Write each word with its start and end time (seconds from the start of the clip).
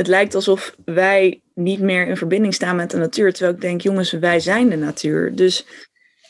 het 0.00 0.08
lijkt 0.08 0.34
alsof 0.34 0.74
wij 0.84 1.42
niet 1.54 1.80
meer 1.80 2.06
in 2.06 2.16
verbinding 2.16 2.54
staan 2.54 2.76
met 2.76 2.90
de 2.90 2.96
natuur. 2.96 3.32
Terwijl 3.32 3.54
ik 3.54 3.60
denk, 3.60 3.80
jongens, 3.80 4.10
wij 4.12 4.40
zijn 4.40 4.68
de 4.68 4.76
natuur. 4.76 5.34
Dus 5.34 5.66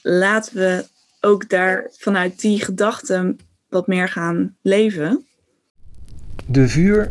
laten 0.03 0.55
we 0.55 0.85
ook 1.21 1.49
daar 1.49 1.91
vanuit 1.99 2.41
die 2.41 2.65
gedachten 2.65 3.39
wat 3.69 3.87
meer 3.87 4.09
gaan 4.09 4.57
leven. 4.63 5.27
De 6.47 6.69
Vuur 6.69 7.11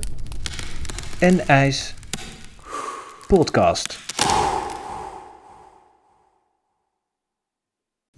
en 1.20 1.48
IJs 1.48 1.94
podcast. 3.28 4.00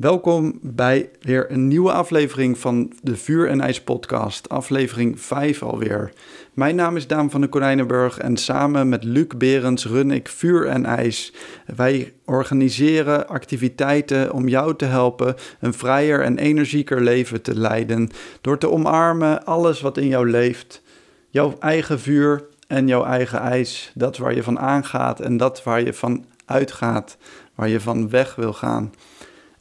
Welkom 0.02 0.60
bij 0.62 1.10
weer 1.20 1.52
een 1.52 1.68
nieuwe 1.68 1.92
aflevering 1.92 2.58
van 2.58 2.94
de 3.02 3.16
Vuur 3.16 3.48
en 3.48 3.62
IJs 3.62 3.82
podcast, 3.82 4.50
aflevering 4.50 5.22
5 5.22 5.64
alweer. 5.64 6.14
Mijn 6.54 6.76
naam 6.76 6.96
is 6.96 7.08
Daan 7.08 7.30
van 7.30 7.42
de 7.42 7.48
Konijnenburg 7.48 8.18
en 8.18 8.38
samen 8.38 8.90
met 8.90 9.04
Luc 9.04 9.28
Berends 9.38 9.86
run 9.86 10.12
ik 10.12 10.28
Vuur 10.28 10.68
en 10.68 10.86
IJs. 10.86 11.34
Wij 11.76 12.14
organiseren 12.26 13.28
activiteiten 13.28 14.34
om 14.34 14.48
jou 14.48 14.76
te 14.76 14.86
helpen 14.86 15.36
een 15.60 15.74
vrijer 15.74 16.22
en 16.22 16.38
energieker 16.38 17.02
leven 17.02 17.42
te 17.42 17.56
leiden 17.56 18.10
door 18.42 18.58
te 18.58 18.70
omarmen 18.70 19.46
alles 19.46 19.82
wat 19.82 19.98
in 19.98 20.08
jou 20.08 20.30
leeft. 20.30 20.82
Jouw 21.30 21.56
eigen 21.60 22.00
vuur 22.00 22.48
en 22.68 22.88
jouw 22.88 23.06
eigen 23.06 23.40
ijs, 23.40 23.92
dat 23.96 24.18
waar 24.18 24.36
je 24.36 24.44
van 24.44 24.60
aangaat 24.60 25.20
en 25.20 25.38
dat 25.38 25.64
waar 25.64 25.82
je 25.82 25.94
van 25.94 26.26
uitgaat, 26.46 27.18
waar 27.56 27.70
je 27.70 27.80
van 27.80 28.10
weg 28.10 28.36
wil 28.36 28.54
gaan. 28.54 28.92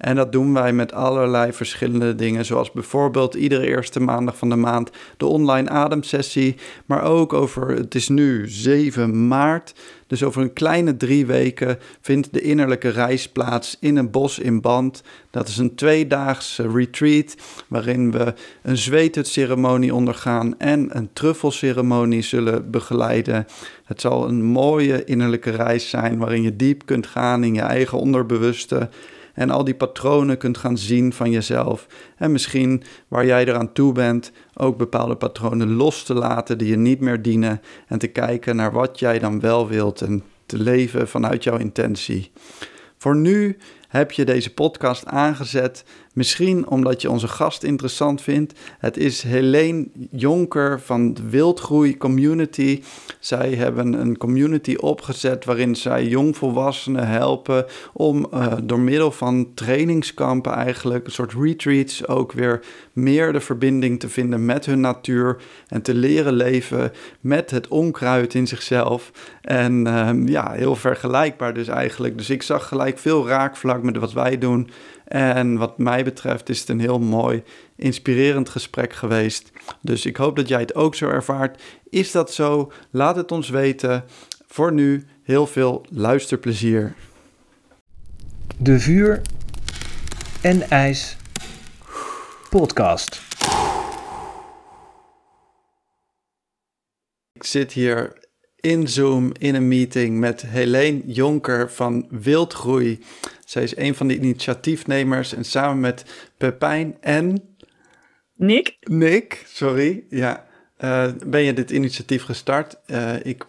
En 0.00 0.16
dat 0.16 0.32
doen 0.32 0.52
wij 0.52 0.72
met 0.72 0.92
allerlei 0.92 1.52
verschillende 1.52 2.14
dingen, 2.14 2.44
zoals 2.44 2.72
bijvoorbeeld 2.72 3.34
iedere 3.34 3.66
eerste 3.66 4.00
maandag 4.00 4.36
van 4.36 4.48
de 4.48 4.56
maand 4.56 4.90
de 5.16 5.26
online 5.26 5.68
ademsessie, 5.68 6.56
maar 6.86 7.02
ook 7.02 7.32
over, 7.32 7.68
het 7.68 7.94
is 7.94 8.08
nu 8.08 8.48
7 8.48 9.28
maart, 9.28 9.74
dus 10.06 10.22
over 10.22 10.42
een 10.42 10.52
kleine 10.52 10.96
drie 10.96 11.26
weken 11.26 11.78
vindt 12.00 12.32
de 12.32 12.40
innerlijke 12.40 12.88
reis 12.88 13.28
plaats 13.28 13.76
in 13.80 13.96
een 13.96 14.10
bos 14.10 14.38
in 14.38 14.60
Band. 14.60 15.02
Dat 15.30 15.48
is 15.48 15.56
een 15.56 15.74
tweedaagse 15.74 16.70
retreat 16.70 17.36
waarin 17.68 18.10
we 18.10 18.34
een 18.62 18.76
zweethutceremonie 18.76 19.94
ondergaan 19.94 20.58
en 20.58 20.96
een 20.96 21.10
truffelceremonie 21.12 22.22
zullen 22.22 22.70
begeleiden. 22.70 23.46
Het 23.84 24.00
zal 24.00 24.28
een 24.28 24.44
mooie 24.44 25.04
innerlijke 25.04 25.50
reis 25.50 25.88
zijn 25.88 26.18
waarin 26.18 26.42
je 26.42 26.56
diep 26.56 26.86
kunt 26.86 27.06
gaan 27.06 27.44
in 27.44 27.54
je 27.54 27.60
eigen 27.60 27.98
onderbewuste 27.98 28.88
en 29.40 29.50
al 29.50 29.64
die 29.64 29.74
patronen 29.74 30.38
kunt 30.38 30.58
gaan 30.58 30.78
zien 30.78 31.12
van 31.12 31.30
jezelf. 31.30 31.86
En 32.16 32.32
misschien 32.32 32.82
waar 33.08 33.26
jij 33.26 33.44
eraan 33.44 33.72
toe 33.72 33.92
bent, 33.92 34.32
ook 34.54 34.76
bepaalde 34.76 35.16
patronen 35.16 35.72
los 35.72 36.02
te 36.02 36.14
laten 36.14 36.58
die 36.58 36.68
je 36.68 36.76
niet 36.76 37.00
meer 37.00 37.22
dienen. 37.22 37.60
En 37.86 37.98
te 37.98 38.06
kijken 38.06 38.56
naar 38.56 38.72
wat 38.72 38.98
jij 38.98 39.18
dan 39.18 39.40
wel 39.40 39.68
wilt 39.68 40.00
en 40.00 40.22
te 40.46 40.58
leven 40.58 41.08
vanuit 41.08 41.44
jouw 41.44 41.56
intentie. 41.56 42.32
Voor 42.96 43.16
nu 43.16 43.56
heb 43.88 44.12
je 44.12 44.24
deze 44.24 44.54
podcast 44.54 45.06
aangezet. 45.06 45.84
Misschien 46.12 46.68
omdat 46.68 47.02
je 47.02 47.10
onze 47.10 47.28
gast 47.28 47.62
interessant 47.62 48.22
vindt. 48.22 48.58
Het 48.78 48.96
is 48.96 49.22
Helene 49.22 49.88
Jonker 50.10 50.80
van 50.80 51.14
de 51.14 51.28
Wildgroei 51.28 51.96
Community. 51.96 52.82
Zij 53.18 53.54
hebben 53.54 53.92
een 53.92 54.18
community 54.18 54.74
opgezet 54.74 55.44
waarin 55.44 55.76
zij 55.76 56.06
jongvolwassenen 56.06 57.08
helpen 57.08 57.66
om 57.92 58.26
uh, 58.34 58.52
door 58.62 58.80
middel 58.80 59.12
van 59.12 59.54
trainingskampen 59.54 60.52
eigenlijk, 60.52 61.06
een 61.06 61.12
soort 61.12 61.32
retreats, 61.32 62.06
ook 62.06 62.32
weer 62.32 62.60
meer 62.92 63.32
de 63.32 63.40
verbinding 63.40 64.00
te 64.00 64.08
vinden 64.08 64.44
met 64.44 64.66
hun 64.66 64.80
natuur 64.80 65.36
en 65.68 65.82
te 65.82 65.94
leren 65.94 66.32
leven 66.32 66.92
met 67.20 67.50
het 67.50 67.68
onkruid 67.68 68.34
in 68.34 68.46
zichzelf. 68.46 69.10
En 69.42 69.86
uh, 69.86 70.10
ja, 70.24 70.52
heel 70.52 70.76
vergelijkbaar 70.76 71.54
dus 71.54 71.68
eigenlijk. 71.68 72.18
Dus 72.18 72.30
ik 72.30 72.42
zag 72.42 72.68
gelijk 72.68 72.98
veel 72.98 73.28
raakvlak 73.28 73.82
met 73.82 73.96
wat 73.96 74.12
wij 74.12 74.38
doen. 74.38 74.70
En 75.10 75.56
wat 75.56 75.78
mij 75.78 76.04
betreft 76.04 76.48
is 76.48 76.60
het 76.60 76.68
een 76.68 76.80
heel 76.80 76.98
mooi, 76.98 77.42
inspirerend 77.76 78.48
gesprek 78.48 78.92
geweest. 78.92 79.50
Dus 79.80 80.06
ik 80.06 80.16
hoop 80.16 80.36
dat 80.36 80.48
jij 80.48 80.60
het 80.60 80.74
ook 80.74 80.94
zo 80.94 81.08
ervaart. 81.08 81.62
Is 81.88 82.10
dat 82.10 82.32
zo? 82.32 82.72
Laat 82.90 83.16
het 83.16 83.32
ons 83.32 83.48
weten. 83.48 84.04
Voor 84.46 84.72
nu 84.72 85.06
heel 85.22 85.46
veel 85.46 85.84
luisterplezier. 85.88 86.94
De 88.56 88.80
Vuur 88.80 89.20
en 90.42 90.70
IJs 90.70 91.16
podcast. 92.50 93.20
Ik 97.32 97.44
zit 97.44 97.72
hier 97.72 98.18
in 98.60 98.88
Zoom 98.88 99.32
in 99.38 99.54
een 99.54 99.68
meeting 99.68 100.18
met 100.18 100.42
Helene 100.42 101.02
Jonker 101.06 101.70
van 101.70 102.06
Wildgroei. 102.10 103.00
Zij 103.50 103.62
is 103.62 103.76
een 103.76 103.94
van 103.94 104.06
de 104.06 104.14
initiatiefnemers 104.14 105.34
en 105.34 105.44
samen 105.44 105.80
met 105.80 106.04
Pepijn 106.36 106.96
en... 107.00 107.42
Nick? 108.34 108.76
Nick, 108.80 109.44
sorry, 109.46 110.04
ja. 110.08 110.46
Uh, 110.80 111.06
ben 111.26 111.42
je 111.42 111.52
dit 111.52 111.70
initiatief 111.70 112.22
gestart? 112.22 112.76
Uh, 112.86 113.24
ik 113.24 113.44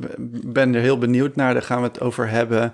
ben 0.45 0.75
er 0.75 0.81
heel 0.81 0.97
benieuwd 0.97 1.35
naar, 1.35 1.53
daar 1.53 1.63
gaan 1.63 1.81
we 1.81 1.87
het 1.87 1.99
over 1.99 2.29
hebben. 2.29 2.73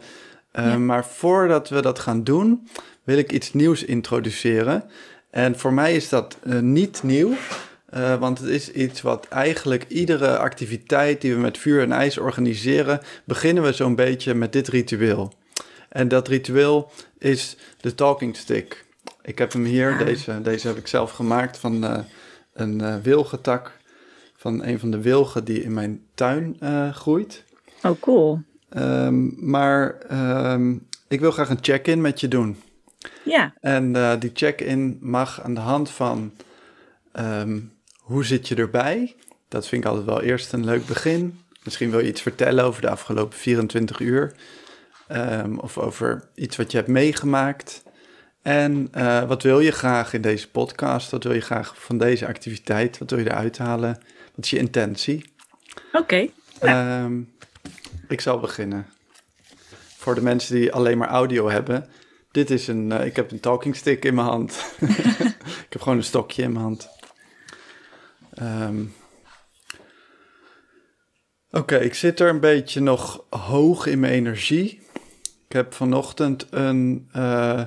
Uh, 0.60 0.66
ja. 0.66 0.78
Maar 0.78 1.06
voordat 1.06 1.70
we 1.70 1.82
dat 1.82 2.00
gaan 2.00 2.24
doen, 2.24 2.68
wil 3.04 3.18
ik 3.18 3.32
iets 3.32 3.54
nieuws 3.54 3.84
introduceren. 3.84 4.84
En 5.32 5.60
voor 5.60 5.74
mij 5.74 5.96
is 5.96 6.10
dat 6.10 6.38
niet 6.62 7.04
nieuw, 7.04 7.34
want 8.20 8.40
het 8.40 8.50
is 8.50 8.72
iets 8.72 9.02
wat 9.02 9.28
eigenlijk 9.28 9.86
iedere 9.88 10.38
activiteit 10.38 11.22
die 11.22 11.34
we 11.34 11.40
met 11.40 11.58
vuur 11.58 11.82
en 11.82 11.92
ijs 11.92 12.18
organiseren, 12.18 13.00
beginnen 13.24 13.64
we 13.64 13.72
zo'n 13.72 13.96
beetje 13.96 14.34
met 14.34 14.54
dit 14.54 14.68
ritueel. 14.68 15.34
En 15.98 16.08
dat 16.08 16.28
ritueel 16.28 16.92
is 17.18 17.58
de 17.82 17.96
talking 17.96 18.36
stick. 18.36 18.86
Ik 19.22 19.38
heb 19.38 19.54
hem 19.54 19.64
hier, 19.64 19.98
deze, 19.98 20.42
deze 20.42 20.68
heb 20.68 20.78
ik 20.78 20.88
zelf 20.88 21.12
gemaakt 21.12 21.58
van 21.58 21.84
uh, 21.84 22.00
een 22.54 22.80
uh, 22.82 22.96
wilgetak 22.96 23.78
van 24.36 24.64
een 24.64 24.80
van 24.80 24.92
de 24.92 25.02
wilgen 25.02 25.44
die 25.44 25.64
in 25.64 25.74
mijn 25.74 26.02
tuin 26.14 26.58
uh, 26.64 26.94
groeit. 26.94 27.44
Oh, 27.84 28.02
cool. 28.02 28.42
Um, 28.78 29.36
maar 29.40 29.98
um, 30.52 30.88
ik 31.08 31.20
wil 31.20 31.32
graag 31.32 31.50
een 31.50 31.58
check-in 31.62 32.02
met 32.02 32.20
je 32.20 32.28
doen. 32.28 32.58
Ja. 33.24 33.54
En 33.62 34.20
die 34.20 34.32
check-in 34.34 34.98
mag 35.02 35.42
aan 35.42 35.54
de 35.54 35.60
hand 35.60 35.90
van 35.90 36.32
um, 37.20 37.72
hoe 38.00 38.26
zit 38.26 38.48
je 38.48 38.56
erbij? 38.56 39.16
Dat 39.48 39.68
vind 39.68 39.84
ik 39.84 39.90
altijd 39.90 40.08
wel 40.08 40.22
eerst 40.22 40.54
een 40.54 40.66
leuk 40.66 40.86
begin. 40.86 41.40
Misschien 41.64 41.90
wil 41.90 42.00
je 42.00 42.08
iets 42.08 42.22
vertellen 42.22 42.64
over 42.64 42.82
de 42.82 42.90
afgelopen 42.90 43.38
24 43.38 44.00
uur. 44.00 44.36
Um, 45.12 45.60
of 45.60 45.78
over 45.78 46.30
iets 46.36 46.56
wat 46.56 46.72
je 46.72 46.78
hebt 46.78 46.90
meegemaakt. 46.90 47.84
En 48.42 48.90
uh, 48.98 49.24
wat 49.24 49.44
wil 49.44 49.60
je 49.60 49.72
graag 49.72 50.14
in 50.14 50.22
deze 50.22 50.50
podcast? 50.50 51.12
Wat 51.12 51.24
wil 51.24 51.34
je 51.34 51.42
graag 51.42 51.82
van 51.82 51.98
deze 51.98 52.28
activiteit? 52.28 52.98
Wat 52.98 53.10
wil 53.10 53.20
je 53.20 53.26
eruit 53.26 53.58
halen? 53.58 53.98
Wat 54.36 54.46
is 54.46 54.50
je 54.50 54.58
intentie? 54.58 55.34
Oké. 55.88 55.98
Okay, 55.98 56.34
ja. 56.62 57.04
um, 57.04 57.34
ik 58.08 58.22
zal 58.22 58.40
beginnen. 58.40 58.88
Voor 59.98 60.16
de 60.16 60.22
mensen 60.22 60.56
die 60.56 60.74
alleen 60.74 60.98
maar 60.98 61.08
audio 61.08 61.50
hebben. 61.50 61.90
Dit 62.32 62.50
is 62.50 62.68
een, 62.68 62.92
uh, 62.92 63.06
ik 63.06 63.16
heb 63.16 63.32
een 63.32 63.40
talking 63.40 63.76
stick 63.76 64.06
in 64.06 64.16
mijn 64.16 64.28
hand. 64.28 64.74
ik 65.66 65.70
heb 65.70 65.82
gewoon 65.82 65.98
een 65.98 66.04
stokje 66.04 66.44
in 66.44 66.52
mijn 66.52 66.64
hand. 66.64 66.90
Um, 68.42 68.94
Oké, 71.52 71.74
okay, 71.74 71.86
ik 71.86 71.94
zit 71.94 72.20
er 72.20 72.30
een 72.30 72.40
beetje 72.40 72.80
nog 72.80 73.24
hoog 73.30 73.86
in 73.86 74.00
mijn 74.00 74.14
energie. 74.14 74.82
Ik 75.48 75.54
heb 75.54 75.74
vanochtend 75.74 76.48
een, 76.50 77.10
uh, 77.16 77.64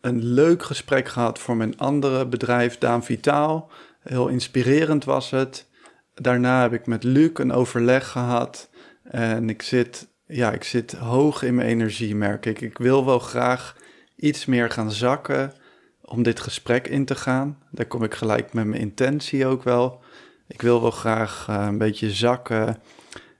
een 0.00 0.24
leuk 0.24 0.62
gesprek 0.62 1.08
gehad 1.08 1.38
voor 1.38 1.56
mijn 1.56 1.78
andere 1.78 2.26
bedrijf, 2.26 2.78
Daan 2.78 3.04
Vitaal. 3.04 3.70
Heel 4.00 4.28
inspirerend 4.28 5.04
was 5.04 5.30
het. 5.30 5.68
Daarna 6.14 6.62
heb 6.62 6.72
ik 6.72 6.86
met 6.86 7.02
Luc 7.04 7.30
een 7.34 7.52
overleg 7.52 8.08
gehad. 8.08 8.70
En 9.02 9.48
ik 9.48 9.62
zit, 9.62 10.08
ja, 10.26 10.52
ik 10.52 10.64
zit 10.64 10.92
hoog 10.92 11.42
in 11.42 11.54
mijn 11.54 11.68
energie, 11.68 12.14
merk 12.14 12.46
ik. 12.46 12.60
Ik 12.60 12.78
wil 12.78 13.04
wel 13.04 13.18
graag 13.18 13.76
iets 14.16 14.46
meer 14.46 14.70
gaan 14.70 14.90
zakken 14.90 15.52
om 16.00 16.22
dit 16.22 16.40
gesprek 16.40 16.88
in 16.88 17.04
te 17.04 17.14
gaan. 17.14 17.58
Daar 17.70 17.86
kom 17.86 18.04
ik 18.04 18.14
gelijk 18.14 18.52
met 18.52 18.66
mijn 18.66 18.80
intentie 18.80 19.46
ook 19.46 19.62
wel. 19.62 20.00
Ik 20.46 20.62
wil 20.62 20.80
wel 20.80 20.90
graag 20.90 21.46
uh, 21.50 21.64
een 21.68 21.78
beetje 21.78 22.10
zakken 22.10 22.82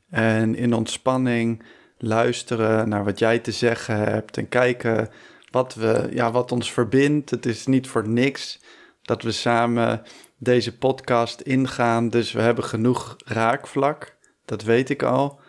en 0.09 0.55
in 0.55 0.75
ontspanning 0.75 1.62
luisteren 2.02 2.88
naar 2.88 3.05
wat 3.05 3.19
jij 3.19 3.38
te 3.38 3.52
zeggen 3.52 3.97
hebt 3.97 4.37
en 4.37 4.49
kijken 4.49 5.08
wat, 5.50 5.75
we, 5.75 6.08
ja, 6.11 6.31
wat 6.31 6.52
ons 6.52 6.73
verbindt. 6.73 7.31
Het 7.31 7.47
is 7.47 7.67
niet 7.67 7.88
voor 7.88 8.08
niks 8.08 8.61
dat 9.02 9.23
we 9.23 9.32
samen 9.32 10.02
deze 10.37 10.79
podcast 10.79 11.41
ingaan. 11.41 12.08
Dus 12.08 12.32
we 12.32 12.41
hebben 12.41 12.64
genoeg 12.64 13.17
raakvlak, 13.25 14.17
dat 14.44 14.62
weet 14.62 14.91
ik 14.91 15.02
al. 15.02 15.41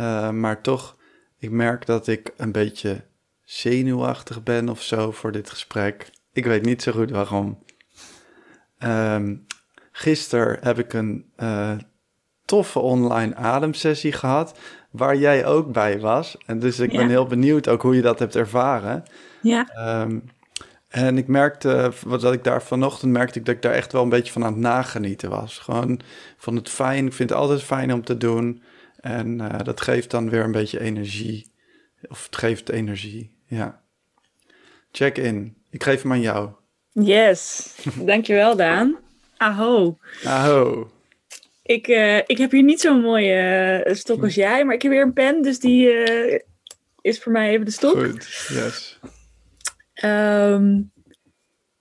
Uh, 0.00 0.30
maar 0.30 0.60
toch, 0.60 0.96
ik 1.38 1.50
merk 1.50 1.86
dat 1.86 2.06
ik 2.06 2.32
een 2.36 2.52
beetje 2.52 3.04
zenuwachtig 3.44 4.42
ben 4.42 4.68
of 4.68 4.82
zo 4.82 5.10
voor 5.10 5.32
dit 5.32 5.50
gesprek. 5.50 6.10
Ik 6.32 6.44
weet 6.44 6.64
niet 6.64 6.82
zo 6.82 6.92
goed 6.92 7.10
waarom. 7.10 7.64
Um, 8.78 9.46
gisteren 9.92 10.58
heb 10.60 10.78
ik 10.78 10.92
een 10.92 11.32
uh, 11.36 11.72
toffe 12.44 12.78
online 12.78 13.34
ademsessie 13.34 14.12
gehad, 14.12 14.58
waar 14.90 15.16
jij 15.16 15.46
ook 15.46 15.72
bij 15.72 16.00
was. 16.00 16.36
En 16.46 16.58
dus 16.58 16.78
ik 16.78 16.90
ben 16.90 17.08
heel 17.08 17.26
benieuwd 17.26 17.68
ook 17.68 17.82
hoe 17.82 17.94
je 17.96 18.02
dat 18.02 18.18
hebt 18.18 18.36
ervaren. 18.36 19.02
Ja, 19.42 19.68
Ehm, 19.74 20.18
en 20.88 21.18
ik 21.18 21.26
merkte, 21.26 21.92
wat 22.06 22.20
dat 22.20 22.32
ik 22.32 22.44
daar 22.44 22.62
vanochtend 22.62 23.12
merkte, 23.12 23.38
ik 23.38 23.44
dat 23.44 23.54
ik 23.54 23.62
daar 23.62 23.72
echt 23.72 23.92
wel 23.92 24.02
een 24.02 24.08
beetje 24.08 24.32
van 24.32 24.44
aan 24.44 24.52
het 24.52 24.60
nagenieten 24.62 25.30
was. 25.30 25.58
Gewoon 25.58 26.00
van 26.36 26.56
het 26.56 26.68
fijn, 26.68 27.06
ik 27.06 27.12
vind 27.12 27.30
het 27.30 27.38
altijd 27.38 27.62
fijn 27.62 27.92
om 27.92 28.04
te 28.04 28.16
doen. 28.16 28.62
En 29.00 29.40
eh, 29.40 29.64
dat 29.64 29.80
geeft 29.80 30.10
dan 30.10 30.30
weer 30.30 30.44
een 30.44 30.52
beetje 30.52 30.80
energie. 30.80 31.50
Of 32.08 32.24
het 32.26 32.36
geeft 32.36 32.68
energie, 32.68 33.30
ja. 33.46 33.80
Check 34.92 35.18
in. 35.18 35.56
Ik 35.70 35.82
geef 35.82 36.02
hem 36.02 36.12
aan 36.12 36.20
jou. 36.20 36.48
yes. 36.92 37.74
Dankjewel, 37.98 38.56
Daan. 38.56 38.96
Aho. 39.36 39.98
Aho. 40.24 40.90
Ik, 41.66 41.88
eh, 41.88 42.16
ik 42.16 42.38
heb 42.38 42.50
hier 42.50 42.62
niet 42.62 42.80
zo'n 42.80 43.00
mooie 43.00 43.34
eh, 43.34 43.94
stok 43.94 44.22
als 44.22 44.34
jij, 44.34 44.64
maar 44.64 44.74
ik 44.74 44.82
heb 44.82 44.90
weer 44.90 45.02
een 45.02 45.12
pen, 45.12 45.42
dus 45.42 45.58
die 45.58 45.90
eh, 45.90 46.40
is 47.00 47.18
voor 47.18 47.32
mij 47.32 47.50
even 47.50 47.64
de 47.64 47.70
stok. 47.70 48.04
Goed, 48.04 48.48
yes. 48.48 48.98
Ehm, 49.92 50.80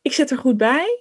ik 0.01 0.13
zit 0.13 0.31
er 0.31 0.37
goed 0.37 0.57
bij. 0.57 0.99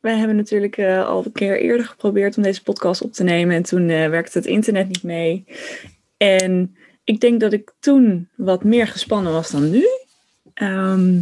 Wij 0.00 0.16
hebben 0.16 0.36
natuurlijk 0.36 0.78
al 0.78 1.24
een 1.24 1.32
keer 1.32 1.60
eerder 1.60 1.86
geprobeerd 1.86 2.36
om 2.36 2.42
deze 2.42 2.62
podcast 2.62 3.02
op 3.02 3.12
te 3.12 3.22
nemen. 3.22 3.56
En 3.56 3.62
toen 3.62 3.86
werkte 3.86 4.38
het 4.38 4.46
internet 4.46 4.88
niet 4.88 5.02
mee. 5.02 5.44
En 6.16 6.76
ik 7.04 7.20
denk 7.20 7.40
dat 7.40 7.52
ik 7.52 7.72
toen 7.80 8.28
wat 8.36 8.64
meer 8.64 8.86
gespannen 8.86 9.32
was 9.32 9.50
dan 9.50 9.70
nu. 9.70 9.86
Ehm, 10.54 11.20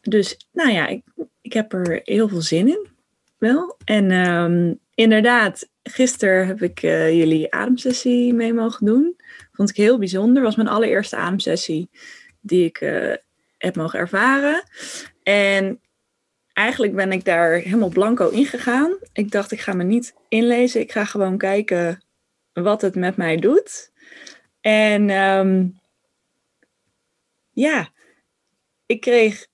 dus 0.00 0.48
nou 0.52 0.70
ja, 0.70 0.86
ik, 0.86 1.02
ik 1.40 1.52
heb 1.52 1.72
er 1.72 2.00
heel 2.04 2.28
veel 2.28 2.42
zin 2.42 2.68
in. 2.68 2.88
Wel. 3.40 3.76
En 3.84 4.10
ehm, 4.10 4.74
inderdaad, 4.94 5.68
gisteren 5.82 6.46
heb 6.46 6.62
ik 6.62 6.82
eh, 6.82 7.12
jullie 7.12 7.54
ademsessie 7.54 8.34
mee 8.34 8.52
mogen 8.52 8.86
doen. 8.86 9.16
Vond 9.52 9.70
ik 9.70 9.76
heel 9.76 9.98
bijzonder. 9.98 10.42
Was 10.42 10.56
mijn 10.56 10.68
allereerste 10.68 11.16
ademsessie 11.16 11.90
die 12.40 12.64
ik 12.64 12.80
eh, 12.80 13.14
heb 13.58 13.76
mogen 13.76 13.98
ervaren. 13.98 14.62
En 15.22 15.80
eigenlijk 16.52 16.94
ben 16.94 17.12
ik 17.12 17.24
daar 17.24 17.52
helemaal 17.52 17.88
blanco 17.88 18.28
ingegaan. 18.28 18.98
Ik 19.12 19.30
dacht, 19.30 19.52
ik 19.52 19.60
ga 19.60 19.72
me 19.72 19.84
niet 19.84 20.14
inlezen. 20.28 20.80
Ik 20.80 20.92
ga 20.92 21.04
gewoon 21.04 21.38
kijken 21.38 22.02
wat 22.52 22.82
het 22.82 22.94
met 22.94 23.16
mij 23.16 23.36
doet. 23.36 23.92
En 24.60 25.10
ehm, 25.10 25.66
ja, 27.50 27.88
ik 28.86 29.00
kreeg. 29.00 29.46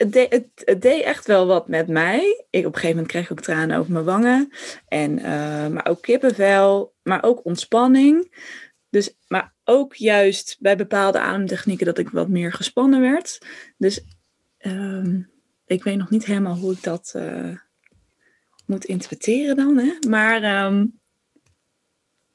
Het, 0.00 0.12
deed, 0.12 0.32
het, 0.64 0.82
deed 0.82 1.02
echt 1.02 1.26
wel 1.26 1.46
wat 1.46 1.68
met 1.68 1.88
mij. 1.88 2.44
Ik, 2.50 2.66
op 2.66 2.72
een 2.72 2.80
gegeven 2.80 2.88
moment 2.88 3.06
kreeg 3.06 3.24
ik 3.24 3.30
ook 3.30 3.40
tranen 3.40 3.78
over 3.78 3.92
mijn 3.92 4.04
wangen. 4.04 4.50
En, 4.88 5.18
eh, 5.18 5.66
maar 5.68 5.86
ook 5.88 6.02
kippenvel, 6.02 6.94
maar 7.02 7.22
ook 7.22 7.44
ontspanning. 7.44 8.34
Dus, 8.90 9.16
maar 9.28 9.54
ook 9.64 9.94
juist 9.94 10.56
bij 10.60 10.76
bepaalde 10.76 11.20
ademtechnieken 11.20 11.86
dat 11.86 11.98
ik 11.98 12.10
wat 12.10 12.28
meer 12.28 12.52
gespannen 12.52 13.00
werd. 13.00 13.38
Dus 13.76 14.04
ehm, 14.58 15.20
ik 15.66 15.84
weet 15.84 15.96
nog 15.96 16.10
niet 16.10 16.24
helemaal 16.24 16.56
hoe 16.56 16.72
ik 16.72 16.82
dat 16.82 17.12
eh, 17.14 17.56
moet 18.66 18.84
interpreteren 18.84 19.56
dan. 19.56 19.78
Hè? 19.78 20.08
Maar 20.08 20.42
ehm, 20.42 20.86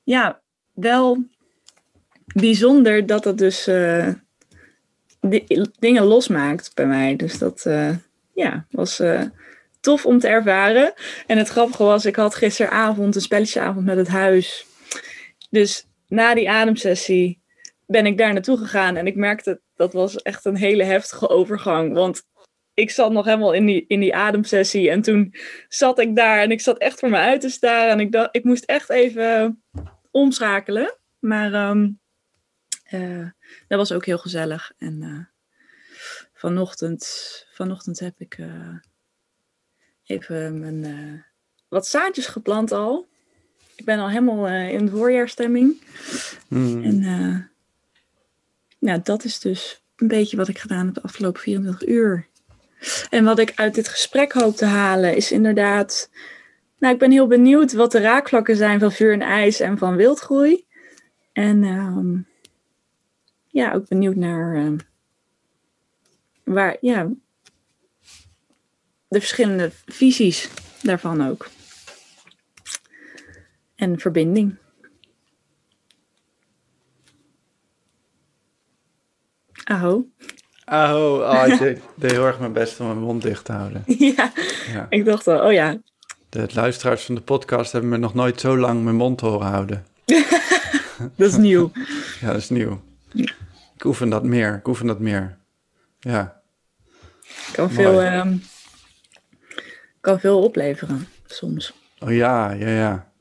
ja, 0.04 0.42
wel 0.74 1.26
bijzonder 2.26 3.06
dat 3.06 3.24
het 3.24 3.38
dus 3.38 3.68
di- 5.30 5.66
dingen 5.80 6.04
losmaakt 6.04 6.72
bij 6.74 6.86
mij. 6.86 7.16
Dus 7.16 7.38
dat 7.38 7.66
eh, 7.66 7.96
ja, 8.34 8.66
was 8.70 9.00
eh, 9.00 9.22
tof 9.80 10.06
om 10.06 10.20
te 10.20 10.28
ervaren. 10.28 10.94
En 11.28 11.38
het 11.38 11.48
grappige 11.48 11.84
was, 11.84 12.06
ik 12.06 12.16
had 12.16 12.36
gisteravond 12.36 13.16
een 13.16 13.22
spelletjeavond 13.22 13.86
met 13.86 13.98
het 13.98 14.08
huis. 14.08 14.66
Dus 15.50 15.88
na 16.08 16.34
die 16.34 16.50
ademsessie 16.50 17.40
ben 17.86 18.06
ik 18.06 18.18
daar 18.18 18.34
naartoe 18.34 18.58
gegaan. 18.58 18.96
En 18.96 19.08
ik 19.08 19.16
merkte, 19.16 19.62
dat 19.76 19.94
was 19.94 20.16
echt 20.16 20.46
een 20.46 20.58
hele 20.58 20.84
heftige 20.84 21.30
overgang. 21.30 21.94
Want 21.94 22.24
ik 22.74 22.92
zat 22.92 23.12
nog 23.12 23.26
helemaal 23.26 23.54
in 23.54 23.66
die, 23.66 23.86
in 23.88 24.00
die 24.00 24.16
ademsessie. 24.16 24.90
En 24.90 25.02
toen 25.02 25.34
zat 25.68 26.00
ik 26.00 26.16
daar 26.16 26.40
en 26.40 26.52
ik 26.52 26.62
zat 26.62 26.78
echt 26.78 27.00
voor 27.00 27.10
me 27.10 27.18
uit 27.18 27.42
te 27.42 27.50
staren. 27.50 27.92
En 27.92 28.00
ik 28.00 28.12
dacht, 28.12 28.36
ik 28.36 28.44
moest 28.44 28.64
echt 28.64 28.90
even 28.90 29.64
omschakelen. 30.12 30.98
Maar 31.20 31.54
eh, 32.84 33.30
dat 33.68 33.78
was 33.78 33.92
ook 33.92 34.06
heel 34.06 34.18
gezellig. 34.18 34.72
En 34.78 35.02
eh, 35.02 35.44
vanochtend, 36.34 37.06
vanochtend 37.52 38.00
heb 38.00 38.14
ik 38.18 38.38
eh, 38.38 38.78
even 40.04 40.60
mijn, 40.60 40.84
eh, 40.84 41.22
wat 41.68 41.88
zaadjes 41.88 42.28
geplant 42.28 42.72
al. 42.72 43.08
Ik 43.76 43.86
ben 43.86 44.00
al 44.00 44.10
helemaal 44.10 44.48
in 44.48 44.86
de 44.86 44.92
voorjaarstemming. 44.92 45.82
Mm. 46.48 46.84
En 46.84 47.50
ja, 48.80 48.98
dat 48.98 49.24
is 49.24 49.40
dus 49.40 49.82
een 49.96 50.08
beetje 50.08 50.38
wat 50.38 50.48
ik 50.48 50.60
gedaan 50.60 50.86
heb 50.86 50.94
de 50.94 51.02
afgelopen 51.02 51.42
24 51.42 51.88
uur. 51.88 52.28
En 53.10 53.24
wat 53.24 53.40
ik 53.40 53.52
uit 53.56 53.76
dit 53.76 53.88
gesprek 53.88 54.32
hoop 54.32 54.56
te 54.56 54.66
halen 54.66 55.16
is 55.16 55.32
inderdaad... 55.32 56.10
Nou, 56.80 56.94
ik 56.94 57.00
ben 57.00 57.12
heel 57.12 57.28
benieuwd 57.28 57.74
wat 57.74 57.92
de 57.92 58.00
raakvlakken 58.00 58.56
zijn 58.56 58.80
van 58.80 58.92
vuur 58.92 59.14
en 59.14 59.22
ijs 59.22 59.60
en 59.60 59.78
van 59.78 59.96
wildgroei. 59.96 60.66
En 61.34 61.64
ehm, 61.64 62.18
ja, 63.56 63.74
ook 63.74 63.88
benieuwd 63.88 64.16
naar 64.16 64.56
ehm, 64.56 64.78
waar, 66.44 66.78
ja, 66.82 67.08
de 69.08 69.20
verschillende 69.20 69.72
visies 69.86 70.50
daarvan 70.82 71.28
ook. 71.28 71.48
En 73.76 74.00
verbinding. 74.00 74.56
Aho. 79.64 80.06
Aho, 80.66 81.20
oh, 81.20 81.48
ik 81.48 81.60
deed, 81.66 81.82
deed 81.96 82.12
heel 82.12 82.26
erg 82.26 82.40
mijn 82.40 82.54
best 82.54 82.80
om 82.80 82.86
mijn 82.86 83.00
mond 83.00 83.22
dicht 83.22 83.46
te 83.46 83.52
houden. 83.52 83.84
ja, 83.86 84.32
Ja. 84.74 84.88
ik 84.90 85.06
dacht 85.06 85.28
al, 85.28 85.46
oh 85.46 85.52
ja, 85.52 85.78
De 86.30 86.48
luisteraars 86.54 87.04
van 87.06 87.16
de 87.16 87.22
podcast 87.22 87.72
hebben 87.72 87.90
me 87.90 87.98
nog 87.98 88.14
nooit 88.14 88.40
zo 88.40 88.58
lang 88.58 88.84
mijn 88.84 88.96
mond 88.96 89.22
horen 89.22 89.48
houden. 89.48 89.86
dat 91.18 91.30
is 91.30 91.38
nieuw. 91.38 91.72
Ja, 92.22 92.28
dat 92.28 92.38
is 92.42 92.50
nieuw. 92.50 92.82
Ik 93.86 93.92
oefen 93.92 94.10
dat 94.10 94.24
meer, 94.24 94.56
ik 94.56 94.68
oefen 94.68 94.88
dat 94.88 95.00
meer. 95.00 95.38
Ja, 96.00 96.42
Kan 97.52 97.72
veel, 97.72 98.02
ehm, 98.02 98.38
kan 100.02 100.20
veel 100.20 100.44
opleveren 100.44 101.08
soms. 101.26 101.74
oh 102.00 102.12
ja, 102.12 102.52
ja, 102.52 102.68
ja. 102.70 103.12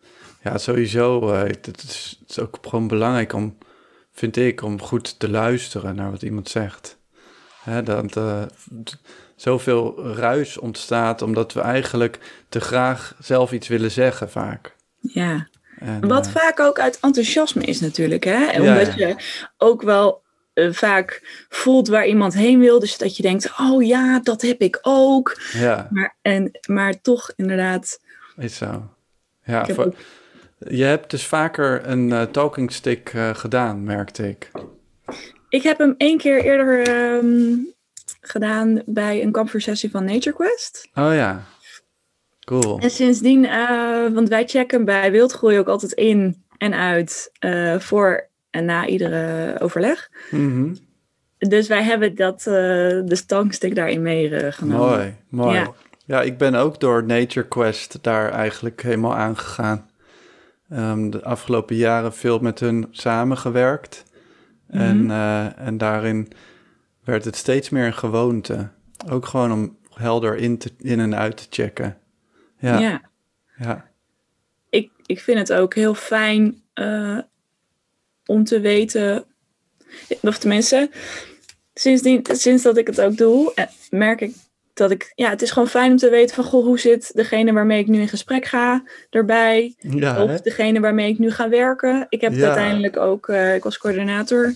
Ja, 0.43 0.59
sowieso. 0.59 1.33
eh, 1.33 1.41
het, 1.43 1.83
is, 1.89 2.17
het 2.21 2.31
is 2.31 2.39
ook 2.39 2.59
gewoon 2.63 2.89
belangrijk 2.89 3.33
om, 3.33 3.59
vind 4.13 4.37
ik, 4.37 4.63
om 4.63 4.81
goed 4.81 5.19
te 5.19 5.31
luisteren 5.31 5.94
naar 5.94 6.11
wat 6.11 6.23
iemand 6.23 6.49
zegt. 6.49 6.99
Hè, 7.63 7.83
dat 7.83 8.13
t- 8.13 8.97
zoveel 9.37 10.06
ruis 10.15 10.59
ontstaat 10.59 11.23
omdat 11.23 11.53
we 11.53 11.61
eigenlijk 11.61 12.19
te 12.49 12.61
graag 12.61 13.15
zelf 13.19 13.53
iets 13.53 13.69
willen 13.69 13.91
zeggen 13.91 14.31
vaak. 14.31 14.75
Ja. 15.01 15.49
En, 15.79 16.09
Wat 16.09 16.27
eh, 16.27 16.33
vaak 16.33 16.61
ook 16.61 16.79
uit 16.79 16.99
enthousiasme 17.01 17.63
is 17.63 17.81
natuurlijk, 17.81 18.25
hè? 18.25 18.44
Ja, 18.51 18.61
Omdat 18.61 18.94
ja. 18.94 19.06
je 19.06 19.17
ook 19.59 19.83
wel 19.83 20.23
eh, 20.55 20.73
vaak 20.73 21.20
voelt 21.49 21.89
waar 21.89 22.06
iemand 22.06 22.34
heen 22.34 22.58
wil. 22.58 22.79
Dus 22.79 22.99
dat 22.99 23.17
je 23.17 23.23
denkt, 23.23 23.53
oh 23.61 23.82
ja, 23.87 24.20
dat 24.20 24.43
heb 24.43 24.61
ik 24.61 24.79
ook. 24.82 25.41
ja, 25.53 25.89
Maar, 25.91 26.17
en, 26.23 26.58
maar 26.69 27.01
toch 27.01 27.32
inderdaad, 27.37 28.01
is 28.37 28.56
zo. 28.56 28.89
Ja, 29.44 29.67
heb 29.67 29.79
ook- 29.79 29.94
je 30.69 30.84
hebt 30.84 31.11
dus 31.11 31.27
vaker 31.27 31.87
een 31.89 32.13
eh, 32.13 32.23
talking 32.23 32.73
stick 32.73 33.08
eh, 33.15 33.34
gedaan, 33.34 33.84
merkte 33.84 34.29
ik. 34.29 34.51
ik 35.49 35.63
heb 35.63 35.79
hem 35.79 35.94
één 35.96 36.19
keer 36.19 36.44
eerder 36.44 36.89
ehm, 36.89 37.55
gedaan 38.20 38.82
bij 38.87 39.23
een 39.23 39.32
kampvuursessie 39.32 39.91
van 39.91 40.05
Nature 40.05 40.37
Quest. 40.37 40.89
Oh 40.94 41.15
ja, 41.15 41.43
cool. 42.44 42.79
En 42.79 42.91
sindsdien, 42.91 43.43
want 44.15 44.29
wij 44.29 44.46
checken 44.46 44.84
bij 44.84 45.11
wildgroei 45.11 45.58
ook 45.58 45.69
altijd 45.69 45.93
in 45.93 46.44
en 46.58 46.75
uit 46.75 47.31
voor 47.79 48.29
en 48.55 48.65
na 48.65 48.87
iedere 48.87 49.56
overleg. 49.61 50.11
Mhm. 50.31 50.75
Dus 51.39 51.69
wij 51.69 51.82
hebben 51.82 52.15
dat, 52.15 52.39
eh, 52.39 52.55
de 53.05 53.15
stankstick 53.15 53.75
daarin 53.75 54.03
meegenomen. 54.03 54.89
Mooi, 54.89 55.15
mooi. 55.29 55.55
Ja. 55.55 55.73
Ja. 56.06 56.23
ik 56.23 56.39
ben 56.39 56.55
ook 56.55 56.81
door 56.81 57.05
Nature 57.05 57.49
Quest 57.49 57.99
daar 58.03 58.31
eigenlijk 58.31 58.82
helemaal 58.82 59.15
aangegaan. 59.15 59.91
Ehm, 60.69 61.11
de 61.11 61.23
afgelopen 61.23 61.77
jaren 61.77 62.13
veel 62.13 62.39
met 62.39 62.61
hun 62.61 62.87
samengewerkt. 62.91 64.05
en, 64.69 65.11
eh, 65.11 65.58
en 65.58 65.79
daarin 65.79 66.29
werd 67.05 67.25
het 67.25 67.37
steeds 67.37 67.70
meer 67.70 67.87
een 67.87 67.94
gewoonte. 67.94 68.69
Ook 69.11 69.27
gewoon 69.27 69.53
om 69.53 69.77
helder 69.91 70.37
in, 70.37 70.58
te, 70.58 70.70
in 70.79 71.01
en 71.01 71.17
uit 71.17 71.37
te 71.37 71.46
checken. 71.51 71.96
Ja, 72.58 72.79
ja. 72.79 73.03
ja. 73.56 73.84
Ik, 74.69 74.91
ik 75.06 75.20
vind 75.20 75.39
het 75.39 75.53
ook 75.53 75.75
heel 75.75 75.94
fijn 75.94 76.63
eh, 76.73 77.19
om 78.27 78.45
te 78.45 78.61
weten, 78.61 79.25
of 80.23 80.39
tenminste, 80.39 80.91
sindsdien, 81.75 82.25
sinds 82.33 82.63
dat 82.63 82.77
ik 82.77 82.87
het 82.87 83.01
ook 83.01 83.17
doe, 83.17 83.53
eh, 83.55 83.65
merk 83.91 84.21
ik 84.21 84.35
dat 84.75 84.91
ik, 84.91 85.13
ja, 85.15 85.31
het 85.31 85.43
is 85.43 85.51
gewoon 85.51 85.69
fijn 85.69 85.91
om 85.91 85.97
te 85.97 86.09
weten 86.11 86.35
van, 86.35 86.45
goh, 86.45 86.65
hoe 86.65 86.79
zit 86.79 87.11
degene 87.15 87.53
waarmee 87.53 87.79
ik 87.81 87.87
nu 87.87 88.01
in 88.01 88.09
gesprek 88.09 88.45
ga 88.45 88.83
erbij? 89.11 89.75
Ja, 89.79 90.23
of 90.23 90.31
hè? 90.31 90.37
degene 90.43 90.81
waarmee 90.81 91.11
ik 91.13 91.19
nu 91.19 91.31
ga 91.31 91.49
werken. 91.49 92.07
Ik 92.09 92.21
heb 92.21 92.33
Ja. 92.33 92.45
uiteindelijk 92.45 92.97
ook, 92.97 93.29
eh, 93.29 93.55
ik 93.55 93.63
was 93.65 93.79
coördinator 93.79 94.55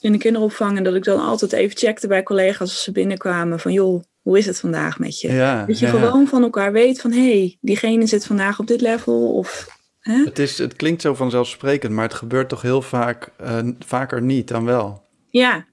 in 0.00 0.12
de 0.12 0.18
kinderopvang. 0.18 0.76
En 0.76 0.84
dat 0.84 0.94
ik 0.94 1.04
dan 1.04 1.20
altijd 1.20 1.52
even 1.52 1.76
checkte 1.76 2.06
bij 2.06 2.22
collega's 2.22 2.60
als 2.60 2.82
ze 2.82 2.92
binnenkwamen 2.92 3.60
van, 3.60 3.72
joh, 3.72 4.02
hoe 4.22 4.38
is 4.38 4.46
het 4.46 4.60
vandaag 4.60 4.98
met 4.98 5.20
je? 5.20 5.32
ja, 5.32 5.64
Dat 5.66 5.78
je 5.78 5.86
gewoon 5.86 6.26
van 6.26 6.42
elkaar 6.42 6.72
weet 6.72 7.00
van, 7.00 7.12
hé, 7.12 7.38
hey, 7.38 7.58
diegene 7.60 8.06
zit 8.06 8.26
vandaag 8.26 8.58
op 8.58 8.66
dit 8.66 8.80
level. 8.80 9.32
Of, 9.34 9.73
Het, 10.12 10.38
is, 10.38 10.58
het 10.58 10.76
klinkt 10.76 11.00
zo 11.02 11.14
vanzelfsprekend, 11.14 11.92
maar 11.92 12.04
het 12.04 12.14
gebeurt 12.14 12.48
toch 12.48 12.62
heel 12.62 12.82
vaak, 12.82 13.32
eh, 13.36 13.68
vaker 13.78 14.22
niet 14.22 14.48
dan 14.48 14.64
wel. 14.64 15.06
Ja, 15.28 15.66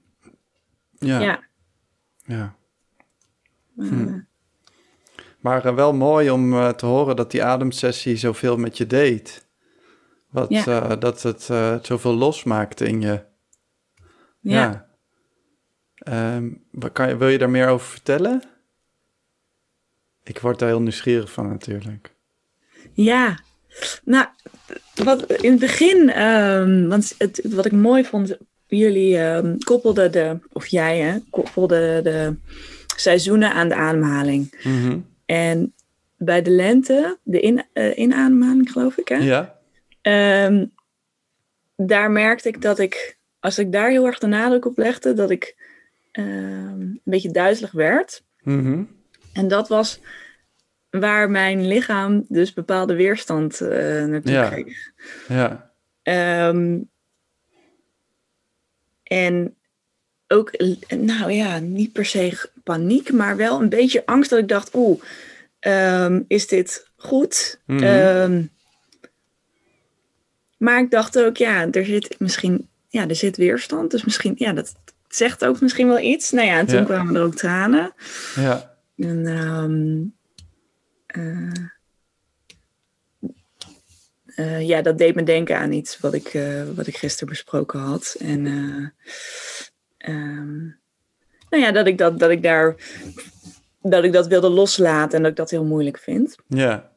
Ja, 0.98 1.20
ja. 1.20 1.42
ja. 2.24 2.56
Eh, 3.78 4.14
Maar 5.40 5.64
eh, 5.64 5.74
wel 5.74 5.92
mooi 5.94 6.30
om 6.30 6.72
te 6.76 6.86
horen 6.86 7.16
dat 7.16 7.30
die 7.30 7.44
ademsessie 7.44 8.16
zoveel 8.16 8.56
met 8.56 8.76
je 8.76 8.86
deed. 8.86 9.46
Wat, 10.30 10.48
Ja. 10.48 10.96
dat 10.96 11.22
het 11.22 11.42
zoveel 11.86 12.14
losmaakte 12.14 12.86
in 12.86 13.00
je. 13.00 13.24
ja. 14.40 14.90
Ehm, 15.94 16.50
kan 16.92 17.08
je, 17.08 17.16
wil 17.16 17.28
je 17.28 17.38
daar 17.38 17.50
meer 17.50 17.68
over 17.68 17.86
vertellen? 17.86 18.42
Ik 20.22 20.38
word 20.38 20.58
daar 20.58 20.68
heel 20.68 20.80
nieuwsgierig 20.82 21.32
van 21.32 21.48
natuurlijk. 21.48 22.14
Ja, 22.92 23.38
nou, 24.04 24.26
wat 24.94 25.32
in 25.32 25.50
het 25.50 25.60
begin, 25.60 26.10
ehm, 26.10 26.88
want 26.88 27.14
het, 27.18 27.40
wat 27.44 27.64
ik 27.64 27.72
mooi 27.72 28.04
vond, 28.04 28.36
jullie 28.66 29.18
ehm, 29.18 29.58
koppelden 29.58 30.12
de, 30.12 30.38
of 30.52 30.66
jij 30.66 30.98
hè, 30.98 31.18
koppelde 31.30 32.00
de 32.02 32.34
seizoenen 32.96 33.52
aan 33.52 33.68
de 33.68 33.74
ademhaling. 33.74 34.60
Mhm. 34.62 34.98
En 35.26 35.74
bij 36.16 36.42
de 36.42 36.50
lente, 36.50 37.18
de 37.22 37.40
in, 37.40 37.64
eh, 37.72 37.98
inademhaling 37.98 38.72
geloof 38.72 38.96
ik, 38.96 39.08
hè? 39.08 39.16
Ja? 39.16 39.58
Ehm, 40.00 40.66
daar 41.76 42.10
merkte 42.10 42.48
ik 42.48 42.62
dat 42.62 42.78
ik, 42.78 43.16
als 43.40 43.58
ik 43.58 43.72
daar 43.72 43.90
heel 43.90 44.06
erg 44.06 44.18
de 44.18 44.26
nadruk 44.26 44.64
op 44.64 44.78
legde, 44.78 45.14
dat 45.14 45.30
ik 45.30 45.56
een 46.12 47.00
beetje 47.04 47.30
duizelig 47.30 47.72
werd. 47.72 48.22
Mhm. 48.42 48.82
En 49.32 49.48
dat 49.48 49.68
was 49.68 50.00
waar 51.00 51.30
mijn 51.30 51.66
lichaam 51.66 52.24
dus 52.28 52.52
bepaalde 52.52 52.94
weerstand 52.94 53.60
eh, 53.60 54.04
naartoe 54.04 54.32
Ja. 54.32 54.48
kreeg. 54.48 54.90
Ja. 55.28 55.70
Ehm, 56.02 56.78
en 59.02 59.54
ook, 60.28 60.50
nou 60.88 61.32
ja, 61.32 61.58
niet 61.58 61.92
per 61.92 62.04
se 62.06 62.50
paniek, 62.64 63.12
maar 63.12 63.36
wel 63.36 63.60
een 63.60 63.68
beetje 63.68 64.06
angst 64.06 64.30
dat 64.30 64.38
ik 64.38 64.48
dacht, 64.48 64.70
oeh, 64.74 65.00
ehm, 65.58 66.20
is 66.28 66.46
dit 66.46 66.86
goed? 66.96 67.60
Mhm. 67.66 67.82
Ehm, 67.82 68.42
maar 70.56 70.80
ik 70.80 70.90
dacht 70.90 71.18
ook, 71.18 71.36
ja, 71.36 71.70
er 71.70 71.84
zit 71.84 72.14
misschien, 72.18 72.68
ja, 72.88 73.08
er 73.08 73.16
zit 73.16 73.36
weerstand, 73.36 73.90
dus 73.90 74.04
misschien, 74.04 74.34
ja, 74.36 74.52
dat 74.52 74.74
zegt 75.08 75.44
ook 75.44 75.60
misschien 75.60 75.86
wel 75.86 75.98
iets. 76.00 76.30
Nou 76.30 76.46
ja, 76.46 76.58
en 76.58 76.66
toen 76.66 76.78
Ja. 76.78 76.84
kwamen 76.84 77.14
er 77.16 77.22
ook 77.22 77.34
tranen. 77.34 77.92
Ja. 78.34 78.76
En 78.96 79.24
eh, 81.12 81.52
eh, 84.34 84.60
ja, 84.66 84.82
dat 84.82 84.98
deed 84.98 85.14
me 85.14 85.22
denken 85.22 85.58
aan 85.58 85.72
iets 85.72 85.98
wat 86.00 86.14
ik, 86.14 86.26
eh, 86.26 86.62
wat 86.74 86.86
ik 86.86 86.96
gisteren 86.96 87.28
besproken 87.28 87.80
had. 87.80 88.16
En 88.18 88.46
eh, 88.46 88.88
ehm, 90.14 90.56
nou 91.50 91.62
ja, 91.62 91.72
dat 91.72 91.86
ik, 91.86 91.98
dat, 91.98 92.18
dat 92.18 92.30
ik 92.30 92.42
daar 92.42 92.76
dat 93.82 94.04
ik 94.04 94.12
dat 94.12 94.26
wilde 94.26 94.48
loslaten 94.48 95.16
en 95.16 95.22
dat 95.22 95.30
ik 95.30 95.36
dat 95.36 95.50
heel 95.50 95.64
moeilijk 95.64 95.98
vind. 95.98 96.36
Ja. 96.48 96.90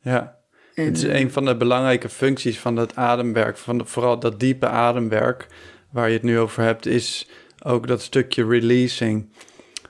Ja. 0.00 0.38
En, 0.74 0.84
Het 0.84 0.96
is 0.96 1.02
een 1.02 1.30
van 1.30 1.44
de 1.44 1.56
belangrijke 1.56 2.08
functies 2.08 2.58
van 2.58 2.74
dat 2.74 2.96
ademwerk, 2.96 3.56
van 3.56 3.78
de- 3.78 3.84
vooral 3.84 4.18
dat 4.18 4.40
diepe 4.40 4.66
ademwerk 4.68 5.46
waar 5.90 6.08
je 6.08 6.14
het 6.14 6.22
nu 6.22 6.38
over 6.38 6.62
hebt, 6.62 6.86
is 6.86 7.28
ook 7.64 7.86
dat 7.86 8.02
stukje 8.02 8.46
releasing. 8.46 9.32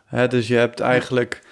Hè, 0.04 0.28
dus 0.28 0.48
je 0.48 0.54
hebt 0.54 0.80
eigenlijk, 0.80 1.42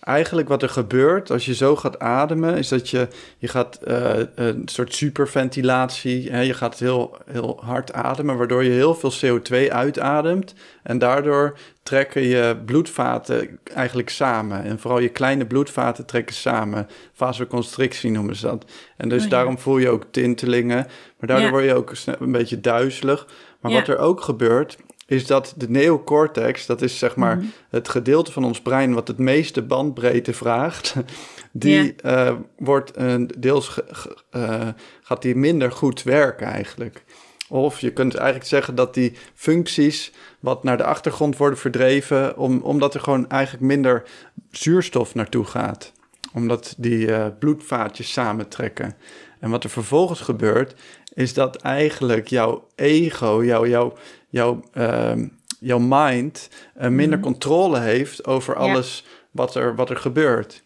eigenlijk 0.00 0.48
wat 0.48 0.62
er 0.62 0.68
gebeurt 0.68 1.30
als 1.30 1.44
je 1.46 1.54
zo 1.54 1.76
gaat 1.76 1.98
ademen, 1.98 2.56
is 2.56 2.68
dat 2.68 2.88
je, 2.88 3.08
je 3.38 3.48
gaat 3.48 3.76
eh, 3.82 4.12
een 4.34 4.62
soort 4.64 4.94
superventilatie, 4.94 6.30
hè, 6.30 6.40
je 6.40 6.54
gaat 6.54 6.78
heel, 6.78 7.16
heel 7.30 7.60
hard 7.64 7.92
ademen, 7.92 8.36
waardoor 8.36 8.64
je 8.64 8.70
heel 8.70 8.94
veel 8.94 9.12
CO2 9.12 9.68
uitademt 9.72 10.54
en 10.82 10.98
daardoor 10.98 11.58
trekken 11.82 12.22
je 12.22 12.56
bloedvaten 12.64 13.58
eigenlijk 13.74 14.10
samen. 14.10 14.64
En 14.64 14.78
vooral 14.78 14.98
je 15.00 15.08
kleine 15.08 15.46
bloedvaten 15.46 16.06
trekken 16.06 16.34
samen. 16.34 16.86
Vasoconstrictie 17.12 18.10
noemen 18.10 18.36
ze 18.36 18.46
dat. 18.46 18.64
En 18.96 19.08
dus 19.08 19.18
Oh, 19.18 19.24
ja. 19.24 19.30
daarom 19.30 19.58
voel 19.58 19.78
je 19.78 19.88
ook 19.88 20.04
tintelingen. 20.10 20.86
Maar 21.18 21.28
daardoor 21.28 21.46
Ja. 21.46 21.50
word 21.50 21.64
je 21.64 21.74
ook 21.74 21.92
een 22.20 22.32
beetje 22.32 22.60
duizelig. 22.60 23.26
Maar 23.60 23.72
Ja. 23.72 23.78
wat 23.78 23.88
er 23.88 23.98
ook 23.98 24.20
gebeurt, 24.20 24.76
is 25.10 25.26
dat 25.26 25.54
de 25.56 25.70
neocortex, 25.70 26.66
dat 26.66 26.82
is 26.82 26.98
zeg 26.98 27.16
maar 27.16 27.36
Mhm. 27.36 27.46
het 27.70 27.88
gedeelte 27.88 28.32
van 28.32 28.44
ons 28.44 28.60
brein 28.60 28.94
wat 28.94 29.08
het 29.08 29.18
meeste 29.18 29.62
bandbreedte 29.62 30.32
vraagt, 30.32 30.94
die 31.52 31.94
eh, 31.96 32.32
wordt 32.58 32.90
een 32.96 33.30
deels 33.38 33.68
ge- 33.68 33.84
ge- 33.88 34.16
eh, 34.30 34.68
gaat 35.02 35.22
die 35.22 35.34
minder 35.36 35.72
goed 35.72 36.02
werken 36.02 36.46
eigenlijk. 36.46 37.04
Of 37.48 37.80
je 37.80 37.92
kunt 37.92 38.14
eigenlijk 38.14 38.46
zeggen 38.48 38.74
dat 38.74 38.94
die 38.94 39.12
functies 39.34 40.12
wat 40.40 40.64
naar 40.64 40.76
de 40.76 40.84
achtergrond 40.84 41.36
worden 41.36 41.58
verdreven, 41.58 42.36
om, 42.36 42.60
omdat 42.60 42.94
er 42.94 43.00
gewoon 43.00 43.28
eigenlijk 43.28 43.64
minder 43.64 44.02
zuurstof 44.50 45.14
naartoe 45.14 45.44
gaat. 45.44 45.92
Omdat 46.34 46.74
die 46.76 47.12
eh, 47.12 47.26
bloedvaatjes 47.38 48.12
samentrekken. 48.12 48.96
En 49.40 49.50
wat 49.50 49.64
er 49.64 49.70
vervolgens 49.70 50.20
gebeurt, 50.20 50.74
is 51.14 51.34
dat 51.34 51.56
eigenlijk 51.56 52.28
jouw 52.28 52.66
ego, 52.74 53.44
jouw, 53.44 53.66
jouw, 53.66 53.92
jouw, 54.30 54.60
ehm, 54.72 55.26
jouw 55.60 55.78
mind, 55.78 56.48
eh, 56.74 56.88
minder 56.88 57.18
Mhm. 57.18 57.26
controle 57.26 57.78
heeft 57.78 58.26
over 58.26 58.54
Ja. 58.54 58.60
alles 58.60 59.04
wat, 59.30 59.54
er, 59.54 59.74
wat 59.74 59.90
er 59.90 59.96
gebeurt. 59.96 60.62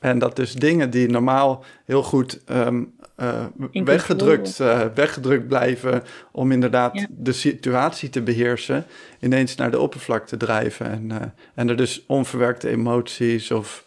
En 0.00 0.18
dat 0.18 0.36
dus 0.36 0.52
dingen 0.54 0.90
die 0.90 1.08
normaal 1.08 1.64
heel 1.84 2.02
goed 2.02 2.44
ehm, 2.44 2.82
eh, 3.16 3.44
weggedrukt, 3.72 4.60
eh, 4.60 4.80
weggedrukt 4.94 5.48
blijven 5.48 6.02
om 6.32 6.52
inderdaad 6.52 6.94
Ja. 6.94 7.06
de 7.10 7.32
situatie 7.32 8.08
te 8.08 8.22
beheersen, 8.22 8.84
ineens 9.20 9.54
naar 9.54 9.70
de 9.70 9.78
oppervlakte 9.80 10.36
drijven. 10.36 10.90
En, 10.90 11.34
en 11.54 11.68
er 11.68 11.76
dus 11.76 12.04
onverwerkte 12.06 12.68
emoties 12.68 13.50
of 13.50 13.84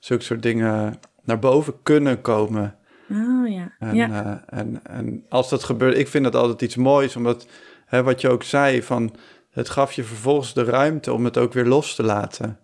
zulke 0.00 0.22
soort 0.24 0.42
dingen 0.42 0.98
naar 1.24 1.38
boven 1.38 1.74
kunnen 1.82 2.20
komen. 2.20 2.76
Oh 3.10 3.48
ja. 3.48 3.72
En, 3.78 3.94
ja. 3.94 4.44
en, 4.48 4.80
en 4.82 5.24
als 5.28 5.48
dat 5.48 5.64
gebeurt, 5.64 5.96
ik 5.98 6.08
vind 6.08 6.24
dat 6.24 6.34
altijd 6.34 6.62
iets 6.62 6.76
moois, 6.76 7.16
omdat 7.16 7.46
hè, 7.86 8.02
wat 8.02 8.20
je 8.20 8.28
ook 8.28 8.42
zei, 8.42 8.82
van 8.82 9.14
het 9.50 9.68
gaf 9.68 9.92
je 9.92 10.04
vervolgens 10.04 10.54
de 10.54 10.64
ruimte 10.64 11.12
om 11.12 11.24
het 11.24 11.38
ook 11.38 11.52
weer 11.52 11.64
los 11.66 11.94
te 11.94 12.02
laten. 12.02 12.58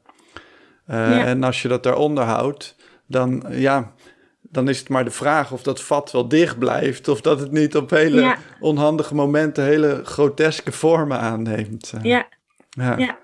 Eh, 0.86 0.96
Ja. 0.96 1.24
En 1.24 1.42
als 1.42 1.62
je 1.62 1.68
dat 1.68 1.82
daaronder 1.82 2.24
houdt, 2.24 2.76
dan, 3.06 3.44
ja, 3.50 3.92
dan 4.40 4.68
is 4.68 4.78
het 4.78 4.88
maar 4.88 5.04
de 5.04 5.10
vraag 5.10 5.52
of 5.52 5.62
dat 5.62 5.82
vat 5.82 6.10
wel 6.12 6.28
dicht 6.28 6.58
blijft, 6.58 7.08
of 7.08 7.20
dat 7.20 7.40
het 7.40 7.50
niet 7.52 7.76
op 7.76 7.90
hele 7.90 8.20
Ja. 8.20 8.38
onhandige 8.60 9.14
momenten 9.14 9.64
hele 9.64 10.00
groteske 10.04 10.72
vormen 10.72 11.18
aanneemt. 11.18 11.92
Eh, 11.96 12.02
ja. 12.02 12.26
ja. 12.70 12.98
Ja. 12.98 13.18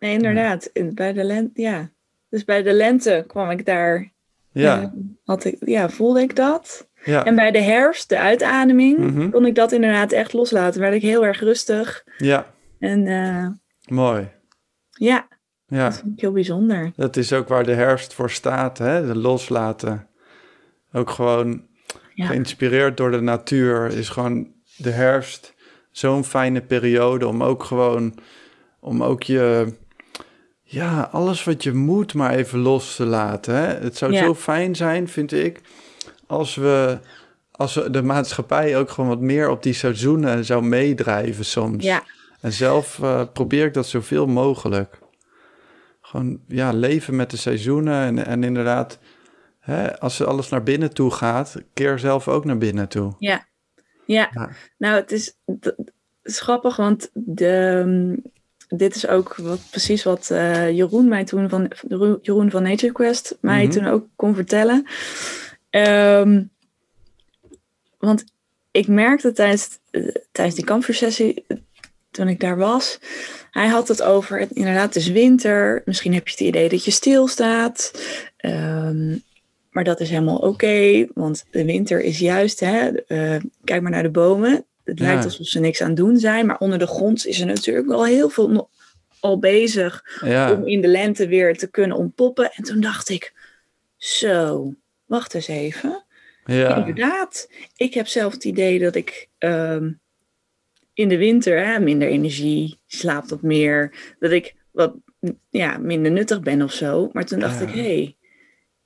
Nee, 0.00 0.12
inderdaad. 0.12 0.70
In- 0.72 0.94
Bij 0.94 1.12
de 1.12 1.24
lente, 1.24 1.60
ja. 1.62 1.90
Dus 2.28 2.44
bij 2.44 2.62
de 2.62 2.72
lente 2.72 3.24
kwam 3.26 3.50
ik 3.50 3.66
daar, 3.66 4.12
ja, 4.52 4.80
eh, 4.82 4.88
had 5.24 5.44
ik, 5.44 5.56
ja, 5.60 5.88
voelde 5.88 6.20
ik 6.20 6.36
dat. 6.36 6.88
Ja, 7.06 7.24
En 7.24 7.34
bij 7.34 7.50
de 7.50 7.60
herfst, 7.62 8.08
de 8.08 8.18
uitademing, 8.18 8.98
Mhm. 8.98 9.30
kon 9.30 9.46
ik 9.46 9.54
dat 9.54 9.72
inderdaad 9.72 10.12
echt 10.12 10.32
loslaten. 10.32 10.80
Werd 10.80 10.94
ik 10.94 11.02
heel 11.02 11.24
erg 11.26 11.40
rustig. 11.40 12.04
ja, 12.18 12.46
En 12.78 13.06
eh, 13.06 13.46
mooi. 13.94 14.28
ja, 14.90 15.28
Ja. 15.66 15.84
dat 15.88 15.98
vond 15.98 16.12
ik 16.14 16.20
heel 16.20 16.32
bijzonder. 16.32 16.92
Dat 16.96 17.16
is 17.16 17.32
ook 17.32 17.48
waar 17.48 17.64
de 17.64 17.74
herfst 17.74 18.14
voor 18.14 18.30
staat, 18.30 18.78
hè? 18.78 19.06
de 19.06 19.16
loslaten. 19.16 20.06
Ook 20.92 21.10
gewoon 21.10 21.62
Ja. 22.14 22.26
geïnspireerd 22.26 22.96
door 22.96 23.10
de 23.10 23.20
natuur 23.20 23.86
is 23.86 24.08
gewoon 24.08 24.48
de 24.76 24.90
herfst 24.90 25.54
zo'n 25.90 26.24
fijne 26.24 26.60
periode 26.60 27.26
om 27.26 27.42
ook 27.42 27.64
gewoon, 27.64 28.14
om 28.80 29.02
ook 29.02 29.22
je, 29.22 29.72
ja, 30.62 31.08
alles 31.12 31.44
wat 31.44 31.62
je 31.62 31.72
moet 31.72 32.14
maar 32.14 32.34
even 32.34 32.58
los 32.58 32.96
te 32.96 33.04
laten. 33.04 33.54
Hè? 33.54 33.66
Het 33.66 33.96
zou 33.96 34.12
Ja. 34.12 34.24
zo 34.24 34.34
fijn 34.34 34.76
zijn, 34.76 35.08
vind 35.08 35.32
ik, 35.32 35.60
als 36.26 36.54
we, 36.54 36.98
als 37.50 37.74
we 37.74 37.90
de 37.90 38.02
maatschappij 38.02 38.76
ook 38.78 38.90
gewoon 38.90 39.10
wat 39.10 39.20
meer 39.20 39.48
op 39.48 39.62
die 39.62 39.72
seizoenen 39.72 40.44
zou 40.44 40.62
meedrijven 40.64 41.44
soms. 41.44 41.84
Ja, 41.84 42.02
En 42.40 42.52
zelf 42.52 42.98
eh, 43.02 43.22
probeer 43.32 43.66
ik 43.66 43.74
dat 43.74 43.86
zoveel 43.86 44.26
mogelijk. 44.26 44.98
Gewoon 46.00 46.40
ja, 46.48 46.72
leven 46.72 47.16
met 47.16 47.30
de 47.30 47.36
seizoenen 47.36 48.04
en, 48.06 48.26
en 48.26 48.44
inderdaad, 48.44 48.98
hè, 49.60 50.00
als 50.00 50.22
alles 50.24 50.48
naar 50.48 50.62
binnen 50.62 50.94
toe 50.94 51.10
gaat, 51.10 51.56
keer 51.74 51.98
zelf 51.98 52.28
ook 52.28 52.44
naar 52.44 52.58
binnen 52.58 52.88
toe. 52.88 53.14
ja. 53.18 53.44
Ja, 54.06 54.30
Ja. 54.32 54.50
nou 54.78 54.94
het 54.94 55.12
is, 55.12 55.36
d- 55.60 55.64
het 55.64 55.92
is 56.22 56.40
grappig, 56.40 56.76
want 56.76 57.10
de, 57.12 58.22
dit 58.68 58.94
is 58.94 59.06
ook 59.08 59.36
wat, 59.36 59.58
precies 59.70 60.02
wat 60.04 60.28
uh, 60.32 60.70
Jeroen 60.70 61.08
mij 61.08 61.24
toen 61.24 61.48
van 61.48 61.72
Jeroen 62.22 62.50
van 62.50 62.62
Nature 62.62 62.92
Quest 62.92 63.38
mij 63.40 63.56
mm 63.64 63.70
-hmm. 63.70 63.70
toen 63.70 63.86
ook 63.86 64.06
kon 64.16 64.34
vertellen. 64.34 64.86
Um, 65.70 66.50
want 67.98 68.24
ik 68.70 68.88
merkte 68.88 69.32
tijdens, 69.32 69.78
uh, 69.90 70.14
tijdens 70.32 70.56
die 70.56 70.64
kampvuursessie, 70.64 71.44
toen 72.10 72.28
ik 72.28 72.40
daar 72.40 72.56
was, 72.56 72.98
hij 73.50 73.66
had 73.66 73.88
het 73.88 74.02
over, 74.02 74.40
het, 74.40 74.50
inderdaad, 74.50 74.94
het 74.94 74.96
is 74.96 75.08
winter. 75.08 75.82
Misschien 75.84 76.14
heb 76.14 76.28
je 76.28 76.30
het 76.30 76.40
idee 76.40 76.68
dat 76.68 76.84
je 76.84 76.90
stilstaat. 76.90 77.92
Um, 78.40 79.22
maar 79.70 79.84
dat 79.84 80.00
is 80.00 80.10
helemaal 80.10 80.36
oké, 80.36 80.46
okay, 80.46 81.08
want 81.14 81.44
de 81.50 81.64
winter 81.64 82.00
is 82.00 82.18
juist, 82.18 82.60
hè, 82.60 82.90
uh, 83.08 83.40
kijk 83.64 83.82
maar 83.82 83.90
naar 83.90 84.02
de 84.02 84.10
bomen. 84.10 84.64
Het 84.84 85.00
lijkt 85.00 85.24
alsof 85.24 85.46
ze 85.46 85.60
niks 85.60 85.80
aan 85.80 85.88
het 85.88 85.96
doen 85.96 86.18
zijn, 86.18 86.46
maar 86.46 86.58
onder 86.58 86.78
de 86.78 86.86
grond 86.86 87.26
is 87.26 87.40
er 87.40 87.46
natuurlijk 87.46 87.86
wel 87.86 88.04
heel 88.04 88.28
veel 88.28 88.68
al 89.20 89.38
bezig 89.38 90.20
ja. 90.24 90.52
om 90.52 90.66
in 90.66 90.80
de 90.80 90.88
lente 90.88 91.26
weer 91.26 91.56
te 91.58 91.66
kunnen 91.66 91.96
ontpoppen. 91.96 92.52
En 92.52 92.64
toen 92.64 92.80
dacht 92.80 93.08
ik, 93.08 93.32
zo, 93.96 94.74
wacht 95.06 95.34
eens 95.34 95.48
even. 95.48 96.04
Ja. 96.44 96.76
Inderdaad, 96.76 97.48
ik 97.76 97.94
heb 97.94 98.06
zelf 98.06 98.32
het 98.32 98.44
idee 98.44 98.78
dat 98.78 98.94
ik 98.94 99.28
um, 99.38 100.00
in 100.94 101.08
de 101.08 101.16
winter 101.16 101.66
hè, 101.66 101.80
minder 101.80 102.08
energie, 102.08 102.78
slaap 102.86 103.28
wat 103.28 103.42
meer, 103.42 103.92
dat 104.18 104.30
ik 104.30 104.54
wat 104.72 104.94
ja, 105.50 105.78
minder 105.78 106.12
nuttig 106.12 106.40
ben 106.40 106.62
of 106.62 106.72
zo. 106.72 107.10
Maar 107.12 107.24
toen 107.24 107.38
dacht 107.38 107.60
Ja. 107.60 107.66
ik, 107.66 107.74
hé, 107.74 107.80
hey, 107.82 108.16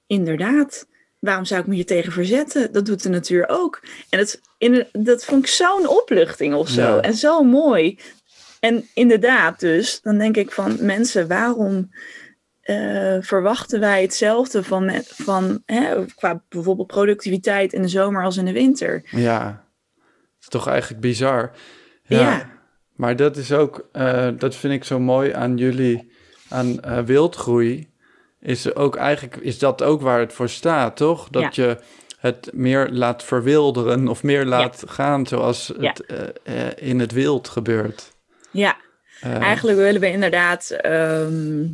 inderdaad, 0.06 0.88
waarom 1.18 1.44
zou 1.44 1.60
ik 1.60 1.66
me 1.66 1.74
hier 1.74 1.86
tegen 1.86 2.12
verzetten? 2.12 2.72
Dat 2.72 2.86
doet 2.86 3.02
de 3.02 3.08
natuur 3.08 3.48
ook. 3.48 3.82
En 4.08 4.18
het, 4.18 4.40
in, 4.58 4.86
dat 4.92 5.24
vond 5.24 5.44
ik 5.44 5.50
zo'n 5.50 5.88
opluchting 5.88 6.54
of 6.54 6.68
zo. 6.68 6.80
Ja. 6.80 7.00
En 7.00 7.14
zo 7.14 7.42
mooi. 7.42 7.98
En 8.60 8.88
inderdaad, 8.94 9.60
dus, 9.60 10.00
dan 10.02 10.18
denk 10.18 10.36
ik 10.36 10.52
van 10.52 10.76
mensen, 10.80 11.28
waarom 11.28 11.90
eh, 12.70 13.22
verwachten 13.22 13.80
wij 13.80 14.02
hetzelfde 14.02 14.62
van, 14.64 14.90
van 15.04 15.62
hè, 15.66 16.04
qua 16.14 16.42
bijvoorbeeld 16.48 16.86
productiviteit 16.86 17.72
in 17.72 17.82
de 17.82 17.88
zomer 17.88 18.24
als 18.24 18.36
in 18.36 18.44
de 18.44 18.52
winter? 18.52 19.02
Ja, 19.10 19.44
dat 19.44 20.40
is 20.40 20.48
toch 20.48 20.66
eigenlijk 20.66 21.00
bizar. 21.00 21.50
Ja. 22.02 22.18
Ja. 22.20 22.50
Maar 22.96 23.16
dat 23.16 23.36
is 23.36 23.52
ook, 23.52 23.88
eh, 23.92 24.28
dat 24.38 24.54
vind 24.54 24.72
ik 24.74 24.84
zo 24.84 24.98
mooi 24.98 25.32
aan 25.32 25.56
jullie, 25.56 26.12
aan 26.48 26.80
eh, 26.80 26.98
wildgroei. 26.98 27.88
Is 28.40 28.74
ook 28.74 28.96
eigenlijk, 28.96 29.36
is 29.36 29.58
dat 29.58 29.82
ook 29.82 30.00
waar 30.00 30.20
het 30.20 30.32
voor 30.32 30.48
staat, 30.48 30.96
toch? 30.96 31.28
Dat 31.28 31.54
je 31.54 31.78
het 32.18 32.50
meer 32.52 32.88
laat 32.88 33.22
verwilderen 33.24 34.08
of 34.08 34.22
meer 34.22 34.44
laat 34.44 34.82
gaan 34.86 35.26
zoals 35.26 35.72
het 35.78 36.04
in 36.76 37.00
het 37.00 37.12
wild 37.12 37.48
gebeurt. 37.48 38.12
Ja, 38.50 38.76
Eigenlijk 39.20 39.78
willen 39.78 40.00
we 40.00 40.10
inderdaad. 40.10 40.70
ehm, 40.70 41.64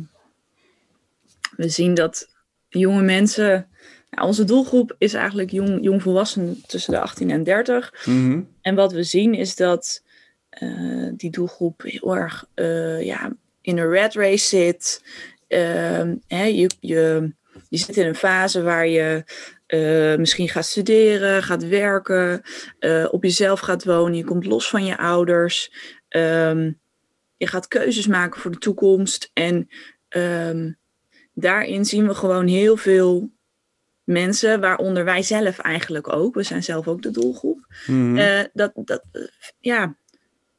we 1.57 1.69
zien 1.69 1.93
dat 1.93 2.35
jonge 2.69 3.01
mensen. 3.01 3.67
nou, 4.09 4.27
onze 4.27 4.43
doelgroep 4.43 4.95
is 4.97 5.13
eigenlijk 5.13 5.51
jong, 5.51 5.83
jongvolwassenen 5.83 6.61
tussen 6.67 6.93
de 6.93 6.99
18 6.99 7.29
en 7.29 7.43
30. 7.43 8.05
mhm. 8.05 8.41
En 8.61 8.75
wat 8.75 8.91
we 8.91 9.03
zien 9.03 9.33
is 9.33 9.55
dat 9.55 10.03
eh, 10.49 11.09
die 11.11 11.31
doelgroep 11.31 11.81
heel 11.81 12.15
erg 12.15 12.45
eh, 12.53 13.01
ja, 13.05 13.31
in 13.61 13.77
een 13.77 13.89
red 13.89 14.13
race 14.13 14.45
zit. 14.45 15.03
Ehm, 15.47 16.15
hè, 16.27 16.43
je, 16.43 16.69
je, 16.79 17.33
je 17.69 17.77
zit 17.77 17.97
in 17.97 18.07
een 18.07 18.15
fase 18.15 18.61
waar 18.61 18.87
je 18.87 19.23
eh, 19.67 20.15
misschien 20.15 20.49
gaat 20.49 20.65
studeren, 20.65 21.43
gaat 21.43 21.67
werken, 21.67 22.41
op 23.11 23.23
jezelf 23.23 23.59
gaat 23.59 23.83
wonen. 23.83 24.17
Je 24.17 24.23
komt 24.23 24.45
los 24.45 24.69
van 24.69 24.85
je 24.85 24.97
ouders. 24.97 25.71
Ehm, 26.07 26.71
je 27.37 27.47
gaat 27.47 27.67
keuzes 27.67 28.07
maken 28.07 28.41
voor 28.41 28.51
de 28.51 28.57
toekomst. 28.57 29.31
En 29.33 29.67
ehm, 30.09 30.71
daarin 31.39 31.85
zien 31.85 32.07
we 32.07 32.15
gewoon 32.15 32.47
heel 32.47 32.77
veel 32.77 33.29
mensen, 34.03 34.59
waaronder 34.59 35.05
wij 35.05 35.21
zelf 35.21 35.59
eigenlijk 35.59 36.13
ook. 36.13 36.35
We 36.35 36.43
zijn 36.43 36.63
zelf 36.63 36.87
ook 36.87 37.01
de 37.01 37.11
doelgroep. 37.11 37.65
Mhm. 37.87 38.17
Eh, 38.17 38.43
dat, 38.53 38.71
dat, 38.75 39.03
ja, 39.59 39.95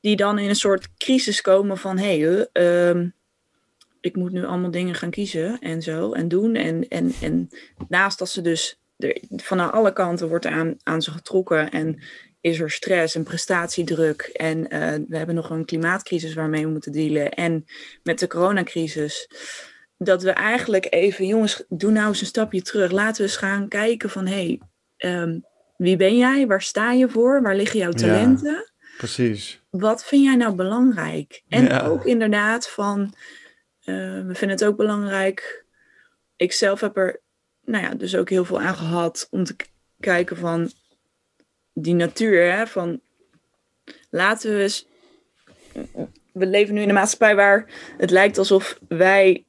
die 0.00 0.16
dan 0.16 0.38
in 0.38 0.48
een 0.48 0.56
soort 0.56 0.88
crisis 0.96 1.40
komen 1.40 1.78
van 1.78 1.98
hé, 1.98 2.18
hey, 2.18 2.48
eh, 2.52 2.88
ehm, 2.88 3.08
ik 4.00 4.16
moet 4.16 4.32
nu 4.32 4.44
allemaal 4.44 4.70
dingen 4.70 4.94
gaan 4.94 5.10
kiezen 5.10 5.58
en 5.60 5.82
zo 5.82 6.12
en 6.12 6.28
doen. 6.28 6.54
En, 6.54 6.88
en, 6.88 7.12
en 7.20 7.48
naast 7.88 8.18
dat 8.18 8.28
ze 8.28 8.40
dus 8.40 8.80
er, 8.96 9.20
van 9.36 9.72
alle 9.72 9.92
kanten 9.92 10.28
wordt 10.28 10.46
aan, 10.46 10.76
aan 10.82 11.02
ze 11.02 11.10
getrokken 11.10 11.70
en 11.70 12.00
is 12.40 12.60
er 12.60 12.70
stress 12.70 13.14
en 13.14 13.22
prestatiedruk. 13.22 14.22
En 14.22 14.68
eh, 14.68 14.94
we 15.08 15.16
hebben 15.16 15.34
nog 15.34 15.50
een 15.50 15.64
klimaatcrisis 15.64 16.34
waarmee 16.34 16.64
we 16.64 16.70
moeten 16.70 16.92
dealen. 16.92 17.30
En 17.30 17.64
met 18.02 18.18
de 18.18 18.26
coronacrisis. 18.26 19.28
Dat 19.98 20.22
we 20.22 20.30
eigenlijk 20.30 20.86
even, 20.90 21.26
jongens, 21.26 21.64
doe 21.68 21.90
nou 21.90 22.08
eens 22.08 22.20
een 22.20 22.26
stapje 22.26 22.62
terug. 22.62 22.90
Laten 22.90 23.16
we 23.16 23.22
eens 23.22 23.36
gaan 23.36 23.68
kijken 23.68 24.10
van 24.10 24.26
hé, 24.26 24.34
hey, 24.34 24.60
ehm, 24.96 25.38
wie 25.76 25.96
ben 25.96 26.16
jij? 26.16 26.46
Waar 26.46 26.62
sta 26.62 26.92
je 26.92 27.08
voor? 27.08 27.42
Waar 27.42 27.56
liggen 27.56 27.78
jouw 27.78 27.90
Ja. 27.90 27.96
talenten? 27.96 28.72
Precies. 28.96 29.62
wat 29.70 30.04
vind 30.04 30.24
jij 30.24 30.36
nou 30.36 30.54
belangrijk? 30.54 31.42
En 31.48 31.64
Ja. 31.64 31.80
ook 31.80 32.04
inderdaad 32.04 32.68
van, 32.68 33.14
eh, 33.84 33.94
we 33.94 34.30
vinden 34.34 34.48
het 34.56 34.64
ook 34.64 34.76
belangrijk. 34.76 35.64
Ik 36.36 36.52
zelf 36.52 36.80
heb 36.80 36.96
er, 36.96 37.20
nou 37.64 37.84
ja, 37.84 37.94
dus 37.94 38.16
ook 38.16 38.30
heel 38.30 38.44
veel 38.44 38.60
aan 38.60 38.74
gehad 38.76 39.26
om 39.30 39.44
te 39.44 39.56
kijken 40.00 40.36
van 40.36 40.70
die 41.72 41.94
natuur, 41.94 42.52
hè, 42.52 42.66
van 42.66 43.00
laten 44.10 44.54
we 44.56 44.62
eens. 44.62 44.86
We 46.32 46.46
leven 46.46 46.74
nu 46.74 46.80
in 46.82 46.88
een 46.88 46.94
maatschappij 46.94 47.34
waar 47.36 47.66
het 47.98 48.10
lijkt 48.10 48.38
alsof 48.38 48.78
wij 48.88 49.44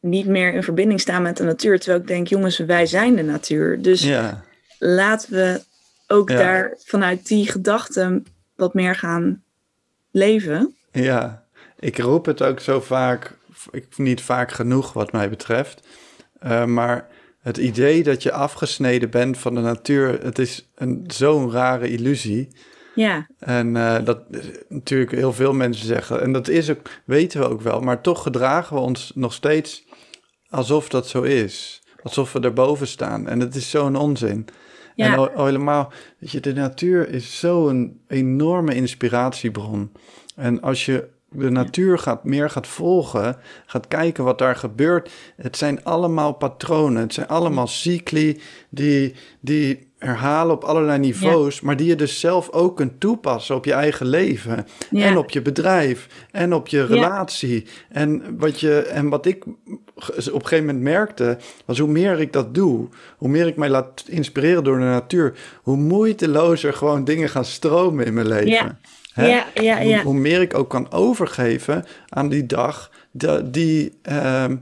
niet 0.00 0.26
meer 0.26 0.54
in 0.54 0.62
verbinding 0.62 1.00
staan 1.00 1.22
met 1.22 1.36
de 1.36 1.44
natuur. 1.44 1.78
Terwijl 1.78 2.00
ik 2.00 2.06
denk, 2.08 2.26
jongens, 2.28 2.58
wij 2.58 2.86
zijn 2.86 3.16
de 3.16 3.22
natuur. 3.22 3.82
Dus 3.82 4.02
Ja. 4.02 4.42
laten 4.78 5.32
we 5.32 5.62
ook 6.06 6.30
Ja. 6.30 6.36
daar 6.36 6.74
vanuit 6.84 7.26
die 7.26 7.50
gedachten 7.50 8.26
wat 8.56 8.74
meer 8.74 8.94
gaan 8.94 9.42
leven. 10.10 10.74
Ja, 10.92 11.44
ik 11.78 11.98
roep 11.98 12.26
het 12.26 12.42
ook 12.42 12.60
zo 12.60 12.80
vaak, 12.80 13.36
ik, 13.70 13.98
niet 13.98 14.20
vaak 14.20 14.52
genoeg 14.52 14.92
wat 14.92 15.12
mij 15.12 15.28
betreft. 15.30 15.86
Eh, 16.40 16.64
maar 16.64 17.06
het 17.40 17.56
idee 17.56 18.02
dat 18.02 18.22
je 18.22 18.32
afgesneden 18.32 19.10
bent 19.10 19.38
van 19.38 19.54
de 19.54 19.60
natuur, 19.60 20.22
het 20.22 20.38
is 20.38 20.68
zo'n 21.06 21.50
rare 21.52 21.90
illusie. 21.90 22.48
Ja, 22.94 23.26
En 23.38 23.76
eh, 23.76 24.04
dat 24.04 24.22
natuurlijk 24.68 25.10
heel 25.10 25.32
veel 25.32 25.52
mensen 25.52 25.86
zeggen. 25.86 26.22
En 26.22 26.32
dat 26.32 26.48
is 26.48 26.70
ook, 26.70 26.80
weten 27.04 27.40
we 27.40 27.48
ook 27.48 27.60
wel. 27.60 27.80
Maar 27.80 28.00
toch 28.00 28.22
gedragen 28.22 28.76
we 28.76 28.82
ons 28.82 29.12
nog 29.14 29.32
steeds 29.32 29.84
alsof 30.50 30.88
dat 30.88 31.08
zo 31.08 31.22
is. 31.22 31.82
Alsof 32.02 32.32
we 32.32 32.40
erboven 32.40 32.86
staan. 32.86 33.28
En 33.28 33.38
dat 33.38 33.54
is 33.54 33.70
zo'n 33.70 33.96
onzin. 33.96 34.46
Ja. 34.94 35.06
En 35.06 35.18
al, 35.18 35.30
al 35.30 35.44
helemaal, 35.44 35.92
weet 36.18 36.30
je, 36.30 36.40
de 36.40 36.52
natuur 36.52 37.08
is 37.08 37.38
zo'n 37.38 38.00
enorme 38.08 38.74
inspiratiebron. 38.74 39.92
En 40.36 40.60
als 40.60 40.86
je 40.86 41.08
de 41.32 41.50
natuur 41.50 41.98
gaat, 41.98 42.24
meer 42.24 42.50
gaat 42.50 42.66
volgen, 42.66 43.36
gaat 43.66 43.88
kijken 43.88 44.24
wat 44.24 44.38
daar 44.38 44.56
gebeurt. 44.56 45.10
Het 45.36 45.56
zijn 45.56 45.84
allemaal 45.84 46.32
patronen, 46.32 47.02
het 47.02 47.14
zijn 47.14 47.28
allemaal 47.28 47.66
cycli 47.66 48.40
die, 48.70 49.14
die 49.40 49.88
herhalen 49.98 50.54
op 50.54 50.64
allerlei 50.64 50.98
niveaus, 50.98 51.60
maar 51.60 51.76
die 51.76 51.86
je 51.86 51.96
dus 51.96 52.20
zelf 52.20 52.50
ook 52.50 52.76
kunt 52.76 53.00
toepassen 53.00 53.54
op 53.56 53.64
je 53.64 53.72
eigen 53.72 54.06
leven 54.06 54.66
Ja. 54.90 55.06
en 55.06 55.16
op 55.16 55.30
je 55.30 55.42
bedrijf 55.42 56.26
en 56.30 56.52
op 56.54 56.68
je 56.68 56.86
relatie. 56.86 57.66
En, 57.88 58.38
wat 58.38 58.60
je, 58.60 58.80
en 58.80 59.08
wat 59.08 59.26
ik 59.26 59.44
op 60.08 60.16
een 60.16 60.46
gegeven 60.46 60.64
moment 60.66 60.80
merkte, 60.84 61.38
was 61.64 61.78
hoe 61.78 61.88
meer 61.90 62.20
ik 62.20 62.32
dat 62.32 62.54
doe, 62.54 62.88
hoe 63.16 63.28
meer 63.28 63.46
ik 63.46 63.56
mij 63.56 63.68
laat 63.68 64.04
inspireren 64.06 64.64
door 64.64 64.78
de 64.78 64.84
natuur, 64.84 65.32
hoe 65.62 65.76
moeitelozer 65.76 66.72
gewoon 66.72 67.04
dingen 67.04 67.28
gaan 67.28 67.44
stromen 67.44 68.06
in 68.06 68.14
mijn 68.14 68.28
leven. 68.28 68.48
Ja. 68.50 68.78
Ja, 69.14 69.46
ja, 69.82 70.02
Hoe, 70.02 70.14
meer 70.14 70.40
ik 70.40 70.54
ook 70.54 70.70
kan 70.70 70.92
overgeven 70.92 71.84
aan 72.08 72.28
die 72.28 72.46
dag 72.46 72.90
de- 73.10 73.50
die, 73.50 73.92
ehm, 74.02 74.56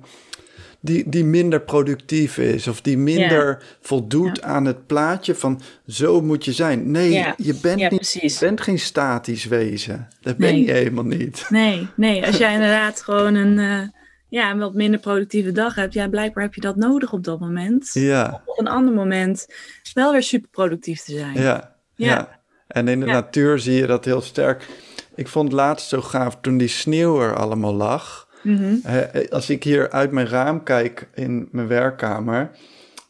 die, 0.81 1.09
die 1.09 1.24
minder 1.24 1.61
productief 1.61 2.38
is 2.38 2.68
of 2.68 2.81
die 2.81 2.98
minder 2.98 3.62
voldoet 3.81 4.42
aan 4.42 4.64
het 4.64 4.87
plaatje 4.87 5.35
van 5.35 5.61
zo 5.87 6.20
moet 6.20 6.44
je 6.44 6.53
zijn. 6.53 6.90
Nee, 6.90 7.12
Ja. 7.12 7.35
je, 7.37 7.55
bent 7.62 7.90
niet, 7.90 8.12
je 8.20 8.37
bent 8.40 8.61
geen 8.61 8.79
statisch 8.79 9.44
wezen. 9.44 10.09
Dat 10.20 10.37
ben 10.37 10.62
je 10.64 10.72
helemaal 10.72 11.05
niet. 11.05 11.46
nee, 11.48 11.87
nee. 11.96 12.27
Als 12.27 12.37
jij 12.37 12.53
inderdaad 12.55 13.03
gewoon 13.03 13.35
een, 13.35 13.59
eh, 13.59 13.98
ja, 14.29 14.51
een 14.51 14.59
wat 14.59 14.75
minder 14.75 15.01
productieve 15.01 15.53
dag 15.53 15.75
hebt, 15.75 15.95
ja, 15.95 16.09
blijkbaar 16.09 16.45
heb 16.45 16.55
je 16.55 16.61
dat 16.61 16.77
nodig 16.77 17.12
op 17.12 17.25
dat 17.25 17.41
moment. 17.41 17.91
Ja, 17.93 18.43
Op 18.47 18.59
een 18.59 18.69
ander 18.69 18.95
moment 18.95 19.47
wel 19.95 20.12
weer 20.12 20.23
super 20.23 20.49
productief 20.51 21.01
te 21.03 21.12
zijn. 21.12 21.35
ja, 21.35 21.77
ja. 21.95 22.07
Ja. 22.07 22.41
En 22.67 22.88
in 22.88 23.01
de 23.01 23.07
Ja. 23.07 23.12
natuur 23.12 23.59
zie 23.59 23.75
je 23.75 23.87
dat 23.87 24.05
heel 24.05 24.21
sterk. 24.21 24.67
Ik 25.14 25.29
vond 25.29 25.45
het 25.49 25.57
laatst 25.57 25.88
zo 25.88 26.01
gaaf 26.01 26.38
toen 26.41 26.57
die 26.59 26.69
sneeuw 26.69 27.21
er 27.21 27.37
allemaal 27.37 27.75
lag. 27.75 28.29
Mhm. 28.43 28.75
Eh, 28.83 29.31
Als 29.31 29.51
ik 29.51 29.62
hier 29.64 29.91
uit 29.91 30.11
mijn 30.11 30.29
raam 30.29 30.62
kijk 30.62 31.09
in 31.14 31.49
mijn 31.53 31.67
werkkamer, 31.69 32.51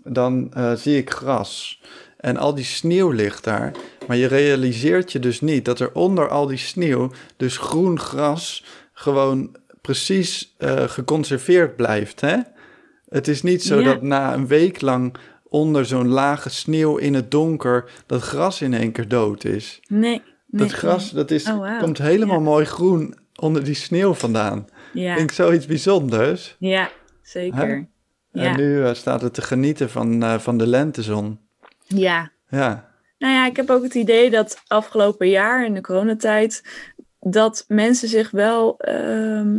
dan 0.05 0.51
eh, 0.55 0.73
zie 0.73 0.97
ik 0.97 1.11
gras. 1.11 1.83
En 2.17 2.37
al 2.37 2.55
die 2.55 2.65
sneeuw 2.65 3.11
ligt 3.11 3.45
daar. 3.45 3.73
Maar 4.07 4.17
je 4.17 4.27
realiseert 4.27 5.13
je 5.13 5.19
dus 5.19 5.41
niet 5.41 5.65
dat 5.65 5.81
er 5.81 5.93
onder 5.93 6.29
al 6.29 6.47
die 6.47 6.57
sneeuw 6.59 7.11
dus 7.37 7.57
groen 7.57 7.99
gras 8.01 8.65
gewoon 8.93 9.57
precies 9.93 10.55
eh, 10.59 10.89
geconserveerd 10.89 11.77
blijft. 11.77 12.21
Hè? 12.21 12.37
Het 13.09 13.29
is 13.29 13.43
niet 13.43 13.63
zo 13.63 13.79
Ja. 13.79 13.85
dat 13.85 14.03
na 14.03 14.35
een 14.35 14.47
week 14.47 14.81
lang 14.81 15.15
onder 15.49 15.87
zo'n 15.87 16.09
lage 16.09 16.51
sneeuw 16.51 16.97
in 16.97 17.15
het 17.15 17.31
donker 17.31 17.91
dat 18.07 18.23
gras 18.23 18.63
in 18.63 18.75
één 18.75 18.93
keer 18.93 19.09
dood 19.09 19.45
is. 19.45 19.81
Nee. 19.89 20.23
Dat 20.47 20.73
gras 20.73 21.11
dat 21.11 21.31
is, 21.31 21.47
Oh, 21.51 21.79
komt 21.79 21.99
helemaal 21.99 22.37
Ja. 22.37 22.43
mooi 22.43 22.65
groen 22.65 23.15
onder 23.37 23.65
die 23.65 23.75
sneeuw 23.75 24.15
vandaan. 24.15 24.67
Ja, 24.93 25.15
Vind 25.17 25.31
ik 25.31 25.37
zoiets 25.37 25.67
bijzonders. 25.67 26.57
ja 26.59 26.91
zeker. 27.23 27.89
Ja. 28.33 28.43
En 28.43 28.57
nu 28.57 28.85
eh, 28.85 28.95
staat 28.95 29.21
het 29.23 29.35
te 29.35 29.43
genieten 29.43 29.91
van, 29.91 30.23
eh, 30.23 30.39
van 30.39 30.59
de 30.59 30.67
lentezon. 30.67 31.39
ja. 31.87 32.31
Ja, 32.51 32.91
Nou 33.19 33.33
ja, 33.35 33.47
ik 33.47 33.57
heb 33.57 33.71
ook 33.71 33.83
het 33.83 33.95
idee 33.95 34.31
dat 34.31 34.63
afgelopen 34.67 35.29
jaar 35.29 35.65
in 35.67 35.75
de 35.75 35.81
coronatijd 35.81 36.63
dat 37.21 37.65
mensen 37.69 38.09
zich 38.09 38.31
wel, 38.31 38.79
ehm, 38.79 39.59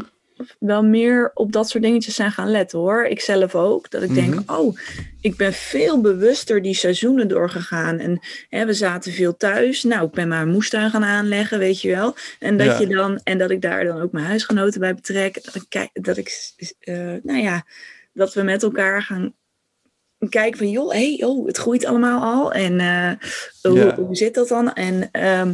wel 0.60 0.84
meer 0.84 1.32
op 1.34 1.52
dat 1.52 1.70
soort 1.70 1.84
dingetjes 1.84 2.16
zijn 2.16 2.32
gaan 2.32 2.52
letten 2.52 2.80
hoor. 2.80 3.06
Ik 3.06 3.20
zelf 3.22 3.56
ook. 3.56 3.90
Dat 3.90 4.02
ik 4.04 4.14
denk, 4.14 4.34
Mhm. 4.36 4.54
oh, 4.60 4.78
ik 5.22 5.36
ben 5.38 5.54
veel 5.54 6.02
bewuster 6.02 6.62
die 6.62 6.74
seizoenen 6.74 7.28
doorgegaan. 7.28 8.00
En 8.00 8.20
hè, 8.50 8.66
we 8.66 8.74
zaten 8.74 9.12
veel 9.12 9.38
thuis. 9.38 9.84
Nou, 9.84 10.06
ik 10.06 10.12
ben 10.12 10.28
maar 10.28 10.42
een 10.42 10.50
moestuin 10.52 10.90
gaan 10.90 11.04
aanleggen, 11.04 11.60
weet 11.60 11.82
je 11.82 11.90
wel. 11.96 12.16
En 12.40 12.58
dat, 12.58 12.68
Ja. 12.68 12.80
je 12.80 12.88
dan, 12.88 13.20
en 13.24 13.38
dat 13.38 13.50
ik 13.52 13.62
daar 13.62 13.84
dan 13.86 14.02
ook 14.02 14.12
mijn 14.12 14.26
huisgenoten 14.26 14.80
bij 14.80 14.96
betrek. 14.96 15.44
Dat 15.44 15.56
ik, 15.56 15.66
kijk- 15.70 15.90
dat 15.94 16.18
ik 16.18 16.54
eh, 16.80 16.96
nou 17.24 17.40
ja, 17.42 17.66
dat 18.14 18.34
we 18.34 18.42
met 18.42 18.64
elkaar 18.64 19.02
gaan 19.04 19.34
kijken 20.30 20.58
van, 20.58 20.70
joh, 20.70 20.92
hey, 20.92 21.22
oh, 21.26 21.48
het 21.48 21.58
groeit 21.58 21.86
allemaal 21.86 22.22
al. 22.22 22.52
En 22.54 22.80
eh, 22.80 23.12
hoe, 23.62 23.80
Ja. 23.80 23.96
hoe 23.96 24.16
zit 24.16 24.34
dat 24.34 24.48
dan? 24.48 24.74
En 24.74 25.10
ehm, 25.12 25.54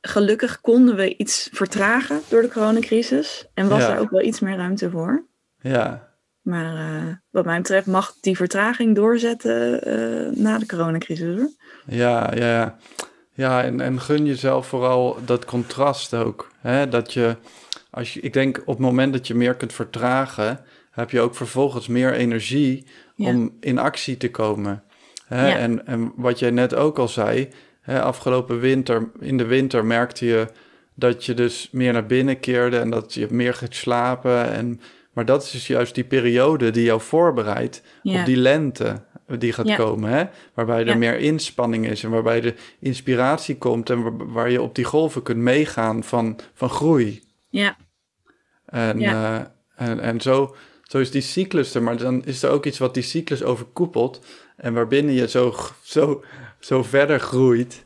gelukkig 0.00 0.60
konden 0.60 0.96
we 0.96 1.16
iets 1.16 1.48
vertragen 1.52 2.20
door 2.28 2.42
de 2.42 2.48
coronacrisis. 2.48 3.46
En 3.54 3.68
was 3.68 3.80
Ja. 3.80 3.92
er 3.94 3.98
ook 4.00 4.10
wel 4.10 4.22
iets 4.22 4.40
meer 4.40 4.56
ruimte 4.56 4.90
voor. 4.90 5.26
ja, 5.60 6.06
Maar 6.42 6.76
eh, 6.76 7.12
wat 7.30 7.44
mij 7.44 7.56
betreft 7.58 7.86
mag 7.86 8.14
die 8.20 8.36
vertraging 8.36 8.94
doorzetten 8.94 9.82
eh, 9.82 10.36
na 10.36 10.58
de 10.58 10.66
coronacrisis 10.66 11.36
hoor. 11.36 11.50
ja, 11.86 12.34
ja. 12.34 12.46
ja. 12.46 12.76
Ja, 13.32 13.62
en, 13.64 13.80
en 13.80 14.00
gun 14.00 14.26
jezelf 14.26 14.66
vooral 14.66 15.18
dat 15.24 15.44
contrast 15.44 16.14
ook. 16.14 16.50
Hè? 16.60 16.88
Dat 16.88 17.12
je, 17.12 17.36
als 17.90 18.14
je, 18.14 18.20
ik 18.20 18.32
denk 18.32 18.58
op 18.60 18.66
het 18.66 18.78
moment 18.78 19.12
dat 19.12 19.26
je 19.26 19.34
meer 19.34 19.54
kunt 19.54 19.72
vertragen, 19.72 20.60
heb 20.90 21.10
je 21.10 21.20
ook 21.20 21.34
vervolgens 21.34 21.86
meer 21.86 22.12
energie 22.12 22.86
Ja. 23.14 23.26
om 23.28 23.56
in 23.60 23.78
actie 23.78 24.16
te 24.16 24.30
komen. 24.30 24.82
Hè? 25.26 25.48
Ja. 25.48 25.56
En, 25.56 25.86
en 25.86 26.12
wat 26.16 26.38
jij 26.38 26.50
net 26.50 26.74
ook 26.74 26.98
al 26.98 27.08
zei, 27.08 27.48
hè, 27.88 28.02
afgelopen 28.02 28.58
winter, 28.60 29.10
in 29.20 29.36
de 29.36 29.46
winter 29.46 29.84
merkte 29.84 30.26
je 30.26 30.46
dat 30.94 31.24
je 31.24 31.34
dus 31.34 31.68
meer 31.72 31.92
naar 31.92 32.06
binnen 32.06 32.40
keerde 32.40 32.78
en 32.78 32.90
dat 32.90 33.14
je 33.14 33.26
meer 33.30 33.54
gaat 33.54 33.74
slapen. 33.74 34.50
En, 34.50 34.80
maar 35.12 35.24
dat 35.24 35.42
is 35.42 35.50
dus 35.50 35.66
juist 35.66 35.94
die 35.94 36.04
periode 36.04 36.70
die 36.70 36.84
jou 36.84 37.00
voorbereidt 37.00 37.82
Ja. 38.02 38.20
op 38.20 38.26
die 38.26 38.36
lente 38.36 39.02
die 39.38 39.52
gaat 39.52 39.68
Ja. 39.68 39.76
komen. 39.76 40.10
Hè? 40.10 40.24
Waarbij 40.54 40.80
er 40.80 40.86
Ja. 40.86 40.94
meer 40.96 41.18
inspanning 41.18 41.86
is 41.86 42.04
en 42.04 42.10
waarbij 42.10 42.40
de 42.40 42.54
inspiratie 42.80 43.56
komt 43.58 43.90
en 43.90 44.02
waar, 44.02 44.32
waar 44.32 44.50
je 44.50 44.62
op 44.62 44.74
die 44.74 44.84
golven 44.84 45.22
kunt 45.22 45.38
meegaan 45.38 46.04
van, 46.04 46.38
van 46.54 46.70
groei. 46.70 47.22
Ja, 47.48 47.76
En, 48.66 48.98
Ja. 49.00 49.52
eh, 49.76 49.88
en, 49.88 50.00
en 50.00 50.20
zo, 50.20 50.56
zo 50.82 50.98
is 50.98 51.10
die 51.10 51.20
cyclus 51.20 51.74
er, 51.74 51.82
maar 51.82 51.96
dan 51.96 52.24
is 52.24 52.42
er 52.42 52.50
ook 52.50 52.66
iets 52.66 52.78
wat 52.78 52.94
die 52.94 53.02
cyclus 53.02 53.42
overkoepelt 53.42 54.24
en 54.56 54.74
waarbinnen 54.74 55.14
je 55.14 55.28
zo, 55.28 55.54
zo, 55.82 56.24
zo 56.68 56.82
verder 56.82 57.20
groeit. 57.20 57.82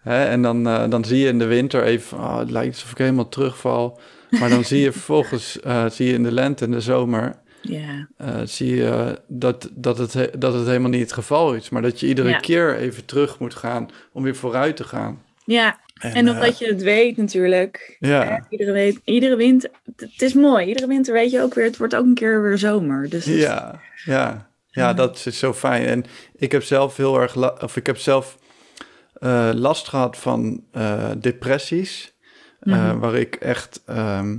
Hè? 0.00 0.24
En 0.24 0.42
dan, 0.42 0.66
eh, 0.68 0.88
dan 0.88 1.04
zie 1.04 1.18
je 1.18 1.28
in 1.28 1.38
de 1.38 1.44
winter 1.44 1.82
even, 1.82 2.18
oh, 2.18 2.38
het 2.38 2.50
lijkt 2.50 2.74
alsof 2.74 2.90
ik 2.90 2.98
helemaal 2.98 3.28
terugval. 3.28 4.00
Maar 4.30 4.48
dan 4.48 4.64
zie 4.64 4.80
je 4.80 4.92
vervolgens, 4.98 5.60
eh, 5.60 5.90
zie 5.90 6.06
je 6.06 6.12
in 6.12 6.22
de 6.22 6.32
lente 6.32 6.64
en 6.64 6.70
de 6.70 6.80
zomer, 6.80 7.34
ja, 7.62 8.08
eh, 8.16 8.40
zie 8.44 8.74
je 8.76 9.20
dat, 9.28 9.70
dat, 9.72 9.98
het, 9.98 10.12
he- 10.12 10.38
dat 10.38 10.54
het 10.54 10.66
helemaal 10.66 10.90
niet 10.90 11.00
het 11.00 11.12
geval 11.12 11.54
is. 11.54 11.68
Maar 11.70 11.82
dat 11.82 12.00
je 12.00 12.06
iedere 12.06 12.28
Ja. 12.28 12.38
keer 12.38 12.76
even 12.76 13.04
terug 13.04 13.38
moet 13.38 13.54
gaan 13.54 13.88
om 14.12 14.22
weer 14.22 14.36
vooruit 14.36 14.76
te 14.76 14.84
gaan. 14.84 15.22
ja. 15.44 15.78
En, 16.00 16.12
En 16.14 16.26
eh, 16.28 16.34
omdat 16.34 16.58
je 16.58 16.66
het 16.66 16.82
weet 16.82 17.16
natuurlijk. 17.16 17.96
Ja. 17.98 18.24
Hè, 18.24 18.36
Iedere, 18.48 18.72
weet, 18.72 19.00
iedere 19.04 19.36
winter, 19.36 19.70
het 19.96 20.22
is 20.22 20.34
mooi. 20.34 20.66
Iedere 20.66 20.86
winter 20.86 21.12
weet 21.12 21.30
je 21.30 21.42
ook 21.42 21.54
weer, 21.54 21.64
het 21.64 21.76
wordt 21.76 21.94
ook 21.96 22.04
een 22.04 22.14
keer 22.14 22.42
weer 22.42 22.58
zomer. 22.58 23.08
Dus 23.08 23.26
is- 23.26 23.42
Ja, 23.42 23.80
ja, 24.70 24.82
ja, 24.88 24.92
dat 24.94 25.22
is 25.26 25.38
zo 25.38 25.52
fijn. 25.54 25.84
En 25.86 26.04
ik 26.36 26.52
heb 26.52 26.62
zelf 26.62 26.96
heel 26.96 27.20
erg, 27.20 27.62
of 27.62 27.76
ik 27.76 27.86
heb 27.86 27.96
zelf 27.98 28.38
eh, 29.12 29.50
last 29.54 29.88
gehad 29.88 30.16
van 30.16 30.64
eh, 30.72 31.10
depressies, 31.18 32.12
eh, 32.60 32.72
Mhm. 32.88 32.98
waar 32.98 33.14
ik 33.14 33.34
echt, 33.34 33.82
ehm, 33.86 34.38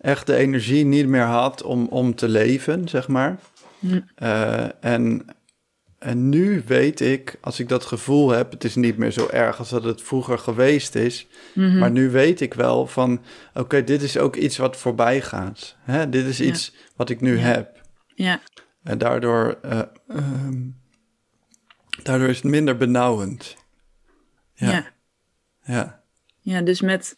echt 0.00 0.26
de 0.26 0.36
energie 0.36 0.84
niet 0.84 1.06
meer 1.06 1.22
had 1.24 1.62
om, 1.62 1.86
om 1.86 2.14
te 2.14 2.28
leven, 2.28 2.88
zeg 2.88 3.08
maar. 3.08 3.38
Mhm. 3.78 4.00
En, 4.80 5.24
en 5.98 6.28
nu 6.28 6.62
weet 6.66 7.00
ik, 7.00 7.38
als 7.40 7.60
ik 7.60 7.68
dat 7.68 7.84
gevoel 7.84 8.30
heb, 8.30 8.50
het 8.50 8.64
is 8.64 8.74
niet 8.74 8.96
meer 8.96 9.10
zo 9.10 9.28
erg 9.30 9.58
als 9.58 9.68
dat 9.70 9.84
het 9.84 10.02
vroeger 10.02 10.38
geweest 10.38 10.94
is. 10.94 11.26
Mhm. 11.54 11.78
Maar 11.78 11.90
nu 11.90 12.10
weet 12.10 12.40
ik 12.40 12.54
wel 12.54 12.86
van, 12.86 13.20
oké, 13.54 13.84
dit 13.84 14.02
is 14.02 14.18
ook 14.18 14.36
iets 14.36 14.56
wat 14.56 14.76
voorbij 14.76 15.20
gaat. 15.20 15.76
Hè? 15.82 16.08
Dit 16.08 16.26
is 16.26 16.38
Ja. 16.38 16.44
iets 16.44 16.74
wat 16.96 17.10
ik 17.10 17.20
nu 17.20 17.38
Ja. 17.38 17.44
heb. 17.44 17.78
ja, 18.14 18.40
En 18.82 18.98
daardoor, 18.98 19.58
eh, 19.62 19.82
ehm, 20.08 20.68
daardoor 22.02 22.28
is 22.28 22.36
het 22.36 22.44
minder 22.50 22.76
benauwend. 22.76 23.56
ja. 24.54 24.70
Ja, 24.70 24.92
ja. 25.62 26.02
ja, 26.40 26.62
dus 26.62 26.80
met 26.80 27.16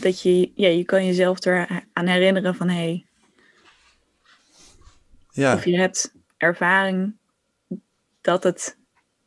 dat 0.00 0.22
je, 0.22 0.52
ja, 0.54 0.68
je 0.68 0.84
kan 0.84 1.06
jezelf 1.06 1.44
eraan 1.44 2.06
herinneren 2.06 2.54
van 2.54 2.68
hé, 2.68 2.74
hey, 2.74 3.06
ja, 5.30 5.54
of 5.54 5.64
je 5.64 5.76
hebt 5.76 6.14
ervaring 6.36 7.16
dat 8.20 8.42
het 8.42 8.78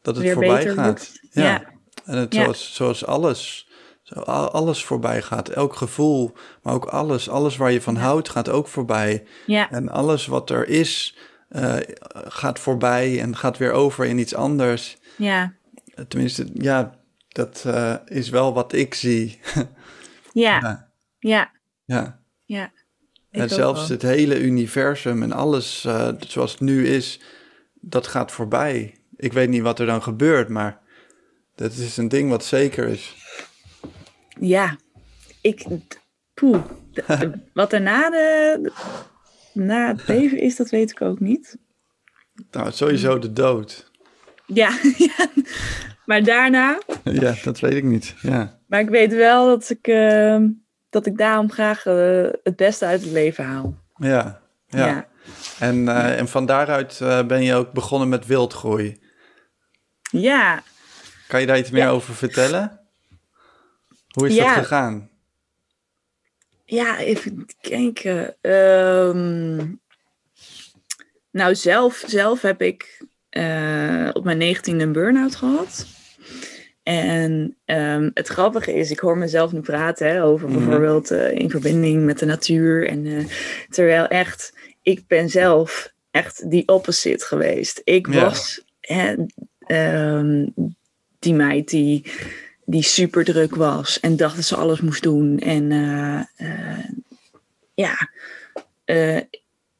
dat 0.02 0.16
het 0.16 0.24
weer 0.24 0.34
voorbij 0.34 0.58
beter 0.58 0.74
gaat. 0.74 1.20
Ja. 1.32 1.44
Ja. 1.44 1.74
En 2.06 2.18
het 2.18 2.34
zoals, 2.34 2.74
zoals 2.76 3.06
alles, 3.06 3.69
zo, 4.14 4.20
alles 4.22 4.84
voorbij 4.84 5.22
gaat. 5.22 5.50
Elk 5.50 5.76
gevoel, 5.76 6.34
maar 6.62 6.74
ook 6.74 6.86
alles, 6.86 7.30
alles 7.30 7.58
waar 7.58 7.72
je 7.72 7.82
van 7.82 7.96
houdt 7.96 8.30
gaat 8.30 8.50
ook 8.50 8.68
voorbij. 8.68 9.24
ja, 9.46 9.72
En 9.72 9.90
alles 9.90 10.26
wat 10.26 10.50
er 10.50 10.68
is, 10.68 11.18
eh, 11.50 11.76
gaat 12.12 12.60
voorbij 12.60 13.22
en 13.22 13.36
gaat 13.36 13.58
weer 13.58 13.72
over 13.72 14.06
in 14.06 14.18
iets 14.18 14.36
anders. 14.36 14.98
ja, 15.18 15.54
Tenminste, 16.08 16.48
ja, 16.54 17.00
dat 17.28 17.64
eh, 17.66 17.96
is 18.06 18.30
wel 18.30 18.54
wat 18.54 18.74
ik 18.74 18.94
zie. 18.94 19.40
ja, 20.34 20.88
Ja. 21.20 21.52
ja, 21.86 22.20
ja. 22.46 22.72
En 23.32 23.50
zelfs 23.50 23.90
het 23.90 24.02
hele 24.02 24.40
universum 24.40 25.24
en 25.24 25.32
alles 25.32 25.86
eh, 25.86 26.10
zoals 26.20 26.52
het 26.52 26.60
nu 26.62 26.88
is, 26.88 27.20
dat 27.74 28.08
gaat 28.08 28.32
voorbij. 28.32 28.96
Ik 29.16 29.34
weet 29.34 29.50
niet 29.50 29.62
wat 29.62 29.80
er 29.80 29.86
dan 29.86 30.04
gebeurt, 30.04 30.50
maar 30.50 30.80
dat 31.56 31.72
is 31.74 31.98
een 31.98 32.08
ding 32.08 32.30
wat 32.30 32.46
zeker 32.46 32.88
is. 32.88 33.16
Ja, 34.40 34.76
ik. 35.42 35.66
Poeh. 36.34 36.64
Wat 37.54 37.74
er 37.74 37.82
na, 37.82 38.10
de, 38.10 38.72
na 39.54 39.88
het 39.88 40.08
leven 40.08 40.38
is, 40.38 40.56
dat 40.56 40.70
weet 40.70 40.92
ik 40.92 41.02
ook 41.02 41.20
niet. 41.20 41.58
Nou, 42.52 42.72
sowieso 42.72 43.20
de 43.20 43.34
dood. 43.34 43.92
Ja, 44.46 44.70
ja. 44.98 45.28
maar 46.06 46.24
daarna. 46.24 46.80
Ja, 47.04 47.36
dat 47.44 47.60
weet 47.60 47.74
ik 47.74 47.84
niet. 47.84 48.16
Ja, 48.22 48.60
Maar 48.68 48.80
ik 48.80 48.90
weet 48.90 49.14
wel 49.14 49.46
dat 49.46 49.70
ik, 49.70 49.88
eh, 49.88 50.38
dat 50.90 51.06
ik 51.06 51.18
daarom 51.18 51.52
graag 51.52 51.86
eh, 51.86 52.28
het 52.44 52.56
beste 52.56 52.86
uit 52.86 53.02
het 53.02 53.12
leven 53.12 53.46
haal. 53.46 53.78
ja, 53.96 54.42
ja. 54.68 54.86
Ja. 54.88 55.08
En, 55.60 55.88
eh, 55.88 56.20
en 56.20 56.28
van 56.28 56.46
daaruit 56.46 57.02
eh, 57.02 57.26
ben 57.26 57.44
je 57.44 57.54
ook 57.56 57.72
begonnen 57.72 58.10
met 58.10 58.26
wildgroei. 58.26 59.00
Ja, 60.12 60.64
Kan 61.28 61.40
je 61.40 61.46
daar 61.48 61.58
iets 61.58 61.70
meer 61.70 61.82
Ja. 61.84 61.90
over 61.90 62.14
vertellen? 62.16 62.79
Hoe 64.20 64.28
is 64.28 64.36
Ja. 64.36 64.56
dat 64.56 64.64
gegaan? 64.64 65.10
ja 66.66 66.98
even 67.00 67.46
kijken. 67.62 68.36
Ehm, 68.42 69.58
nou, 71.32 71.56
zelf, 71.56 72.04
zelf 72.08 72.42
heb 72.42 72.62
ik 72.62 73.06
eh, 73.30 74.10
op 74.14 74.24
mijn 74.24 74.38
negentiende 74.38 74.84
een 74.84 74.92
burn-out 74.92 75.36
gehad. 75.36 75.86
En 76.84 77.58
ehm, 77.66 78.10
het 78.14 78.28
grappige 78.28 78.74
is, 78.74 78.92
ik 78.92 79.00
hoor 79.00 79.18
mezelf 79.18 79.52
nu 79.52 79.60
praten 79.60 80.08
hè, 80.08 80.24
over 80.24 80.50
Mhm. 80.50 80.58
bijvoorbeeld 80.60 81.12
eh, 81.12 81.32
in 81.32 81.50
verbinding 81.50 82.06
met 82.06 82.20
de 82.20 82.26
natuur. 82.26 82.88
En, 82.88 83.06
eh, 83.06 83.26
terwijl 83.70 84.08
echt, 84.08 84.54
ik 84.82 85.08
ben 85.08 85.30
zelf 85.30 85.92
echt 86.12 86.50
die 86.50 86.68
opposite 86.68 87.26
geweest. 87.26 87.82
Ik 87.84 88.08
Ja. 88.14 88.24
was 88.24 88.62
hè, 88.80 89.16
ehm, 89.60 90.48
die 91.20 91.34
meid 91.34 91.70
die, 91.70 92.12
die 92.70 92.84
super 92.84 93.24
druk 93.24 93.56
was 93.56 94.00
en 94.00 94.16
dacht 94.16 94.36
dat 94.36 94.46
ze 94.46 94.56
alles 94.56 94.82
moest 94.82 95.04
doen. 95.04 95.40
En 95.40 95.72
eh, 95.72 96.20
eh, 96.36 96.86
ja, 97.74 98.10
eh, 98.86 99.18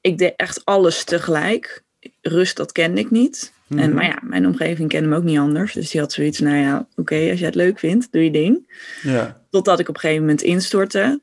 ik 0.02 0.18
deed 0.18 0.34
echt 0.36 0.66
alles 0.66 1.04
tegelijk. 1.04 1.84
Rust, 2.22 2.58
dat 2.58 2.72
kende 2.72 3.00
ik 3.02 3.12
niet. 3.12 3.54
En, 3.70 3.76
Mhm. 3.76 3.94
maar 3.94 4.06
ja, 4.06 4.20
mijn 4.24 4.46
omgeving 4.46 4.90
kende 4.90 5.10
hem 5.10 5.18
ook 5.18 5.24
niet 5.24 5.38
anders. 5.38 5.74
Dus 5.74 5.90
die 5.92 6.02
had 6.02 6.12
zoiets, 6.12 6.40
nou 6.40 6.58
ja, 6.58 6.88
oké, 6.96 7.16
als 7.30 7.40
jij 7.40 7.48
het 7.48 7.56
leuk 7.56 7.80
vindt, 7.80 8.08
doe 8.12 8.24
je 8.24 8.32
ding. 8.32 8.72
Ja, 9.02 9.42
Totdat 9.50 9.80
ik 9.80 9.90
op 9.90 9.94
een 9.96 10.00
gegeven 10.02 10.22
moment 10.24 10.42
instortte. 10.42 11.22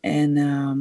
En 0.00 0.36
ehm, 0.36 0.78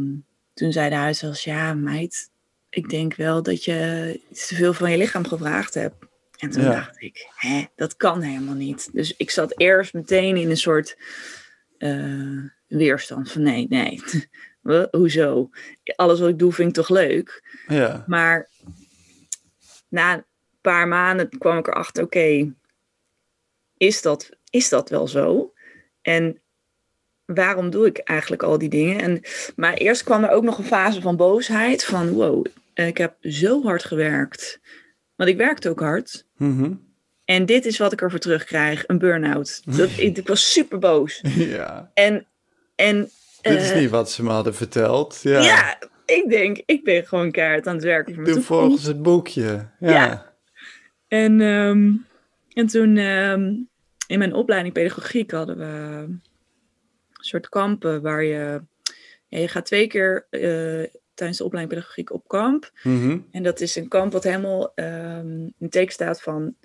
toen 0.53 0.71
zei 0.71 0.89
de 0.89 0.95
huisarts, 0.95 1.43
ja 1.43 1.73
meid, 1.73 2.29
ik 2.69 2.89
denk 2.89 3.15
wel 3.15 3.43
dat 3.43 3.63
je 3.63 4.19
iets 4.31 4.47
te 4.47 4.55
veel 4.55 4.73
van 4.73 4.91
je 4.91 4.97
lichaam 4.97 5.27
gevraagd 5.27 5.73
hebt. 5.73 6.04
En 6.37 6.49
toen 6.49 6.63
Ja. 6.63 6.71
dacht 6.71 7.01
ik, 7.01 7.29
hè, 7.35 7.65
dat 7.75 7.95
kan 7.95 8.21
helemaal 8.21 8.55
niet. 8.55 8.89
Dus 8.93 9.13
ik 9.17 9.31
zat 9.31 9.59
eerst 9.59 9.93
meteen 9.93 10.37
in 10.37 10.49
een 10.49 10.57
soort 10.57 10.97
eh, 11.77 12.43
weerstand 12.67 13.31
van 13.31 13.41
nee, 13.41 13.65
nee. 13.69 14.01
Hoezo? 14.91 15.49
Alles 15.95 16.19
wat 16.19 16.29
ik 16.29 16.39
doe 16.39 16.53
vind 16.53 16.69
ik 16.69 16.75
toch 16.75 16.89
leuk? 16.89 17.43
Ja. 17.67 18.03
Maar 18.07 18.49
na 19.87 20.13
een 20.13 20.25
paar 20.61 20.87
maanden 20.87 21.29
kwam 21.29 21.57
ik 21.57 21.67
erachter, 21.67 22.03
oké, 22.03 22.53
is, 23.77 24.01
dat, 24.01 24.29
is 24.49 24.69
dat 24.69 24.89
wel 24.89 25.07
zo? 25.07 25.53
En 26.01 26.39
waarom 27.25 27.69
doe 27.69 27.85
ik 27.85 27.97
eigenlijk 27.97 28.43
al 28.43 28.57
die 28.57 28.69
dingen? 28.69 28.99
En, 29.01 29.21
maar 29.55 29.73
eerst 29.73 30.03
kwam 30.03 30.23
er 30.23 30.29
ook 30.29 30.43
nog 30.43 30.57
een 30.57 30.63
fase 30.63 31.01
van 31.01 31.15
boosheid, 31.15 31.83
van 31.85 32.09
wow, 32.09 32.45
ik 32.73 32.97
heb 32.97 33.15
zo 33.21 33.63
hard 33.63 33.83
gewerkt. 33.83 34.59
Want 35.15 35.29
ik 35.29 35.37
werkte 35.37 35.69
ook 35.69 35.79
hard. 35.79 36.25
Mhm. 36.37 36.73
En 37.25 37.45
dit 37.45 37.65
is 37.65 37.77
wat 37.77 37.91
ik 37.91 38.01
ervoor 38.01 38.19
terugkrijg, 38.19 38.83
een 38.87 38.97
burn-out. 38.97 39.61
Ik, 39.97 40.17
ik 40.17 40.27
was 40.27 40.51
super 40.51 40.79
boos. 40.79 41.21
ja. 41.35 41.91
En, 41.93 42.25
en 42.75 43.09
Dit 43.41 43.61
is 43.61 43.71
eh, 43.71 43.79
niet 43.79 43.89
wat 43.89 44.11
ze 44.11 44.23
me 44.23 44.29
hadden 44.29 44.55
verteld. 44.55 45.19
Ja. 45.23 45.41
ja. 45.41 45.79
ik 46.05 46.29
denk, 46.29 46.61
ik 46.65 46.83
ben 46.83 47.05
gewoon 47.05 47.31
keihard 47.31 47.67
aan 47.67 47.75
het 47.75 47.83
werken 47.83 48.15
voor 48.15 48.23
Doe 48.23 48.41
volgens 48.41 48.83
het 48.83 49.01
boekje. 49.01 49.69
Ja. 49.79 49.89
Ja. 49.91 50.33
En, 51.07 51.41
ehm, 51.41 51.91
en 52.53 52.67
toen 52.67 52.97
ehm, 52.97 53.53
in 54.07 54.19
mijn 54.19 54.33
opleiding 54.33 54.73
pedagogiek 54.73 55.31
hadden 55.31 55.57
we 55.57 55.65
een 55.65 56.21
soort 57.13 57.49
kampen 57.49 58.01
waar 58.01 58.23
je, 58.23 58.61
ja, 59.27 59.39
je 59.39 59.47
gaat 59.47 59.65
twee 59.65 59.87
keer 59.87 60.27
eh, 60.29 60.83
tijdens 61.15 61.37
de 61.37 61.43
opleiding 61.43 61.75
pedagogiek 61.77 62.11
op 62.13 62.27
kamp. 62.27 62.71
Mhm. 62.83 63.17
En 63.31 63.43
dat 63.43 63.59
is 63.61 63.75
een 63.75 63.87
kamp 63.87 64.11
wat 64.11 64.23
helemaal 64.23 64.71
ehm, 64.75 65.27
in 65.41 65.53
het 65.59 65.71
teken 65.71 65.93
staat 65.93 66.21
van 66.21 66.55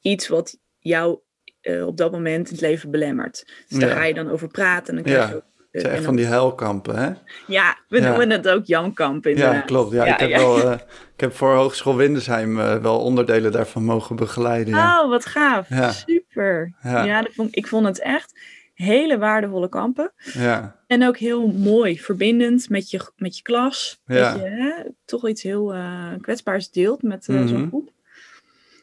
iets 0.00 0.28
wat 0.28 0.58
jou 0.78 1.18
eh, 1.60 1.86
op 1.86 1.96
dat 1.96 2.12
moment 2.12 2.46
in 2.48 2.52
het 2.52 2.60
leven 2.62 2.90
belemmert. 2.90 3.44
Dus 3.68 3.78
daar 3.78 3.88
Ja. 3.88 3.94
ga 3.94 4.04
je 4.04 4.14
dan 4.14 4.30
over 4.30 4.48
praten. 4.48 4.96
En 4.96 5.02
dan 5.02 5.12
krijg 5.12 5.28
je 5.28 5.34
Het 5.34 5.42
eh, 5.72 5.80
zijn 5.80 5.94
echt 5.94 6.04
van 6.04 6.16
die 6.16 6.26
huilkampen, 6.26 6.96
hè? 6.96 7.10
ja, 7.46 7.78
we 7.88 8.00
Ja. 8.00 8.08
noemen 8.08 8.30
het 8.30 8.48
ook 8.48 8.64
Jankamp 8.66 9.26
inderdaad. 9.26 9.54
Ja, 9.54 9.60
klopt. 9.60 9.92
Ja, 9.92 10.04
Ja, 10.04 10.12
ik, 10.14 10.20
heb 10.20 10.28
ja. 10.28 10.38
Wel, 10.38 10.62
eh, 10.70 10.78
ik 11.14 11.20
heb 11.20 11.34
voor 11.34 11.54
Hogeschool 11.54 11.96
Windesheim 11.96 12.60
eh, 12.60 12.76
wel 12.76 13.00
onderdelen 13.00 13.52
daarvan 13.52 13.84
mogen 13.84 14.16
begeleiden. 14.16 14.74
Ja. 14.74 15.02
Oh, 15.02 15.08
wat 15.08 15.26
gaaf. 15.26 15.68
Super. 16.06 16.74
Ja. 16.82 17.04
Ja, 17.04 17.22
dat 17.22 17.32
vond, 17.34 17.56
ik 17.56 17.66
vond 17.66 17.86
het 17.86 18.00
echt 18.00 18.40
hele 18.84 19.18
waardevolle 19.18 19.68
kampen. 19.68 20.12
Ja. 20.32 20.82
En 20.86 21.06
ook 21.06 21.16
heel 21.16 21.48
mooi, 21.52 21.98
verbindend 22.00 22.68
met 22.68 22.90
je, 22.90 23.00
met 23.16 23.36
je 23.36 23.42
klas. 23.42 24.00
Ja. 24.06 24.32
Dat 24.32 24.42
je 24.42 24.48
hè, 24.48 24.72
toch 25.04 25.28
iets 25.28 25.42
heel 25.42 25.74
eh, 25.74 26.12
kwetsbaars 26.20 26.70
deelt 26.70 27.02
met 27.02 27.28
eh, 27.28 27.36
Mhm. 27.36 27.48
zo'n 27.48 27.68
groep. 27.68 27.92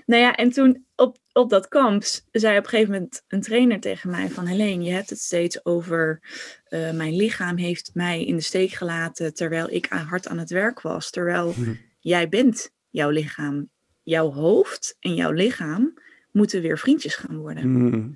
Nou 0.05 0.21
ja, 0.21 0.36
en 0.36 0.49
toen 0.49 0.86
op, 0.95 1.17
op 1.34 1.49
dat 1.49 1.67
kamp 1.67 2.03
zei 2.31 2.58
op 2.58 2.63
een 2.63 2.69
gegeven 2.69 2.93
moment 2.93 3.23
een 3.27 3.41
trainer 3.41 3.79
tegen 3.79 4.10
mij 4.10 4.29
van... 4.29 4.45
Helene, 4.45 4.84
je 4.84 4.91
hebt 4.91 5.10
het 5.10 5.19
steeds 5.19 5.65
over 5.65 6.19
eh, 6.65 6.91
mijn 6.91 7.15
lichaam 7.15 7.58
heeft 7.58 7.91
mij 7.93 8.25
in 8.25 8.36
de 8.36 8.41
steek 8.41 8.69
gelaten 8.71 9.34
terwijl 9.34 9.69
ik 9.71 9.86
hard 9.86 10.27
aan 10.27 10.38
het 10.38 10.49
werk 10.49 10.81
was. 10.81 11.10
Terwijl 11.10 11.47
Mhm. 11.58 11.73
jij 11.99 12.29
bent 12.29 12.71
jouw 12.89 13.10
lichaam. 13.10 13.69
Jouw 14.03 14.31
hoofd 14.31 14.95
en 14.99 15.13
jouw 15.13 15.31
lichaam 15.31 15.93
moeten 16.31 16.62
weer 16.62 16.77
vriendjes 16.77 17.15
gaan 17.15 17.38
worden. 17.38 17.71
Mhm. 17.71 18.10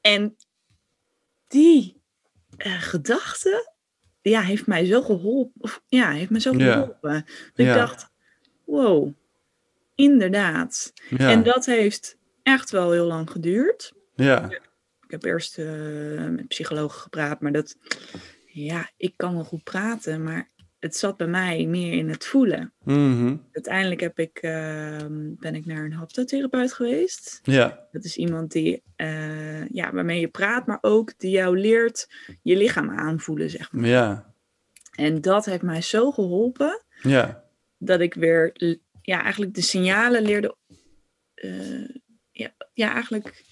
En 0.00 0.36
die 1.52 2.00
eh, 2.56 2.80
gedachte, 2.82 3.70
ja, 4.22 4.40
heeft 4.40 4.66
mij 4.66 4.84
zo 4.86 5.02
geholpen. 5.02 5.60
Of, 5.62 5.82
ja, 5.86 6.10
heeft 6.10 6.30
me 6.30 6.40
zo 6.40 6.52
Ja. 6.56 6.72
geholpen. 6.72 7.24
Dat 7.54 7.66
Ja. 7.66 7.72
ik 7.72 7.78
dacht, 7.78 8.10
wow, 8.64 9.12
inderdaad. 9.94 10.92
Ja. 11.08 11.30
En 11.30 11.42
dat 11.42 11.66
heeft 11.66 12.16
echt 12.42 12.70
wel 12.70 12.90
heel 12.92 13.06
lang 13.06 13.30
geduurd. 13.30 13.92
ja. 14.14 14.50
Ik 15.06 15.20
heb 15.20 15.30
eerst 15.30 15.58
eh, 15.58 15.66
met 16.28 16.48
psychologen 16.48 17.00
gepraat, 17.00 17.40
maar 17.40 17.52
dat, 17.52 17.76
ja, 18.46 18.90
ik 18.96 19.12
kan 19.16 19.34
wel 19.34 19.44
goed 19.44 19.62
praten, 19.64 20.22
maar 20.22 20.50
het 20.82 20.96
zat 20.96 21.16
bij 21.16 21.26
mij 21.26 21.66
meer 21.66 21.92
in 21.92 22.08
het 22.08 22.24
voelen. 22.24 22.72
Mhm. 22.84 23.36
Uiteindelijk 23.52 24.00
heb 24.00 24.18
ik, 24.18 24.38
eh, 24.38 24.96
ben 25.38 25.54
ik 25.54 25.66
naar 25.66 25.84
een 25.84 25.92
haptotherapeut 25.92 26.72
geweest. 26.72 27.40
Ja. 27.42 27.86
Dat 27.92 28.04
is 28.04 28.16
iemand 28.16 28.52
die, 28.52 28.82
eh, 28.96 29.68
ja, 29.68 29.92
waarmee 29.92 30.20
je 30.20 30.28
praat, 30.28 30.66
maar 30.66 30.78
ook 30.80 31.12
die 31.18 31.30
jou 31.30 31.58
leert 31.58 32.08
je 32.42 32.56
lichaam 32.56 32.90
aanvoelen, 32.90 33.50
zeg 33.50 33.72
maar. 33.72 33.86
Ja. 33.86 34.34
En 34.96 35.20
dat 35.20 35.44
heeft 35.44 35.62
mij 35.62 35.82
zo 35.82 36.10
geholpen 36.10 36.82
Ja. 37.02 37.44
dat 37.78 38.00
ik 38.00 38.14
weer, 38.14 38.52
ja, 39.02 39.22
eigenlijk 39.22 39.54
de 39.54 39.62
signalen 39.62 40.22
leerde, 40.22 40.56
eh, 41.34 41.88
ja, 42.30 42.50
ja, 42.72 42.92
eigenlijk 42.92 43.44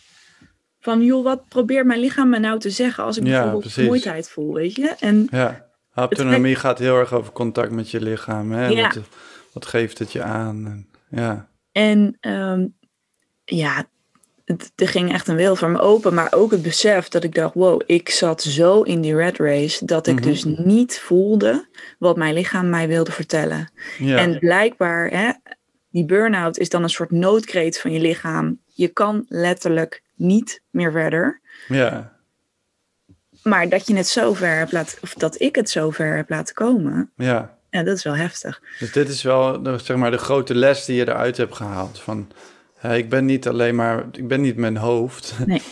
van, 0.81 1.03
joh, 1.03 1.25
wat 1.25 1.49
probeert 1.49 1.87
mijn 1.87 2.01
lichaam 2.01 2.29
me 2.29 2.38
nou 2.38 2.59
te 2.59 2.71
zeggen 2.71 3.05
als 3.05 3.16
ik 3.16 3.23
Ja, 3.25 3.29
bijvoorbeeld 3.31 3.61
precies. 3.61 3.79
vermoeidheid 3.79 4.29
voel, 4.31 4.55
weet 4.55 4.75
je? 4.75 4.88
En 5.01 5.27
Ja. 5.31 5.69
Autonomie 6.01 6.55
gaat 6.55 6.79
heel 6.79 6.97
erg 6.99 7.13
over 7.13 7.33
contact 7.33 7.71
met 7.71 7.91
je 7.91 8.01
lichaam. 8.01 8.53
Hè? 8.53 8.67
Ja. 8.67 8.83
Wat, 8.95 8.99
wat 9.53 9.67
geeft 9.67 9.99
het 9.99 10.13
je 10.13 10.23
aan? 10.23 10.67
En, 10.67 10.89
ja. 11.21 11.49
En 11.73 12.17
ehm, 12.21 12.67
ja, 13.45 13.85
het, 14.45 14.73
er 14.77 14.89
ging 14.89 15.13
echt 15.13 15.29
een 15.29 15.37
wereld 15.37 15.59
voor 15.59 15.71
me 15.71 15.81
open. 15.81 16.15
Maar 16.15 16.33
ook 16.35 16.51
het 16.51 16.63
besef 16.63 17.09
dat 17.09 17.25
ik 17.25 17.35
dacht, 17.35 17.55
wow, 17.55 17.81
ik 17.87 18.09
zat 18.09 18.43
zo 18.43 18.83
in 18.83 19.01
die 19.01 19.15
red 19.17 19.37
race. 19.39 19.85
Dat 19.85 20.07
ik 20.07 20.15
Mhm. 20.15 20.25
dus 20.25 20.45
niet 20.45 20.99
voelde 20.99 21.69
wat 21.99 22.17
mijn 22.17 22.35
lichaam 22.35 22.69
mij 22.69 22.89
wilde 22.89 23.13
vertellen. 23.13 23.73
Ja. 23.99 24.17
En 24.17 24.39
blijkbaar, 24.39 25.09
hè, 25.09 25.31
die 25.91 26.05
burn-out 26.05 26.59
is 26.59 26.69
dan 26.69 26.83
een 26.83 26.89
soort 26.91 27.11
noodkreet 27.11 27.79
van 27.81 27.93
je 27.93 28.01
lichaam. 28.01 28.59
Je 28.67 28.89
kan 28.89 29.25
letterlijk 29.29 30.03
niet 30.15 30.63
meer 30.71 30.93
verder. 30.93 31.41
ja. 31.69 32.19
Maar 33.42 33.68
dat 33.68 33.87
je 33.87 33.96
het 33.96 34.07
zo 34.09 34.35
ver 34.35 34.57
hebt 34.57 34.72
laten, 34.72 34.98
of 35.03 35.14
dat 35.14 35.40
ik 35.40 35.55
het 35.55 35.70
zo 35.70 35.90
ver 35.90 36.16
heb 36.16 36.31
laten 36.31 36.55
komen. 36.55 37.11
Ja. 37.16 37.59
Ja, 37.70 37.83
dat 37.83 37.96
is 37.96 38.05
wel 38.05 38.16
heftig. 38.16 38.61
Dus 38.79 38.92
dit 38.92 39.09
is 39.09 39.22
wel 39.22 39.62
de, 39.62 39.79
zeg 39.79 39.96
maar, 39.96 40.11
de 40.11 40.18
grote 40.18 40.55
les 40.55 40.85
die 40.85 40.96
je 40.96 41.09
eruit 41.09 41.37
hebt 41.37 41.55
gehaald. 41.55 42.00
Van, 42.00 42.31
hè, 42.79 42.96
ik 42.96 43.09
ben 43.09 43.24
niet 43.24 43.48
alleen 43.48 43.74
maar, 43.74 44.05
ik 44.12 44.29
ben 44.29 44.40
niet 44.40 44.57
mijn 44.57 44.76
hoofd. 44.76 45.35
Nee. 45.46 45.62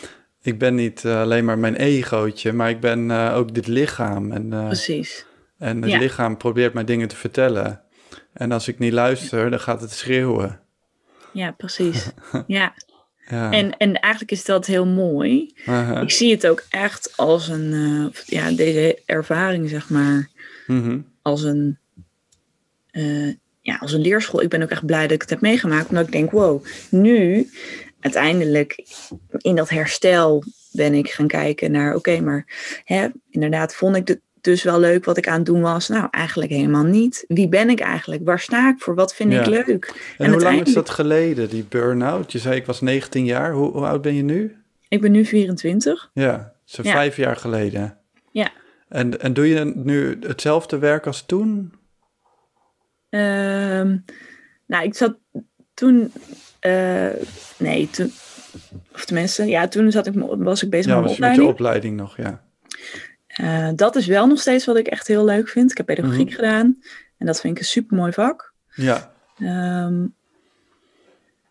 ik 0.42 0.58
ben 0.58 0.74
niet 0.74 1.04
eh, 1.04 1.20
alleen 1.20 1.44
maar 1.44 1.58
mijn 1.58 1.76
egootje, 1.76 2.52
maar 2.52 2.70
ik 2.70 2.80
ben 2.80 3.10
eh, 3.10 3.36
ook 3.36 3.54
dit 3.54 3.66
lichaam. 3.66 4.32
En, 4.32 4.52
eh, 4.52 4.66
Precies. 4.66 5.26
en 5.58 5.82
het 5.82 5.90
Ja. 5.90 5.98
lichaam 5.98 6.36
probeert 6.36 6.72
mij 6.74 6.84
dingen 6.84 7.08
te 7.08 7.16
vertellen. 7.16 7.80
En 8.32 8.52
als 8.52 8.68
ik 8.68 8.78
niet 8.78 8.92
luister, 8.92 9.50
dan 9.50 9.60
gaat 9.60 9.80
het 9.80 9.92
schreeuwen. 9.92 10.60
Ja, 11.32 11.50
precies. 11.50 12.10
Ja. 12.46 12.74
Ja. 13.30 13.52
En, 13.52 13.76
en 13.76 14.00
eigenlijk 14.00 14.32
is 14.32 14.44
dat 14.44 14.66
heel 14.66 14.86
mooi. 14.86 15.54
Ik 16.02 16.10
zie 16.10 16.30
het 16.30 16.46
ook 16.46 16.64
echt 16.70 17.12
als 17.16 17.48
een, 17.48 17.72
eh, 17.72 18.22
ja, 18.26 18.50
deze 18.50 19.02
ervaring, 19.06 19.68
zeg 19.68 19.90
maar, 19.90 20.28
Mhm. 20.66 20.98
als 21.22 21.42
een, 21.42 21.78
eh, 22.90 23.28
ja, 23.60 23.76
als 23.80 23.92
een 23.92 24.00
leerschool. 24.00 24.42
Ik 24.42 24.48
ben 24.48 24.62
ook 24.62 24.70
echt 24.70 24.86
blij 24.86 25.02
dat 25.02 25.10
ik 25.10 25.20
het 25.20 25.30
heb 25.30 25.40
meegemaakt, 25.40 25.88
omdat 25.88 26.06
ik 26.06 26.12
denk, 26.12 26.30
wow, 26.30 26.64
nu, 26.90 27.48
uiteindelijk, 28.00 28.84
in 29.38 29.56
dat 29.56 29.68
herstel 29.68 30.44
ben 30.72 30.94
ik 30.94 31.10
gaan 31.10 31.26
kijken 31.26 31.70
naar, 31.70 31.94
oké, 31.94 32.20
maar 32.20 32.46
hè, 32.84 33.08
inderdaad, 33.30 33.74
vond 33.74 33.96
ik 33.96 34.08
het 34.08 34.20
dus 34.48 34.62
wel 34.62 34.80
leuk 34.80 35.04
wat 35.04 35.16
ik 35.16 35.28
aan 35.28 35.36
het 35.36 35.46
doen 35.46 35.60
was? 35.60 35.88
Nou, 35.88 36.08
eigenlijk 36.10 36.50
helemaal 36.50 36.84
niet. 36.84 37.24
Wie 37.28 37.48
ben 37.48 37.70
ik 37.70 37.80
eigenlijk? 37.80 38.24
Waar 38.24 38.40
sta 38.40 38.68
ik 38.68 38.78
voor? 38.78 38.94
Wat 38.94 39.14
vind 39.14 39.32
Ja. 39.32 39.40
ik 39.40 39.46
leuk? 39.46 40.14
En, 40.18 40.30
hoe 40.32 40.40
lang 40.42 40.66
is 40.66 40.72
dat 40.72 40.90
geleden, 40.90 41.48
die 41.48 41.64
burn-out? 41.68 42.32
Je 42.32 42.38
zei 42.38 42.56
ik 42.56 42.66
was 42.66 42.80
19 42.80 43.24
jaar. 43.24 43.52
Hoe, 43.52 43.72
hoe 43.72 43.86
oud 43.86 44.02
ben 44.02 44.14
je 44.14 44.22
nu? 44.22 44.56
Ik 44.88 45.00
ben 45.00 45.10
nu 45.12 45.24
24. 45.24 46.10
Ja, 46.12 46.52
zo 46.64 46.82
Ja. 46.84 46.90
vijf 46.92 47.16
jaar 47.16 47.36
geleden. 47.36 47.96
Ja. 48.30 48.50
En, 48.88 49.20
en 49.20 49.32
doe 49.32 49.48
je 49.48 49.72
nu 49.74 50.18
hetzelfde 50.20 50.78
werk 50.78 51.06
als 51.06 51.26
toen? 51.26 51.72
Ehm, 53.10 53.96
nou, 54.66 54.84
ik 54.84 54.94
zat 54.94 55.16
toen. 55.74 56.12
eh, 56.60 57.06
nee, 57.58 57.90
toen. 57.90 58.12
Of 58.94 59.04
tenminste, 59.04 59.44
ja, 59.44 59.68
toen 59.68 59.90
zat 59.90 60.06
ik, 60.06 60.12
was 60.38 60.62
ik 60.62 60.70
bezig 60.70 60.86
Ja, 60.92 61.00
met 61.00 61.04
mijn 61.04 61.20
was 61.20 61.30
je 61.34 61.36
met 61.36 61.46
je 61.46 61.52
opleiding 61.52 61.96
nog, 61.96 62.16
ja. 62.16 62.42
Eh, 63.38 63.68
dat 63.74 63.96
is 63.96 64.06
wel 64.06 64.26
nog 64.26 64.40
steeds 64.40 64.64
wat 64.64 64.76
ik 64.76 64.86
echt 64.86 65.06
heel 65.06 65.24
leuk 65.24 65.48
vind. 65.48 65.70
Ik 65.70 65.76
heb 65.76 65.86
pedagogiek 65.86 66.26
Mhm. 66.26 66.34
gedaan. 66.34 66.82
En 67.18 67.26
dat 67.26 67.40
vind 67.40 67.52
ik 67.54 67.58
een 67.60 67.66
super 67.68 67.96
mooi 67.96 68.12
vak. 68.12 68.52
Ja, 68.74 69.12
Ehm, 69.38 70.06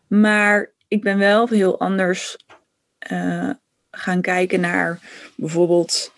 maar 0.08 0.72
ik 0.88 1.02
ben 1.02 1.18
wel 1.18 1.48
heel 1.48 1.80
anders 1.80 2.38
eh, 2.98 3.50
gaan 3.92 4.22
kijken 4.22 4.60
naar 4.60 5.00
bijvoorbeeld. 5.36 6.12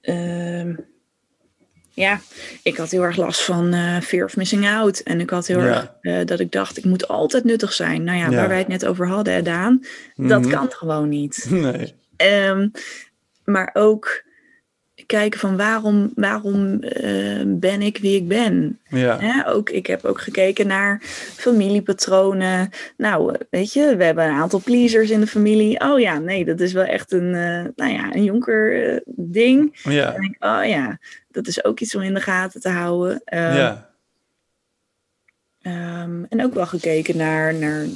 ehm, 0.00 0.74
ja, 1.90 2.20
ik 2.62 2.76
had 2.76 2.90
heel 2.90 3.02
erg 3.02 3.16
last 3.16 3.42
van 3.42 3.72
eh, 3.72 4.00
fear 4.00 4.24
of 4.24 4.36
missing 4.36 4.66
out. 4.68 5.00
En 5.00 5.20
ik 5.20 5.30
had 5.30 5.46
heel 5.46 5.60
Ja. 5.64 5.98
erg 6.02 6.24
dat 6.26 6.40
ik 6.40 6.52
dacht, 6.52 6.76
ik 6.76 6.84
moet 6.84 7.08
altijd 7.08 7.44
nuttig 7.44 7.72
zijn. 7.72 8.04
Nou 8.04 8.18
ja, 8.18 8.30
Ja. 8.30 8.36
waar 8.36 8.48
wij 8.48 8.58
het 8.58 8.68
net 8.68 8.86
over 8.86 9.08
hadden, 9.08 9.34
hè, 9.34 9.42
Daan. 9.42 9.84
Dat 10.16 10.40
Mhm. 10.40 10.50
kan 10.50 10.70
gewoon 10.72 11.08
niet. 11.08 11.46
nee. 11.50 11.94
Ehm, 12.16 12.68
maar 13.44 13.70
ook 13.72 14.22
kijken 15.06 15.40
van 15.40 15.56
waarom, 15.56 16.12
waarom 16.14 16.82
eh, 16.82 17.42
ben 17.46 17.82
ik 17.82 17.98
wie 17.98 18.16
ik 18.16 18.28
ben. 18.28 18.80
Ja. 18.88 19.44
Ook, 19.46 19.70
ik 19.70 19.86
heb 19.86 20.04
ook 20.04 20.20
gekeken 20.20 20.66
naar 20.66 20.98
familiepatronen. 21.36 22.70
Nou, 22.96 23.36
weet 23.50 23.72
je, 23.72 23.96
we 23.96 24.04
hebben 24.04 24.24
een 24.24 24.34
aantal 24.34 24.60
pleasers 24.64 25.10
in 25.10 25.20
de 25.20 25.26
familie. 25.26 25.80
Oh 25.80 26.00
ja, 26.00 26.18
nee, 26.18 26.44
dat 26.44 26.60
is 26.60 26.72
wel 26.72 26.84
echt 26.84 27.12
een, 27.12 27.34
eh, 27.34 27.64
nou 27.76 27.92
ja, 27.92 28.14
een 28.14 28.24
jonker 28.24 28.88
eh, 28.88 29.00
ding. 29.06 29.80
Ja. 29.82 30.14
Ik, 30.14 30.36
oh 30.38 30.60
ja, 30.66 30.98
dat 31.28 31.46
is 31.46 31.64
ook 31.64 31.80
iets 31.80 31.94
om 31.94 32.02
in 32.02 32.14
de 32.14 32.20
gaten 32.20 32.60
te 32.60 32.68
houden. 32.68 33.22
Ehm, 33.24 33.56
Ja. 33.56 33.92
Ehm, 35.62 36.24
en 36.28 36.44
ook 36.44 36.54
wel 36.54 36.66
gekeken 36.66 37.16
naar. 37.16 37.54
naar 37.54 37.86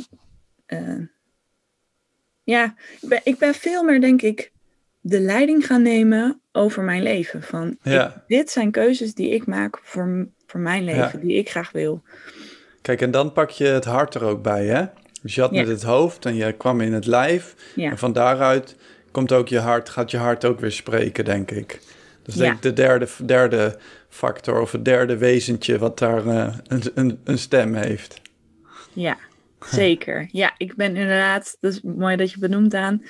ja, 2.45 2.75
ik 3.01 3.09
ben, 3.09 3.21
ik 3.25 3.39
ben 3.39 3.55
veel 3.55 3.83
meer, 3.83 4.01
denk 4.01 4.23
ik, 4.23 4.53
de 5.01 5.21
leiding 5.21 5.67
gaan 5.67 5.83
nemen 5.83 6.41
over 6.53 6.83
mijn 6.83 7.03
leven. 7.03 7.43
Van 7.43 7.77
Ja. 7.83 8.07
ik- 8.09 8.15
dit 8.27 8.51
zijn 8.51 8.71
keuzes 8.71 9.15
die 9.15 9.31
ik 9.31 9.47
maak 9.47 9.79
voor, 9.83 10.29
voor 10.47 10.61
mijn 10.61 10.85
leven, 10.85 11.11
Ja. 11.13 11.27
die 11.27 11.37
ik 11.37 11.51
graag 11.51 11.71
wil. 11.73 12.03
Kijk, 12.83 13.01
en 13.03 13.11
dan 13.11 13.33
pak 13.33 13.51
je 13.51 13.65
het 13.67 13.85
hart 13.85 14.15
er 14.15 14.25
ook 14.25 14.43
bij, 14.43 14.67
hè? 14.67 14.85
Dus 15.23 15.35
je 15.35 15.41
had 15.41 15.51
Ja. 15.55 15.59
met 15.61 15.69
het 15.69 15.83
hoofd 15.83 16.25
en 16.27 16.35
je 16.35 16.53
kwam 16.53 16.81
in 16.81 16.93
het 16.93 17.07
lijf. 17.07 17.55
En 17.77 17.99
van 17.99 18.13
daaruit 18.13 18.77
komt 19.11 19.33
ook 19.33 19.49
je 19.49 19.59
hart, 19.59 19.89
gaat 19.89 20.11
je 20.11 20.17
hart 20.17 20.45
ook 20.45 20.61
weer 20.61 20.73
spreken, 20.73 21.25
denk 21.25 21.51
ik. 21.51 21.81
Dus 22.23 22.35
denk 22.35 22.55
ik 22.55 22.63
de 22.63 22.73
derde, 22.73 23.09
derde 23.25 23.79
factor 24.09 24.61
of 24.61 24.73
het 24.73 24.85
derde 24.85 25.17
wezentje 25.17 25.79
wat 25.79 25.99
daar 25.99 26.27
eh, 26.27 26.57
een, 26.67 26.83
een, 26.95 27.21
een 27.25 27.39
stem 27.39 27.75
heeft. 27.75 28.21
ja 28.93 29.17
zeker. 29.67 30.29
Ja, 30.33 30.55
ik 30.59 30.75
ben 30.77 30.97
inderdaad, 30.97 31.57
dat 31.61 31.73
is 31.73 31.81
mooi 31.83 32.17
dat 32.17 32.31
je 32.33 32.39
benoemt 32.39 32.75
aan. 32.75 33.03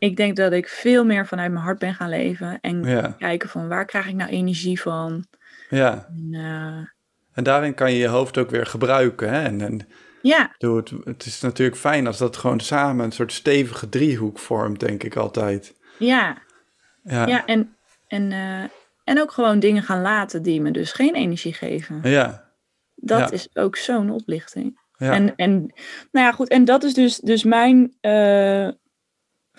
Ik 0.00 0.16
denk 0.16 0.36
dat 0.36 0.52
ik 0.52 0.68
veel 0.68 1.04
meer 1.04 1.26
vanuit 1.26 1.52
mijn 1.52 1.64
hart 1.64 1.78
ben 1.78 1.94
gaan 1.94 2.08
leven. 2.08 2.58
En 2.60 2.82
Ja, 2.82 3.14
kijken 3.18 3.48
van 3.48 3.68
waar 3.68 3.84
krijg 3.84 4.06
ik 4.08 4.14
nou 4.14 4.30
energie 4.30 4.80
van. 4.80 5.26
ja. 5.70 6.08
En, 6.08 6.28
eh, 6.32 6.86
En 7.32 7.44
daarin 7.44 7.74
kan 7.74 7.92
je 7.92 7.98
je 7.98 8.06
hoofd 8.08 8.38
ook 8.38 8.50
weer 8.50 8.66
gebruiken. 8.66 9.28
Hè? 9.32 9.42
En, 9.42 9.60
en 9.60 9.88
ja, 10.22 10.54
doe 10.58 10.76
het, 10.76 10.92
het 11.04 11.24
is 11.26 11.40
natuurlijk 11.40 11.78
fijn 11.78 12.06
als 12.06 12.18
dat 12.18 12.36
gewoon 12.36 12.60
samen 12.60 13.04
een 13.04 13.12
soort 13.12 13.32
stevige 13.32 13.88
driehoek 13.88 14.38
vormt, 14.38 14.80
denk 14.80 15.02
ik 15.02 15.16
altijd. 15.16 15.74
ja, 15.98 16.36
Ja, 17.02 17.26
Ja, 17.26 17.46
en, 17.46 17.76
en, 18.06 18.32
eh, 18.32 18.62
en 19.04 19.20
ook 19.20 19.32
gewoon 19.32 19.58
dingen 19.58 19.82
gaan 19.82 20.02
laten 20.02 20.42
die 20.42 20.60
me 20.60 20.70
dus 20.70 20.92
geen 20.92 21.14
energie 21.14 21.52
geven. 21.52 22.00
ja, 22.02 22.50
Dat 22.94 23.18
Ja. 23.18 23.30
is 23.30 23.48
ook 23.54 23.76
zo'n 23.76 24.10
oplichting. 24.10 24.80
ja. 24.96 25.12
En, 25.12 25.36
en 25.36 25.52
nou 26.12 26.26
ja, 26.26 26.32
goed, 26.32 26.48
en 26.48 26.64
dat 26.64 26.82
is 26.82 26.94
dus, 26.94 27.16
dus 27.18 27.44
mijn 27.44 27.96
eh, 28.00 28.68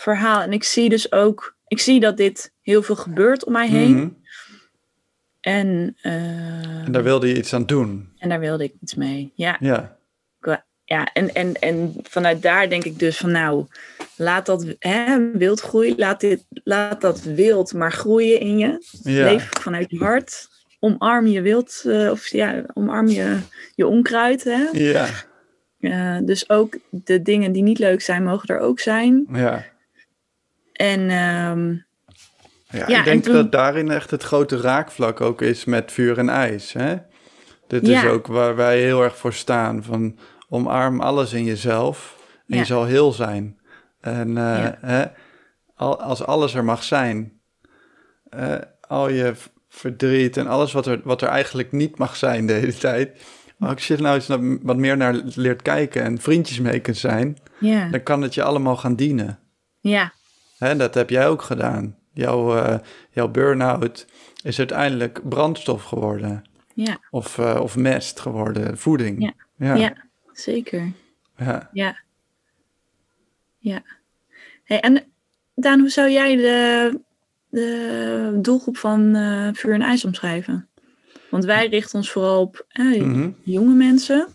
verhaal. 0.02 0.42
En 0.42 0.54
ik 0.54 0.64
zie 0.64 0.90
dus 0.90 1.12
ook, 1.12 1.56
ik 1.68 1.80
zie 1.80 2.00
dat 2.00 2.18
dit 2.18 2.54
heel 2.62 2.84
veel 2.84 2.96
gebeurt 2.96 3.44
om 3.46 3.52
mij 3.52 3.68
heen. 3.68 3.96
Mhm. 3.96 4.10
En, 5.40 5.98
eh, 6.02 6.86
En 6.86 6.92
daar 6.92 7.04
wilde 7.04 7.28
je 7.28 7.38
iets 7.38 7.54
aan 7.54 7.66
doen. 7.66 8.10
en 8.18 8.30
daar 8.30 8.40
wilde 8.40 8.64
ik 8.64 8.74
iets 8.82 8.96
mee. 8.96 9.32
Ja, 9.36 9.58
Ja, 9.60 9.98
ja 10.84 11.14
en, 11.14 11.34
en, 11.34 11.54
en 11.54 11.94
vanuit 12.04 12.42
daar 12.42 12.70
denk 12.70 12.84
ik 12.84 13.00
dus 13.00 13.18
van 13.18 13.32
nou, 13.32 13.66
laat 14.16 14.46
dat 14.46 14.76
hè, 14.80 15.32
wild 15.32 15.60
groeien. 15.60 15.98
Laat, 15.98 16.20
dit, 16.20 16.46
laat 16.64 17.02
dat 17.02 17.22
wild 17.24 17.74
maar 17.74 17.92
groeien 17.92 18.40
in 18.40 18.58
je. 18.58 18.86
ja, 19.04 19.24
Leef 19.24 19.50
vanuit 19.60 19.90
je 19.92 19.98
hart. 19.98 20.50
Omarm 20.80 21.28
je 21.28 21.42
wild, 21.42 21.84
eh, 21.86 22.12
of 22.12 22.28
ja, 22.28 22.64
omarm 22.74 23.08
je, 23.08 23.38
je 23.76 23.88
onkruid. 23.88 24.44
Hè? 24.44 24.68
ja, 24.72 25.08
Eh, 25.80 26.18
dus 26.24 26.50
ook 26.50 26.78
de 26.90 27.22
dingen 27.22 27.52
die 27.52 27.64
niet 27.64 27.80
leuk 27.80 28.02
zijn, 28.02 28.24
mogen 28.24 28.48
er 28.48 28.60
ook 28.60 28.80
zijn. 28.80 29.28
ja. 29.34 29.71
En 30.82 31.10
ehm, 31.10 31.76
Ja, 32.80 32.88
Ja, 32.88 32.98
ik 33.00 33.04
denk 33.06 33.24
toen- 33.24 33.34
dat 33.34 33.52
daarin 33.52 33.92
echt 33.92 34.12
het 34.12 34.24
grote 34.24 34.58
raakvlak 34.62 35.22
ook 35.22 35.42
is 35.42 35.66
met 35.66 35.92
vuur 35.92 36.18
en 36.18 36.30
ijs. 36.30 36.74
Hè? 36.74 36.96
Dit 37.68 37.88
is 37.88 38.06
ook 38.06 38.28
waar 38.28 38.56
wij 38.56 38.80
heel 38.82 39.04
erg 39.04 39.18
voor 39.18 39.34
staan. 39.34 39.84
Van 39.84 40.18
omarm 40.50 41.00
alles 41.02 41.34
in 41.34 41.44
jezelf 41.44 42.18
en 42.48 42.56
Ja. 42.56 42.58
je 42.60 42.66
zal 42.66 42.86
heel 42.86 43.12
zijn. 43.12 43.60
En 44.02 44.38
eh, 44.38 44.68
hè, 44.82 45.06
al, 45.76 46.02
als 46.02 46.24
alles 46.26 46.54
er 46.54 46.64
mag 46.64 46.84
zijn, 46.84 47.40
eh, 48.30 48.56
al 48.88 49.10
je 49.10 49.34
verdriet 49.70 50.38
en 50.38 50.48
alles 50.48 50.72
wat 50.72 50.86
er, 50.86 51.02
wat 51.04 51.22
er 51.22 51.28
eigenlijk 51.30 51.72
niet 51.72 51.98
mag 51.98 52.16
zijn 52.16 52.46
de 52.46 52.54
hele 52.54 52.74
tijd. 52.78 53.22
Maar 53.58 53.70
als 53.74 53.88
je 53.88 53.98
nou 53.98 54.16
eens 54.16 54.28
wat 54.62 54.78
meer 54.78 54.98
naar 54.98 55.14
leert 55.36 55.62
kijken 55.62 56.04
en 56.04 56.18
vriendjes 56.22 56.60
mee 56.60 56.80
kunt 56.80 56.98
zijn, 56.98 57.38
ja, 57.60 57.88
dan 57.90 58.04
kan 58.04 58.22
het 58.22 58.34
je 58.34 58.44
allemaal 58.44 58.78
gaan 58.78 58.96
dienen. 58.96 59.40
ja, 59.80 60.14
Hè, 60.62 60.76
dat 60.76 60.94
heb 60.94 61.10
jij 61.10 61.28
ook 61.28 61.42
gedaan. 61.42 61.96
Jouw, 62.14 62.58
eh, 62.58 62.78
jouw 63.12 63.28
burn-out 63.28 64.06
is 64.44 64.58
uiteindelijk 64.60 65.30
brandstof 65.30 65.84
geworden. 65.84 66.44
ja, 66.74 66.98
Of, 67.12 67.38
eh, 67.38 67.60
of 67.62 67.78
mest 67.78 68.20
geworden, 68.20 68.78
voeding. 68.78 69.22
Ja. 69.24 69.34
ja. 69.68 69.76
ja, 69.76 69.94
zeker. 70.32 70.92
ja. 71.38 71.70
Ja, 71.74 72.00
ja. 73.58 73.82
Hey, 74.64 74.80
en 74.80 75.04
Daan, 75.56 75.80
hoe 75.80 75.90
zou 75.90 76.10
jij 76.10 76.36
de, 76.36 77.00
de 77.50 78.38
doelgroep 78.42 78.78
van 78.78 79.16
eh, 79.16 79.48
Vuur 79.54 79.74
en 79.74 79.82
IJs 79.82 80.06
omschrijven? 80.06 80.68
Want 81.30 81.46
wij 81.46 81.68
richten 81.68 82.00
ons 82.00 82.12
vooral 82.12 82.42
op 82.42 82.66
eh, 82.70 83.02
Mhm. 83.02 83.30
jonge 83.44 83.74
mensen. 83.74 84.28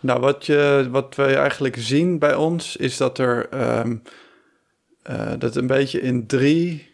Nou, 0.00 0.20
wat, 0.20 0.46
je, 0.46 0.88
wat 0.90 1.14
wij 1.14 1.36
eigenlijk 1.36 1.76
zien 1.78 2.18
bij 2.18 2.34
ons 2.34 2.76
is 2.76 2.96
dat 2.96 3.18
er 3.18 3.48
ehm, 3.48 3.96
eh, 5.08 5.32
dat 5.38 5.56
een 5.56 5.66
beetje 5.66 6.00
in 6.00 6.26
drie 6.26 6.86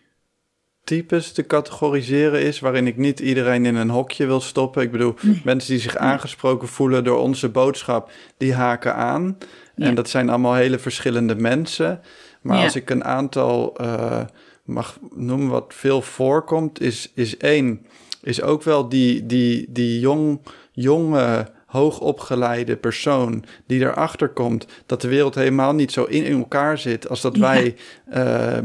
types 0.85 1.33
te 1.33 1.47
categoriseren 1.47 2.43
is, 2.43 2.61
waarin 2.61 2.87
ik 2.87 2.97
niet 2.97 3.21
iedereen 3.21 3.67
in 3.67 3.75
een 3.75 3.91
hokje 3.91 4.27
wil 4.27 4.41
stoppen. 4.41 4.83
Ik 4.83 4.91
bedoel, 4.91 5.15
Nee. 5.23 5.41
mensen 5.45 5.71
die 5.73 5.81
zich 5.83 5.97
aangesproken 5.97 6.69
voelen 6.69 7.05
door 7.05 7.19
onze 7.19 7.49
boodschap, 7.49 8.11
die 8.37 8.55
haken 8.55 8.95
aan. 8.95 9.39
Ja. 9.77 9.87
En 9.87 9.95
dat 9.95 10.09
zijn 10.09 10.29
allemaal 10.29 10.55
hele 10.55 10.79
verschillende 10.79 11.35
mensen. 11.35 12.01
Maar 12.43 12.57
Ja. 12.59 12.65
als 12.65 12.77
ik 12.77 12.91
een 12.91 13.05
aantal 13.05 13.77
eh, 13.77 14.21
mag 14.65 14.99
noemen 15.15 15.49
wat 15.49 15.75
veel 15.77 16.03
voorkomt, 16.03 16.81
is, 16.81 17.11
is 17.15 17.37
één, 17.37 17.87
is 18.23 18.43
ook 18.43 18.63
wel 18.63 18.89
die, 18.89 19.27
die, 19.27 19.67
die 19.73 20.01
jong, 20.01 20.41
jonge, 20.73 21.47
hoogopgeleide 21.75 22.77
persoon 22.77 23.45
die 23.67 23.81
erachter 23.81 24.29
komt 24.29 24.67
dat 24.87 25.01
de 25.01 25.09
wereld 25.09 25.35
helemaal 25.35 25.73
niet 25.75 25.93
zo 25.93 26.05
in 26.05 26.25
elkaar 26.39 26.79
zit 26.79 27.09
als 27.09 27.21
dat 27.21 27.35
Ja. 27.37 27.41
wij 27.41 27.75
eh, 28.11 28.57
eh, 28.59 28.65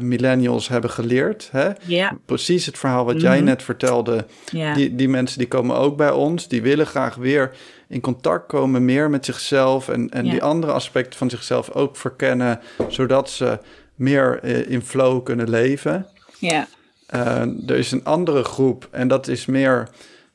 millennials 0.00 0.68
hebben 0.68 0.90
geleerd. 0.90 1.48
Hè? 1.52 1.70
Ja, 1.86 2.16
Precies 2.26 2.66
het 2.66 2.78
verhaal 2.78 3.04
wat 3.04 3.20
jij 3.20 3.36
Mhm. 3.36 3.44
net 3.44 3.62
vertelde. 3.62 4.24
ja, 4.52 4.74
Die, 4.74 4.94
die 4.94 5.08
mensen 5.08 5.38
die 5.38 5.48
komen 5.48 5.76
ook 5.76 5.96
bij 5.96 6.10
ons. 6.10 6.48
Die 6.48 6.62
willen 6.62 6.86
graag 6.86 7.14
weer 7.14 7.50
in 7.88 8.00
contact 8.00 8.46
komen 8.46 8.84
meer 8.84 9.10
met 9.10 9.24
zichzelf. 9.24 9.88
En, 9.88 10.10
en 10.10 10.24
die 10.24 10.42
andere 10.42 10.72
aspecten 10.72 11.18
van 11.18 11.30
zichzelf 11.30 11.70
ook 11.70 11.96
verkennen. 11.96 12.60
Zodat 12.88 13.30
ze 13.30 13.58
meer 13.94 14.38
eh, 14.42 14.70
in 14.70 14.82
flow 14.82 15.24
kunnen 15.24 15.50
leven. 15.50 16.06
ja, 16.38 16.66
er 17.66 17.76
is 17.76 17.92
een 17.92 18.04
andere 18.04 18.44
groep 18.44 18.88
en 18.90 19.08
dat 19.08 19.28
is 19.28 19.46
meer, 19.46 19.88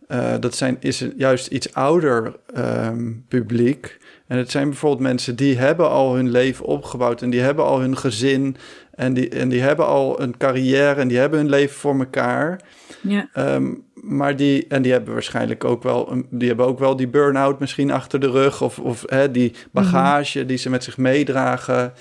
eh, 0.07 0.33
dat 0.39 0.55
zijn, 0.55 0.77
is 0.79 0.99
een- 1.01 1.13
juist 1.17 1.47
iets 1.47 1.73
ouder 1.73 2.35
ehm, 2.53 3.11
publiek. 3.27 3.97
En 4.27 4.37
het 4.37 4.51
zijn 4.51 4.69
bijvoorbeeld 4.69 5.01
mensen 5.01 5.35
die 5.35 5.57
hebben 5.57 5.89
al 5.89 6.15
hun 6.15 6.29
leven 6.31 6.65
opgebouwd 6.65 7.21
en 7.21 7.29
die 7.29 7.41
hebben 7.41 7.65
al 7.65 7.79
hun 7.79 7.97
gezin 7.97 8.55
en 8.91 9.13
die, 9.13 9.29
en 9.29 9.49
die 9.49 9.61
hebben 9.61 9.85
al 9.85 10.21
een 10.21 10.37
carrière 10.37 11.01
en 11.01 11.07
die 11.07 11.17
hebben 11.17 11.39
hun 11.39 11.49
leven 11.49 11.75
voor 11.75 11.99
elkaar. 11.99 12.61
ja, 13.01 13.29
Ehm, 13.33 13.73
maar 13.93 14.35
die, 14.35 14.65
en 14.67 14.81
die 14.81 14.91
hebben 14.91 15.13
waarschijnlijk 15.13 15.63
ook 15.63 15.83
wel, 15.83 16.11
een- 16.11 16.25
die 16.29 16.47
hebben 16.47 16.65
ook 16.65 16.79
wel 16.79 16.95
die 16.95 17.07
burn-out 17.07 17.59
misschien 17.59 17.91
achter 17.91 18.19
de 18.19 18.29
rug 18.29 18.61
of, 18.61 18.79
of 18.79 19.03
hè, 19.05 19.31
die 19.31 19.53
bagage 19.71 20.45
die 20.45 20.57
ze 20.57 20.69
met 20.69 20.83
zich 20.83 20.97
meedragen. 20.97 21.93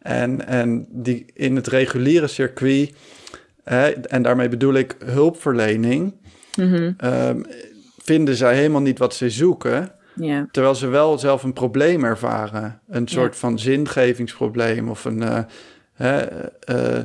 En, 0.00 0.46
en 0.46 0.86
die 0.90 1.24
in 1.34 1.56
het 1.56 1.66
reguliere 1.66 2.26
circuit, 2.26 2.94
hè, 3.64 3.88
en 3.90 4.22
daarmee 4.22 4.48
bedoel 4.48 4.74
ik 4.74 4.96
hulpverlening, 5.04 6.14
mhm, 6.56 6.92
ehm, 6.96 7.42
vinden 8.02 8.34
zij 8.36 8.54
helemaal 8.56 8.80
niet 8.80 8.98
wat 8.98 9.14
ze 9.14 9.30
zoeken. 9.30 9.92
Terwijl 10.50 10.74
ze 10.74 10.86
wel 10.86 11.18
zelf 11.18 11.42
een 11.42 11.52
probleem 11.52 12.04
ervaren. 12.04 12.80
Een 12.88 13.08
soort 13.08 13.36
van 13.36 13.58
zingevingsprobleem 13.58 14.88
of 14.88 15.04
een. 15.04 15.22
eh, 15.22 15.38
hè, 15.92 16.18
eh, 16.60 17.02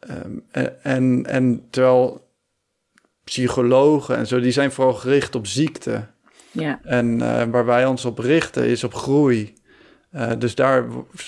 ehm, 0.00 0.70
en- 0.82 1.26
en, 1.26 1.66
terwijl 1.70 2.24
psychologen 3.24 4.16
en 4.16 4.26
zo, 4.26 4.40
die 4.40 4.50
zijn 4.52 4.72
vooral 4.72 4.94
gericht 4.94 5.34
op 5.34 5.46
ziekte. 5.46 6.06
En 6.82 7.20
eh, 7.20 7.42
waar 7.50 7.64
wij 7.66 7.86
ons 7.86 8.04
op 8.04 8.18
richten 8.18 8.66
is 8.66 8.84
op 8.84 8.94
groei. 8.94 9.54
Eh, 10.10 10.30
dus 10.38 10.54
daar, 10.54 10.84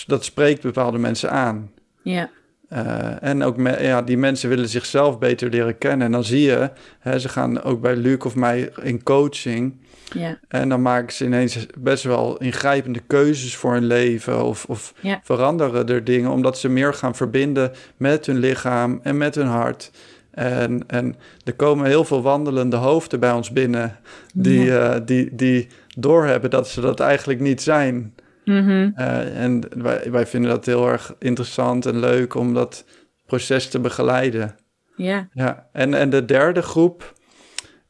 dat 0.06 0.24
spreekt 0.24 0.62
bepaalde 0.62 0.98
mensen 0.98 1.30
aan. 1.30 1.70
ja, 2.02 2.30
Eh, 2.68 3.22
en 3.22 3.42
ook 3.42 3.56
me- 3.56 3.82
ja, 3.82 4.02
die 4.02 4.18
mensen 4.18 4.48
willen 4.48 4.68
zichzelf 4.68 5.18
beter 5.18 5.50
leren 5.50 5.78
kennen. 5.78 6.06
En 6.06 6.12
dan 6.12 6.24
zie 6.24 6.40
je, 6.42 6.70
hè, 6.98 7.18
ze 7.18 7.28
gaan 7.28 7.62
ook 7.62 7.80
bij 7.80 7.96
Luc 7.96 8.18
of 8.24 8.34
mij 8.34 8.70
in 8.82 9.02
coaching. 9.02 9.74
Ja. 10.12 10.38
En 10.48 10.68
dan 10.68 10.82
maken 10.82 11.12
ze 11.12 11.24
ineens 11.24 11.66
best 11.78 12.04
wel 12.04 12.36
ingrijpende 12.38 13.00
keuzes 13.06 13.56
voor 13.56 13.72
hun 13.72 13.86
leven. 13.86 14.44
Of, 14.44 14.64
of 14.64 14.94
Ja. 15.00 15.20
veranderen 15.22 15.88
er 15.88 16.04
dingen, 16.04 16.30
omdat 16.30 16.58
ze 16.58 16.68
meer 16.68 16.94
gaan 16.94 17.14
verbinden 17.14 17.72
met 17.96 18.26
hun 18.26 18.38
lichaam 18.38 19.00
en 19.02 19.16
met 19.16 19.34
hun 19.34 19.46
hart. 19.46 19.90
En, 20.30 20.82
en 20.86 21.16
er 21.44 21.54
komen 21.54 21.86
heel 21.86 22.04
veel 22.04 22.22
wandelende 22.22 22.76
hoofden 22.76 23.20
bij 23.20 23.32
ons 23.32 23.50
binnen, 23.52 23.96
die, 24.34 24.78
eh, 24.78 25.00
die, 25.04 25.34
die 25.34 25.68
doorhebben 25.96 26.50
dat 26.50 26.68
ze 26.68 26.80
dat 26.80 27.00
eigenlijk 27.00 27.40
niet 27.40 27.62
zijn. 27.62 28.14
Mhm. 28.48 28.90
Eh, 28.94 29.42
en 29.42 29.62
wij, 29.82 30.10
wij 30.10 30.26
vinden 30.26 30.50
dat 30.50 30.66
heel 30.66 30.88
erg 30.88 31.14
interessant 31.18 31.86
en 31.86 31.98
leuk 31.98 32.34
om 32.34 32.54
dat 32.54 32.84
proces 33.26 33.68
te 33.68 33.80
begeleiden. 33.80 34.56
Ja. 34.96 35.28
Ja, 35.32 35.68
en, 35.72 35.94
en 35.94 36.10
de 36.10 36.24
derde 36.24 36.62
groep 36.62 37.12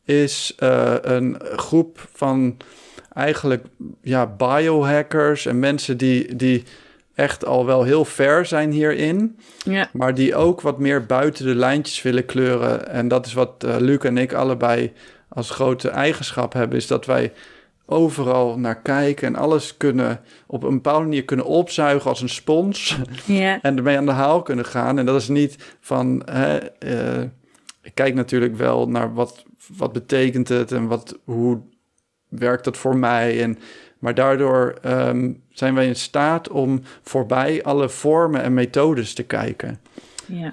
is 0.04 0.54
eh, 0.56 0.94
een 1.00 1.40
groep 1.56 2.08
van 2.12 2.56
eigenlijk 3.12 3.64
ja, 4.02 4.26
biohackers 4.26 5.46
en 5.46 5.58
mensen 5.58 5.96
die, 5.96 6.36
die 6.36 6.64
echt 7.14 7.44
al 7.44 7.66
wel 7.66 7.82
heel 7.82 8.04
ver 8.04 8.46
zijn 8.46 8.70
hierin, 8.70 9.38
Ja. 9.64 9.88
maar 9.92 10.14
die 10.14 10.34
ook 10.34 10.60
wat 10.60 10.78
meer 10.78 11.06
buiten 11.06 11.44
de 11.46 11.54
lijntjes 11.54 12.02
willen 12.02 12.26
kleuren. 12.26 12.88
En 12.88 13.08
dat 13.08 13.26
is 13.26 13.32
wat 13.32 13.64
eh, 13.64 13.76
Luc 13.78 13.98
en 13.98 14.18
ik 14.18 14.32
allebei 14.32 14.92
als 15.28 15.50
grote 15.50 15.88
eigenschap 15.88 16.52
hebben, 16.52 16.78
is 16.78 16.86
dat 16.86 17.06
wij 17.06 17.32
overal 17.90 18.58
naar 18.58 18.80
kijken 18.82 19.26
en 19.26 19.36
alles 19.36 19.76
kunnen 19.76 20.20
op 20.46 20.62
een 20.62 20.74
bepaalde 20.74 21.04
manier 21.04 21.24
kunnen 21.24 21.46
opzuigen 21.46 22.10
als 22.10 22.20
een 22.20 22.28
spons 22.28 22.98
en 23.62 23.76
ermee 23.76 23.96
aan 23.96 24.06
de 24.06 24.12
haal 24.12 24.42
kunnen 24.42 24.64
gaan. 24.64 24.98
En 24.98 25.06
dat 25.06 25.20
is 25.20 25.28
niet 25.28 25.76
van, 25.80 26.22
hè, 26.24 26.56
eh, 26.58 27.22
ik 27.82 27.94
kijk 27.94 28.14
natuurlijk 28.14 28.56
wel 28.56 28.88
naar 28.88 29.14
wat, 29.14 29.44
wat 29.76 29.92
betekent 29.92 30.48
het 30.48 30.72
en 30.72 30.86
wat, 30.86 31.18
hoe 31.24 31.60
werkt 32.28 32.64
dat 32.64 32.76
voor 32.76 32.96
mij. 32.96 33.42
En, 33.42 33.58
maar 33.98 34.14
daardoor 34.14 34.78
ehm, 34.82 35.32
zijn 35.50 35.74
wij 35.74 35.86
in 35.86 35.96
staat 35.96 36.48
om 36.48 36.82
voorbij 37.02 37.62
alle 37.62 37.88
vormen 37.88 38.42
en 38.42 38.54
methodes 38.54 39.14
te 39.14 39.22
kijken. 39.22 39.80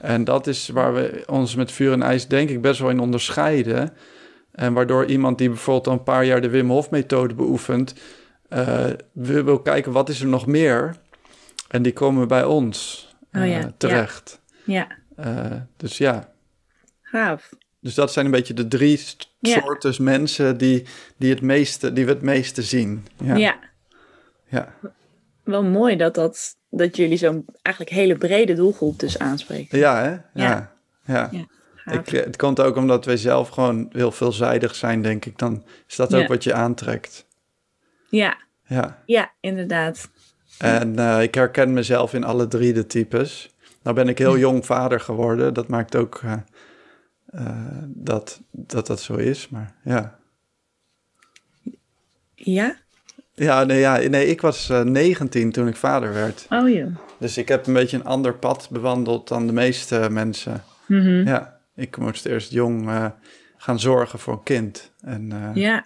En 0.02 0.24
dat 0.24 0.48
is 0.48 0.70
waar 0.70 0.94
we 0.94 1.24
ons 1.26 1.56
met 1.56 1.72
vuur 1.72 1.92
en 1.92 2.02
ijs 2.02 2.28
denk 2.28 2.50
ik 2.50 2.62
best 2.62 2.80
wel 2.80 2.90
in 2.90 3.00
onderscheiden. 3.00 3.94
En 4.56 4.74
waardoor 4.74 5.06
iemand 5.06 5.38
die 5.38 5.50
bijvoorbeeld 5.50 5.88
al 5.88 5.94
een 5.94 6.04
paar 6.04 6.26
jaar 6.26 6.42
de 6.42 6.50
Wim 6.50 6.70
Hof 6.70 6.90
methode 6.90 7.34
beoefent, 7.34 7.96
eh, 8.50 8.86
wil, 9.12 9.60
kijken 9.60 9.92
wat 9.92 10.10
is 10.10 10.22
er 10.22 10.28
nog 10.28 10.46
meer. 10.46 10.96
En 11.68 11.82
die 11.82 11.94
komen 11.94 12.28
bij 12.28 12.44
ons 12.44 13.06
Oh 13.34 13.42
eh, 13.42 13.50
ja, 13.50 13.74
terecht. 13.78 14.42
Ja. 14.64 14.88
Eh, 15.16 15.52
dus 15.78 15.98
ja, 15.98 16.32
Gaaf. 17.02 17.50
dus 17.80 17.94
dat 17.94 18.14
zijn 18.14 18.26
een 18.26 18.32
beetje 18.32 18.54
de 18.54 18.68
drie 18.68 19.00
Ja. 19.40 19.60
soorten 19.60 20.04
mensen 20.04 20.58
die, 20.58 20.86
die, 21.18 21.30
het 21.30 21.42
meeste, 21.42 21.94
die 21.94 22.06
we 22.06 22.12
het 22.12 22.22
meeste 22.22 22.62
zien. 22.62 23.06
Ja. 23.24 23.36
Ja. 23.36 23.60
ja. 24.50 24.74
Wel 25.44 25.64
mooi 25.64 25.96
dat, 25.96 26.16
dat, 26.16 26.56
dat 26.70 26.96
jullie 26.96 27.18
zo'n 27.18 27.46
eigenlijk 27.62 27.96
hele 27.96 28.16
brede 28.16 28.54
doelgroep 28.54 29.00
dus 29.00 29.20
aanspreken. 29.20 29.78
Ja, 29.78 30.02
hè? 30.02 30.42
Ja. 30.44 30.74
Ja. 31.06 31.30
ja. 31.32 31.46
Ja. 31.86 31.92
Ik, 31.92 32.12
eh, 32.12 32.24
het 32.24 32.36
komt 32.38 32.60
ook 32.60 32.76
omdat 32.76 33.06
wij 33.06 33.18
zelf 33.18 33.50
gewoon 33.50 33.90
heel 33.92 34.12
veelzijdig 34.12 34.76
zijn, 34.76 35.02
denk 35.02 35.26
ik. 35.26 35.38
Dan 35.38 35.64
is 35.88 35.96
dat 35.96 36.12
Ja. 36.12 36.18
ook 36.22 36.28
wat 36.28 36.44
je 36.44 36.54
aantrekt. 36.54 37.26
Ja. 38.10 38.38
Ja. 38.68 39.02
Ja, 39.06 39.32
inderdaad. 39.40 40.10
En 40.58 41.00
eh, 41.00 41.22
ik 41.22 41.36
herken 41.36 41.74
mezelf 41.74 42.14
in 42.14 42.24
alle 42.24 42.48
drie 42.48 42.74
de 42.74 42.86
types. 42.88 43.56
Nou 43.84 43.96
ben 43.96 44.08
ik 44.08 44.18
heel 44.18 44.38
jong 44.38 44.66
vader 44.66 45.00
geworden. 45.00 45.54
Dat 45.54 45.68
maakt 45.68 45.96
ook 45.96 46.22
eh, 46.24 46.34
dat, 47.86 48.42
dat 48.52 48.88
dat 48.88 49.02
zo 49.02 49.16
is. 49.16 49.50
Maar 49.50 49.76
ja. 49.84 50.20
Ja? 52.36 52.76
Ja, 53.34 53.64
nee, 53.64 53.80
ja, 53.80 53.98
nee 53.98 54.28
ik 54.28 54.42
was 54.42 54.70
eh 54.70 54.82
19 54.82 55.52
toen 55.52 55.68
ik 55.68 55.76
vader 55.76 56.14
werd. 56.14 56.46
Oh 56.50 56.70
joh. 56.70 56.96
Dus 57.20 57.38
ik 57.38 57.48
heb 57.48 57.68
een 57.68 57.74
beetje 57.74 57.98
een 57.98 58.06
ander 58.06 58.34
pad 58.36 58.68
bewandeld 58.72 59.28
dan 59.28 59.48
de 59.48 59.54
meeste 59.54 60.08
mensen. 60.12 60.64
Mhm. 60.88 61.28
Ja, 61.28 61.55
ik 61.76 61.98
moest 61.98 62.26
eerst 62.26 62.52
jong 62.52 62.88
eh, 62.90 63.06
gaan 63.58 63.80
zorgen 63.80 64.20
voor 64.20 64.34
een 64.34 64.44
kind. 64.44 64.92
En 65.02 65.32
eh, 65.32 65.50
Ja. 65.64 65.86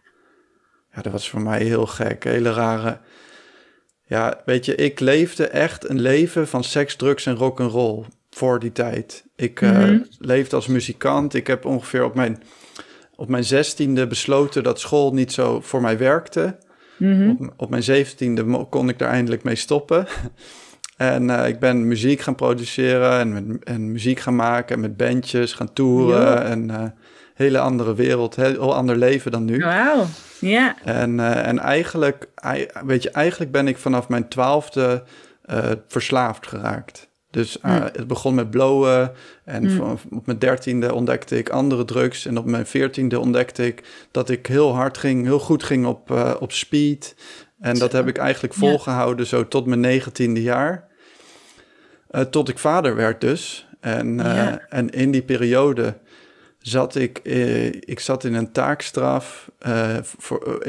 Ja, 0.95 1.01
dat 1.01 1.11
was 1.11 1.29
voor 1.29 1.41
mij 1.41 1.63
heel 1.63 1.85
gek. 1.85 2.23
Hele 2.23 2.53
rare. 2.53 2.97
Ja, 4.03 4.41
weet 4.45 4.65
je, 4.65 4.75
ik 4.75 4.99
leefde 4.99 5.47
echt 5.47 5.89
een 5.89 5.99
leven 6.01 6.47
van 6.47 6.63
seks, 6.63 6.95
drugs 6.95 7.25
en 7.25 7.35
rock 7.35 7.59
and 7.59 7.71
roll 7.71 8.05
voor 8.29 8.59
die 8.59 8.71
tijd. 8.71 9.25
Ik 9.35 9.61
Mhm. 9.61 9.99
leefde 10.19 10.55
als 10.55 10.67
muzikant. 10.67 11.33
Ik 11.33 11.47
heb 11.47 11.65
ongeveer 11.65 12.03
op 12.03 12.15
mijn, 12.15 12.43
op 13.15 13.29
mijn 13.29 13.43
zestiende 13.43 14.07
besloten 14.07 14.63
dat 14.63 14.79
school 14.79 15.13
niet 15.13 15.31
zo 15.31 15.61
voor 15.61 15.81
mij 15.81 15.97
werkte. 15.97 16.57
Mhm. 16.97 17.29
Op, 17.29 17.53
op 17.57 17.69
mijn 17.69 17.83
zeventiende 17.83 18.65
kon 18.69 18.89
ik 18.89 18.99
daar 18.99 19.11
eindelijk 19.11 19.43
mee 19.43 19.55
stoppen. 19.55 20.07
En 20.99 21.29
eh, 21.29 21.47
ik 21.47 21.59
ben 21.59 21.87
muziek 21.87 22.19
gaan 22.21 22.35
produceren 22.35 23.19
en, 23.19 23.33
met, 23.33 23.63
en 23.63 23.91
muziek 23.91 24.19
gaan 24.19 24.35
maken 24.35 24.75
en 24.75 24.81
met 24.81 24.97
bandjes 24.97 25.53
gaan 25.53 25.73
toeren. 25.73 26.43
En 26.45 26.69
eh 26.69 26.83
hele 27.33 27.59
andere 27.59 27.95
wereld, 27.95 28.35
heel 28.35 28.75
ander 28.75 28.95
leven 28.97 29.31
dan 29.31 29.45
nu. 29.45 29.59
Wauw. 29.63 30.05
Ja. 30.39 30.75
En, 30.83 31.19
eh, 31.19 31.47
en 31.47 31.59
eigenlijk, 31.59 32.25
ei- 32.35 32.67
weet 32.85 33.03
je, 33.03 33.09
eigenlijk 33.09 33.51
ben 33.51 33.67
ik 33.67 33.77
vanaf 33.77 34.09
mijn 34.09 34.27
twaalfde 34.27 35.03
verslaafd 35.87 36.47
geraakt. 36.47 37.07
Dus 37.31 37.57
Hmm. 37.61 37.71
het 37.81 38.07
begon 38.07 38.35
met 38.35 38.49
blowen. 38.49 39.11
En 39.45 39.65
Hmm. 39.67 39.75
van- 39.77 39.99
op 40.17 40.25
mijn 40.25 40.39
dertiende 40.39 40.93
ontdekte 40.93 41.37
ik 41.37 41.49
andere 41.49 41.85
drugs. 41.85 42.25
En 42.25 42.37
op 42.37 42.45
mijn 42.45 42.65
veertiende 42.65 43.19
ontdekte 43.19 43.65
ik 43.65 43.83
dat 44.11 44.29
ik 44.29 44.47
heel 44.47 44.73
hard 44.75 44.97
ging, 44.97 45.25
heel 45.25 45.39
goed 45.39 45.63
ging 45.63 45.85
op, 45.85 46.11
op 46.39 46.51
speed. 46.51 47.15
En 47.59 47.77
dat 47.79 47.91
heb 47.91 48.07
ik 48.07 48.17
eigenlijk 48.17 48.53
Ja. 48.53 48.59
volgehouden 48.59 49.27
zo 49.27 49.47
tot 49.47 49.65
mijn 49.65 49.79
negentiende 49.79 50.41
jaar. 50.41 50.87
Eh, 52.09 52.21
tot 52.21 52.49
ik 52.49 52.59
vader 52.59 52.95
werd 52.95 53.21
dus. 53.21 53.67
En, 53.79 54.19
eh, 54.19 54.35
Ja. 54.35 54.59
en 54.69 54.89
in 54.89 55.11
die 55.11 55.21
periode 55.21 55.97
zat 56.59 56.95
ik, 56.95 57.17
eh, 57.17 57.65
ik 57.65 57.99
zat 57.99 58.23
in 58.23 58.33
een 58.33 58.51
taakstraf 58.51 59.51
voor, 60.17 60.63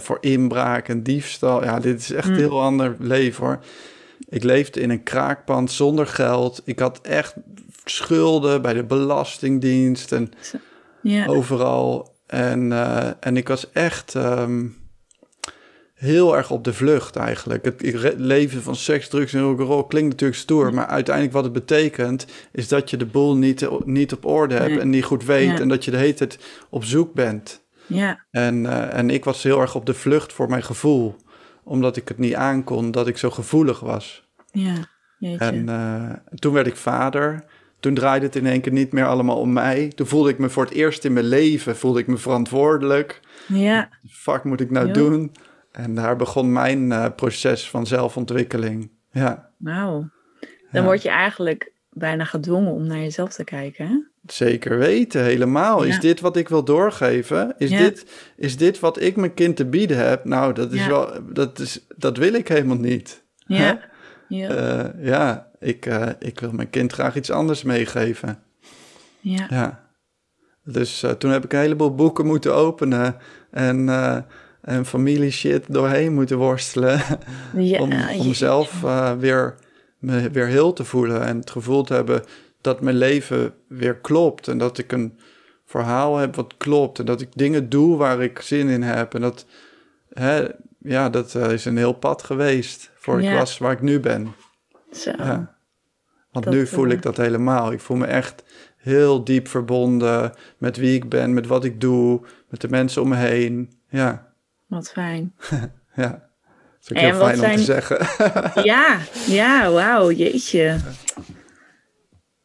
voor 0.00 0.18
inbraak 0.20 0.88
en 0.88 1.02
diefstal. 1.02 1.64
Ja, 1.64 1.80
dit 1.80 2.00
is 2.00 2.10
echt 2.12 2.26
Mm. 2.28 2.32
een 2.34 2.38
heel 2.40 2.60
ander 2.62 2.96
leven 2.98 3.44
hoor. 3.44 3.58
Ik 4.28 4.42
leefde 4.42 4.80
in 4.80 4.90
een 4.90 5.02
kraakpand 5.02 5.70
zonder 5.72 6.06
geld. 6.06 6.62
Ik 6.64 6.78
had 6.78 7.00
echt 7.02 7.34
schulden 7.84 8.62
bij 8.62 8.72
de 8.72 8.84
Belastingdienst 8.84 10.12
en 10.12 10.32
Ja. 11.02 11.26
overal. 11.26 12.14
En, 12.26 12.72
en 13.20 13.36
ik 13.36 13.48
was 13.48 13.70
echt 13.72 14.14
ehm, 14.14 14.66
heel 16.04 16.36
erg 16.36 16.50
op 16.50 16.64
de 16.64 16.72
vlucht 16.72 17.16
eigenlijk. 17.16 17.64
Het 17.64 18.14
leven 18.16 18.62
van 18.62 18.76
seks, 18.76 19.08
drugs 19.08 19.32
en 19.32 19.40
rock'n'roll 19.40 19.84
klinkt 19.88 20.10
natuurlijk 20.10 20.40
stoer, 20.40 20.74
maar 20.74 20.86
uiteindelijk 20.86 21.34
wat 21.34 21.44
het 21.44 21.52
betekent 21.52 22.26
is 22.52 22.68
dat 22.68 22.90
je 22.90 22.96
de 22.96 23.06
boel 23.06 23.36
niet, 23.36 23.68
niet 23.84 24.12
op 24.12 24.24
orde 24.24 24.54
hebt 24.54 24.68
Nee. 24.70 24.80
en 24.80 24.90
niet 24.90 25.04
goed 25.04 25.24
weet 25.24 25.48
Ja. 25.48 25.60
en 25.60 25.68
dat 25.68 25.84
je 25.84 25.90
de 25.90 25.96
hele 25.96 26.14
tijd 26.14 26.38
op 26.70 26.84
zoek 26.84 27.14
bent. 27.14 27.62
Ja. 27.86 28.24
En, 28.30 28.66
eh, 28.66 28.98
en 28.98 29.10
ik 29.10 29.24
was 29.24 29.42
heel 29.42 29.60
erg 29.60 29.74
op 29.74 29.86
de 29.86 29.94
vlucht 29.94 30.32
voor 30.32 30.48
mijn 30.48 30.62
gevoel, 30.62 31.16
omdat 31.64 31.96
ik 31.96 32.08
het 32.08 32.18
niet 32.18 32.34
aankon 32.34 32.90
dat 32.90 33.06
ik 33.06 33.18
zo 33.18 33.30
gevoelig 33.30 33.80
was. 33.80 34.28
Ja. 34.52 34.74
Jeetje. 35.18 35.44
En 35.44 35.68
eh, 35.68 36.10
toen 36.34 36.52
werd 36.52 36.66
ik 36.66 36.76
vader. 36.76 37.44
Toen 37.80 37.94
draaide 37.94 38.26
het 38.26 38.36
in 38.36 38.46
één 38.46 38.60
keer 38.60 38.72
niet 38.72 38.92
meer 38.92 39.06
allemaal 39.06 39.38
om 39.38 39.52
mij. 39.52 39.88
Toen 39.94 40.06
voelde 40.06 40.28
ik 40.30 40.38
me 40.38 40.48
voor 40.50 40.64
het 40.64 40.72
eerst 40.72 41.04
in 41.04 41.12
mijn 41.12 41.26
leven 41.26 41.76
voelde 41.76 41.98
ik 42.00 42.06
me 42.06 42.16
verantwoordelijk. 42.16 43.20
Ja. 43.48 43.88
Fuck 44.10 44.44
moet 44.44 44.60
ik 44.60 44.70
nou 44.70 44.90
doen? 44.90 45.32
En 45.74 45.94
daar 45.94 46.16
begon 46.16 46.52
mijn 46.52 46.92
eh, 46.92 47.06
proces 47.16 47.70
van 47.70 47.86
zelfontwikkeling. 47.86 48.90
Ja, 49.10 49.50
Wauw. 49.56 50.08
Dan 50.70 50.82
Ja. 50.82 50.82
word 50.82 51.02
je 51.02 51.08
eigenlijk 51.08 51.72
bijna 51.90 52.24
gedwongen 52.24 52.72
om 52.72 52.86
naar 52.86 52.98
jezelf 52.98 53.32
te 53.32 53.44
kijken, 53.44 53.86
hè? 53.86 53.98
zeker 54.26 54.78
weten, 54.78 55.22
helemaal. 55.22 55.82
Is 55.82 55.94
Ja. 55.94 56.00
dit 56.00 56.20
wat 56.20 56.36
ik 56.36 56.48
wil 56.48 56.64
doorgeven? 56.64 57.54
Is, 57.58 57.70
Ja. 57.70 57.78
dit, 57.78 58.06
is 58.36 58.56
dit 58.56 58.80
wat 58.80 59.00
ik 59.00 59.16
mijn 59.16 59.34
kind 59.34 59.56
te 59.56 59.66
bieden 59.66 59.96
heb? 60.08 60.24
Nou, 60.24 60.52
dat 60.52 60.72
is 60.72 60.86
wel, 60.86 61.32
dat, 61.32 61.58
is, 61.58 61.86
dat 61.96 62.16
wil 62.16 62.34
ik 62.34 62.48
helemaal 62.48 62.76
niet. 62.76 63.22
Ja. 63.46 63.80
Ja. 64.28 64.48
Eh, 64.48 65.04
ja, 65.06 65.50
ik, 65.58 65.86
eh, 65.86 66.08
ik 66.18 66.40
wil 66.40 66.52
mijn 66.52 66.70
kind 66.70 66.92
graag 66.92 67.16
iets 67.16 67.30
anders 67.30 67.62
meegeven. 67.62 68.42
ja. 69.20 69.46
Ja. 69.50 69.82
Dus 70.64 71.04
toen 71.18 71.30
heb 71.30 71.44
ik 71.44 71.52
een 71.52 71.58
heleboel 71.58 71.94
boeken 71.94 72.26
moeten 72.26 72.54
openen 72.54 73.16
en, 73.50 73.88
en 74.64 74.86
familie 74.86 75.30
shit 75.30 75.64
doorheen 75.68 76.14
moeten 76.14 76.38
worstelen. 76.38 77.00
Ja, 77.56 77.80
om, 77.84 77.92
om 78.18 78.34
zelf 78.34 78.84
eh, 78.84 79.12
weer, 79.12 79.54
me 79.98 80.30
weer 80.30 80.46
heel 80.46 80.72
te 80.72 80.84
voelen 80.84 81.22
en 81.22 81.38
het 81.38 81.50
gevoel 81.50 81.82
te 81.82 81.94
hebben 81.94 82.22
dat 82.60 82.80
mijn 82.80 82.96
leven 82.96 83.54
weer 83.68 83.96
klopt. 83.96 84.48
En 84.48 84.58
dat 84.58 84.78
ik 84.78 84.92
een 84.92 85.18
verhaal 85.64 86.16
heb 86.16 86.34
wat 86.34 86.56
klopt. 86.56 86.98
En 86.98 87.04
dat 87.04 87.20
ik 87.20 87.28
dingen 87.34 87.68
doe 87.68 87.96
waar 87.96 88.22
ik 88.22 88.40
zin 88.40 88.68
in 88.68 88.82
heb. 88.82 89.14
En 89.14 89.20
dat, 89.20 89.46
hè, 90.12 90.46
ja, 90.78 91.10
dat 91.10 91.34
eh, 91.34 91.50
is 91.50 91.64
een 91.64 91.76
heel 91.76 91.92
pad 91.92 92.22
geweest 92.22 92.90
voor 92.94 93.22
ik 93.22 93.38
was 93.38 93.58
waar 93.58 93.72
ik 93.72 93.82
nu 93.82 94.00
ben. 94.00 94.34
Zo. 94.92 95.10
Ja. 95.16 95.56
Want 96.30 96.44
Dat, 96.44 96.54
nu 96.54 96.66
voel 96.66 96.86
eh, 96.86 96.92
ik 96.92 97.02
dat 97.02 97.16
helemaal. 97.16 97.72
Ik 97.72 97.80
voel 97.80 97.96
me 97.96 98.06
echt 98.06 98.44
heel 98.76 99.24
diep 99.24 99.48
verbonden 99.48 100.32
met 100.58 100.76
wie 100.76 100.94
ik 100.94 101.08
ben, 101.08 101.34
met 101.34 101.46
wat 101.46 101.64
ik 101.64 101.80
doe, 101.80 102.20
met 102.48 102.60
de 102.60 102.68
mensen 102.68 103.02
om 103.02 103.08
me 103.08 103.16
heen. 103.16 103.72
Ja, 103.88 104.33
Wat 104.66 104.90
fijn. 104.90 105.34
ja. 105.94 106.08
Dat 106.80 106.80
is 106.80 106.90
ook 106.90 106.96
En 106.96 107.04
heel 107.04 107.14
fijn 107.26 107.34
om 107.34 107.40
te 107.40 107.40
zijn- 107.40 107.58
zeggen. 107.58 108.06
Ja, 108.72 108.98
ja, 109.26 109.70
wauw, 109.70 110.10
jeetje. 110.10 110.76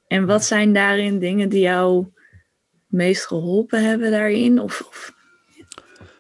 En 0.08 0.26
wat 0.26 0.44
zijn 0.46 0.74
daarin 0.74 1.20
dingen 1.20 1.50
die 1.50 1.60
jou 1.62 2.06
meest 2.88 3.26
geholpen 3.26 3.84
hebben 3.84 4.12
daarin? 4.12 4.60
Of, 4.60 4.82
of 4.88 5.14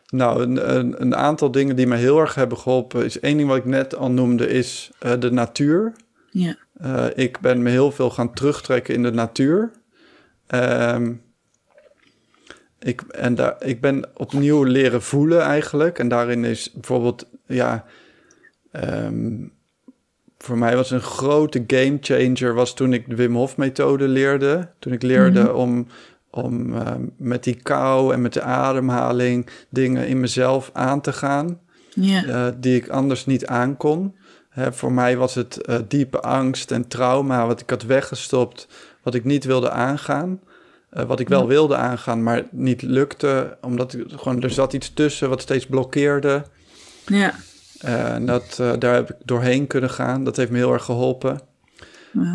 Nou, 0.10 0.42
een, 0.44 0.76
een, 0.76 1.02
een 1.02 1.16
aantal 1.16 1.52
dingen 1.52 1.76
die 1.76 1.88
me 1.88 1.96
heel 1.96 2.20
erg 2.20 2.36
hebben 2.36 2.58
geholpen 2.58 3.06
is 3.06 3.20
één 3.20 3.38
ding 3.38 3.50
wat 3.50 3.58
ik 3.58 3.66
net 3.66 3.96
al 3.96 4.12
noemde, 4.12 4.48
is 4.48 4.92
eh, 5.00 5.14
de 5.20 5.32
natuur. 5.32 5.94
ja, 6.30 6.56
Eh, 6.74 7.06
ik 7.16 7.40
ben 7.40 7.62
me 7.62 7.70
heel 7.70 7.92
veel 7.92 8.10
gaan 8.10 8.34
terugtrekken 8.34 8.94
in 8.94 9.04
de 9.04 9.12
natuur. 9.12 9.72
Ehm, 10.48 11.14
ik, 12.80 13.02
en 13.02 13.36
daar, 13.36 13.56
ik 13.60 13.82
ben 13.82 14.10
opnieuw 14.14 14.64
leren 14.64 15.02
voelen 15.02 15.42
eigenlijk. 15.42 16.00
En 16.00 16.08
daarin 16.08 16.44
is 16.46 16.72
bijvoorbeeld, 16.74 17.26
ja, 17.46 17.86
ehm, 18.72 19.36
voor 20.38 20.58
mij 20.58 20.76
was 20.76 20.92
een 20.92 21.02
grote 21.02 21.64
game 21.68 21.98
changer 22.02 22.54
was 22.54 22.74
toen 22.74 22.94
ik 22.94 23.10
de 23.10 23.16
Wim 23.16 23.36
Hof 23.36 23.58
methode 23.58 24.08
leerde. 24.08 24.68
Toen 24.80 24.94
ik 24.94 25.02
leerde 25.02 25.42
Mhm. 25.42 25.52
om, 25.54 25.88
om 26.30 26.74
ehm, 26.76 27.02
met 27.18 27.44
die 27.44 27.56
kou 27.56 28.14
en 28.14 28.22
met 28.22 28.34
de 28.34 28.42
ademhaling 28.42 29.48
dingen 29.70 30.08
in 30.08 30.20
mezelf 30.20 30.70
aan 30.74 31.02
te 31.02 31.14
gaan 31.14 31.60
eh, 32.28 32.48
die 32.58 32.76
ik 32.76 32.90
anders 32.90 33.26
niet 33.26 33.46
aankon. 33.46 34.16
Hè, 34.50 34.74
voor 34.74 34.92
mij 34.92 35.18
was 35.18 35.36
het 35.36 35.58
eh, 35.62 35.78
diepe 35.88 36.20
angst 36.20 36.72
en 36.72 36.88
trauma 36.88 37.48
wat 37.48 37.62
ik 37.62 37.70
had 37.70 37.84
weggestopt, 37.84 38.68
wat 39.04 39.14
ik 39.16 39.24
niet 39.24 39.44
wilde 39.44 39.70
aangaan. 39.70 40.40
Eh, 40.90 41.04
wat 41.04 41.20
ik 41.20 41.28
wel 41.28 41.48
wilde 41.48 41.76
aangaan, 41.76 42.24
maar 42.24 42.44
niet 42.52 42.82
lukte, 42.82 43.58
omdat 43.62 43.94
ik, 43.94 44.04
gewoon, 44.16 44.42
er 44.42 44.50
zat 44.52 44.74
iets 44.74 44.94
tussen 44.94 45.30
wat 45.30 45.42
steeds 45.42 45.66
blokkeerde. 45.66 46.44
ja. 47.06 47.34
En 47.80 48.26
dat, 48.26 48.58
eh, 48.60 48.74
daar 48.80 48.94
heb 48.94 49.10
ik 49.10 49.16
doorheen 49.26 49.68
kunnen 49.68 49.90
gaan. 49.90 50.24
Dat 50.24 50.36
heeft 50.36 50.52
me 50.52 50.58
heel 50.58 50.74
erg 50.74 50.84
geholpen. 50.84 51.40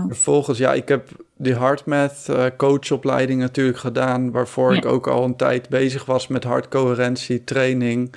Vervolgens, 0.06 0.58
ja, 0.58 0.72
ik 0.72 0.88
heb 0.88 1.08
die 1.36 1.54
HeartMath 1.54 2.28
eh 2.28 2.44
coachopleiding 2.56 3.40
natuurlijk 3.40 3.78
gedaan, 3.78 4.30
waarvoor 4.30 4.72
Ja. 4.72 4.78
ik 4.78 4.84
ook 4.84 5.06
al 5.06 5.24
een 5.24 5.36
tijd 5.36 5.68
bezig 5.68 6.04
was 6.04 6.26
met 6.26 6.44
hartcoherentie 6.44 7.44
training, 7.44 8.14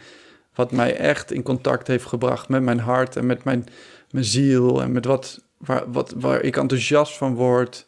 wat 0.55 0.71
mij 0.71 0.97
echt 0.97 1.31
in 1.31 1.43
contact 1.43 1.87
heeft 1.87 2.05
gebracht 2.05 2.49
met 2.49 2.61
mijn 2.61 2.79
hart 2.79 3.15
en 3.15 3.25
met 3.25 3.43
mijn, 3.43 3.65
mijn 4.11 4.25
ziel 4.25 4.81
en 4.81 4.91
met 4.91 5.05
wat, 5.05 5.41
waar, 5.57 5.91
wat, 5.91 6.13
waar 6.17 6.41
ik 6.41 6.57
enthousiast 6.57 7.17
van 7.17 7.35
word. 7.35 7.87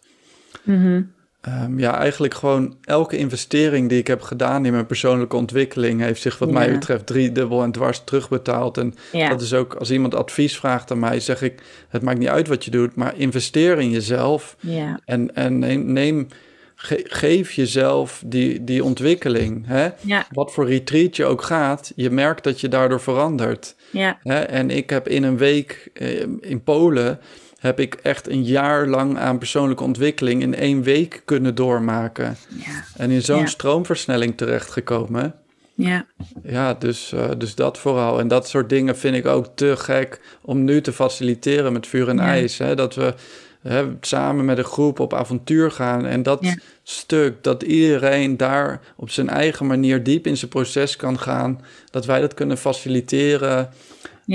Mhm. 0.64 1.02
Ehm, 1.41 1.79
ja, 1.79 1.97
eigenlijk 1.97 2.33
gewoon 2.33 2.77
elke 2.83 3.17
investering 3.17 3.89
die 3.89 3.99
ik 3.99 4.07
heb 4.07 4.21
gedaan 4.21 4.65
in 4.65 4.71
mijn 4.71 4.85
persoonlijke 4.85 5.35
ontwikkeling 5.35 6.01
heeft 6.01 6.21
zich 6.21 6.37
wat 6.37 6.49
Ja. 6.49 6.53
mij 6.53 6.71
betreft 6.71 7.05
driedubbel 7.05 7.63
en 7.63 7.71
dwars 7.71 8.01
terugbetaald. 8.03 8.77
En 8.77 8.95
Ja, 9.11 9.29
dat 9.29 9.41
is 9.41 9.53
ook, 9.53 9.73
als 9.73 9.91
iemand 9.91 10.15
advies 10.15 10.57
vraagt 10.57 10.91
aan 10.91 10.99
mij, 10.99 11.19
zeg 11.19 11.41
ik, 11.41 11.61
het 11.89 12.01
maakt 12.01 12.19
niet 12.19 12.27
uit 12.27 12.47
wat 12.47 12.65
je 12.65 12.71
doet, 12.71 12.95
maar 12.95 13.17
investeer 13.17 13.79
in 13.79 13.89
jezelf 13.89 14.55
ja, 14.59 14.99
en, 15.05 15.35
en 15.35 15.59
neem, 15.59 15.91
neem 15.91 16.27
ge- 16.75 17.05
geef 17.09 17.51
jezelf 17.51 18.23
die, 18.25 18.63
die 18.63 18.83
ontwikkeling. 18.83 19.63
Hè? 19.67 19.89
Wat 20.31 20.53
voor 20.53 20.67
retreat 20.67 21.15
je 21.15 21.25
ook 21.25 21.41
gaat, 21.41 21.91
je 21.95 22.09
merkt 22.09 22.43
dat 22.43 22.61
je 22.61 22.67
daardoor 22.67 23.01
verandert. 23.01 23.75
ja, 23.91 24.17
Hè? 24.23 24.39
En 24.39 24.69
ik 24.69 24.89
heb 24.89 25.07
in 25.07 25.23
een 25.23 25.37
week 25.37 25.89
eh, 25.93 26.21
in 26.39 26.61
Polen, 26.63 27.19
heb 27.60 27.80
ik 27.80 27.93
echt 27.93 28.30
een 28.30 28.43
jaar 28.43 28.88
lang 28.88 29.18
aan 29.18 29.38
persoonlijke 29.38 29.84
ontwikkeling 29.84 30.41
in 30.41 30.55
één 30.55 30.82
week 30.84 31.22
kunnen 31.26 31.55
doormaken. 31.55 32.38
ja, 32.49 32.84
En 32.95 33.12
in 33.12 33.22
zo'n 33.22 33.39
Ja. 33.39 33.45
stroomversnelling 33.45 34.38
terechtgekomen. 34.38 35.36
ja, 35.74 36.05
Ja, 36.43 36.74
dus, 36.74 37.12
eh, 37.14 37.30
dus 37.38 37.55
dat 37.55 37.78
vooral. 37.78 38.20
En 38.20 38.28
dat 38.28 38.47
soort 38.47 38.70
dingen 38.70 38.97
vind 38.97 39.16
ik 39.16 39.26
ook 39.26 39.45
te 39.55 39.78
gek 39.78 40.20
om 40.41 40.64
nu 40.64 40.82
te 40.82 40.93
faciliteren 40.93 41.74
met 41.74 41.88
vuur 41.88 42.07
en 42.10 42.18
Ja. 42.18 42.24
ijs. 42.24 42.57
Hè? 42.57 42.76
Dat 42.76 42.95
we 42.95 43.14
hè, 43.62 43.86
samen 44.01 44.45
met 44.45 44.57
een 44.57 44.64
groep 44.64 44.99
op 44.99 45.14
avontuur 45.14 45.72
gaan. 45.72 46.05
En 46.05 46.24
dat 46.24 46.38
Ja. 46.41 46.55
stuk, 46.84 47.43
dat 47.43 47.64
iedereen 47.64 48.38
daar 48.38 48.80
op 48.95 49.10
zijn 49.10 49.30
eigen 49.30 49.66
manier 49.68 50.03
diep 50.03 50.28
in 50.28 50.38
zijn 50.38 50.51
proces 50.51 50.95
kan 50.95 51.20
gaan. 51.20 51.62
Dat 51.91 52.05
wij 52.05 52.22
dat 52.22 52.34
kunnen 52.34 52.57
faciliteren, 52.57 53.70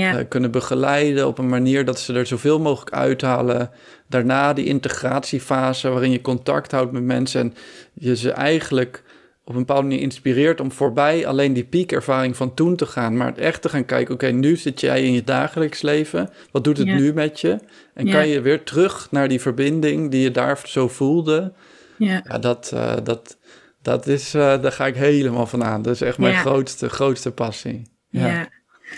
ja, 0.03 0.17
eh, 0.17 0.25
kunnen 0.29 0.51
begeleiden 0.51 1.27
op 1.27 1.37
een 1.37 1.49
manier 1.49 1.85
dat 1.85 1.99
ze 1.99 2.13
er 2.13 2.25
zoveel 2.25 2.59
mogelijk 2.59 2.95
uithalen. 2.95 3.69
Daarna 4.09 4.53
die 4.53 4.65
integratiefase 4.65 5.89
waarin 5.89 6.11
je 6.11 6.21
contact 6.21 6.71
houdt 6.71 6.91
met 6.91 7.03
mensen 7.03 7.41
en 7.41 7.53
je 7.93 8.15
ze 8.15 8.31
eigenlijk 8.31 9.03
op 9.43 9.53
een 9.53 9.59
bepaalde 9.59 9.87
manier 9.87 10.01
inspireert 10.01 10.61
om 10.61 10.71
voorbij 10.71 11.27
alleen 11.27 11.53
die 11.53 11.63
piekervaring 11.65 12.35
van 12.37 12.53
toen 12.53 12.75
te 12.75 12.85
gaan, 12.85 13.17
maar 13.17 13.27
het 13.27 13.37
echt 13.37 13.61
te 13.61 13.69
gaan 13.69 13.85
kijken, 13.85 14.13
oké, 14.13 14.27
nu 14.31 14.55
zit 14.55 14.79
jij 14.81 15.03
in 15.03 15.11
je 15.13 15.23
dagelijks 15.23 15.81
leven, 15.81 16.29
wat 16.51 16.63
doet 16.63 16.77
het 16.77 16.87
Ja. 16.87 16.95
nu 16.95 17.13
met 17.13 17.39
je? 17.41 17.59
En 17.93 18.05
Ja. 18.05 18.11
kan 18.13 18.27
je 18.27 18.41
weer 18.41 18.63
terug 18.63 19.07
naar 19.11 19.27
die 19.27 19.41
verbinding 19.41 20.11
die 20.11 20.21
je 20.21 20.31
daar 20.31 20.59
zo 20.65 20.87
voelde? 20.87 21.53
ja, 21.97 22.21
Ja, 22.27 22.37
dat, 22.37 22.71
eh, 22.73 22.93
dat, 23.03 23.37
dat 23.81 24.07
is, 24.07 24.33
eh, 24.33 24.61
daar 24.61 24.71
ga 24.71 24.85
ik 24.85 24.95
helemaal 24.95 25.45
van 25.47 25.63
aan. 25.63 25.81
Dat 25.81 25.93
is 25.93 26.01
echt 26.01 26.17
mijn 26.17 26.35
grootste, 26.35 26.89
grootste 26.89 27.31
passie. 27.31 27.81
ja. 28.09 28.47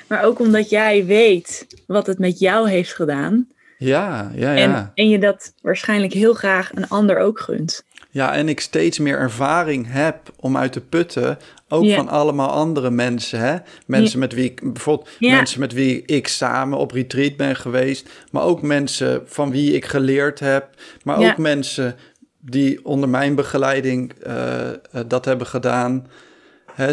Maar 0.07 0.23
ook 0.23 0.39
omdat 0.39 0.69
jij 0.69 1.05
weet 1.05 1.67
wat 1.87 2.07
het 2.07 2.19
met 2.19 2.39
jou 2.39 2.69
heeft 2.69 2.93
gedaan. 2.93 3.47
Ja, 3.77 4.31
ja, 4.35 4.55
En, 4.55 4.69
ja. 4.69 4.91
en 4.95 5.09
je 5.09 5.19
dat 5.19 5.53
waarschijnlijk 5.61 6.13
heel 6.13 6.33
graag 6.33 6.71
een 6.75 6.87
ander 6.87 7.17
ook 7.17 7.39
gunt. 7.39 7.85
Ja, 8.09 8.33
en 8.33 8.49
ik 8.49 8.59
steeds 8.59 8.99
meer 8.99 9.17
ervaring 9.17 9.91
heb 9.91 10.33
om 10.39 10.57
uit 10.57 10.71
te 10.71 10.81
putten, 10.81 11.37
ook 11.67 11.91
van 11.91 12.07
allemaal 12.07 12.49
andere 12.49 12.89
mensen. 12.89 13.39
Hè? 13.39 13.55
Mensen 13.85 14.19
met 14.19 14.33
wie 14.33 14.43
ik 14.45 14.73
bijvoorbeeld 14.73 15.09
mensen 15.19 15.59
met 15.59 15.73
wie 15.73 16.05
ik 16.05 16.27
samen 16.27 16.77
op 16.77 16.91
retreat 16.91 17.35
ben 17.35 17.55
geweest, 17.55 18.09
maar 18.31 18.43
ook 18.43 18.61
mensen 18.61 19.21
van 19.25 19.51
wie 19.51 19.73
ik 19.73 19.85
geleerd 19.85 20.39
heb, 20.39 20.69
maar 21.03 21.17
ook 21.17 21.37
mensen 21.37 21.95
die 22.39 22.85
onder 22.85 23.09
mijn 23.09 23.35
begeleiding 23.35 24.13
eh, 24.13 24.69
eh, 24.69 24.75
dat 25.07 25.25
hebben 25.25 25.47
gedaan. 25.47 26.07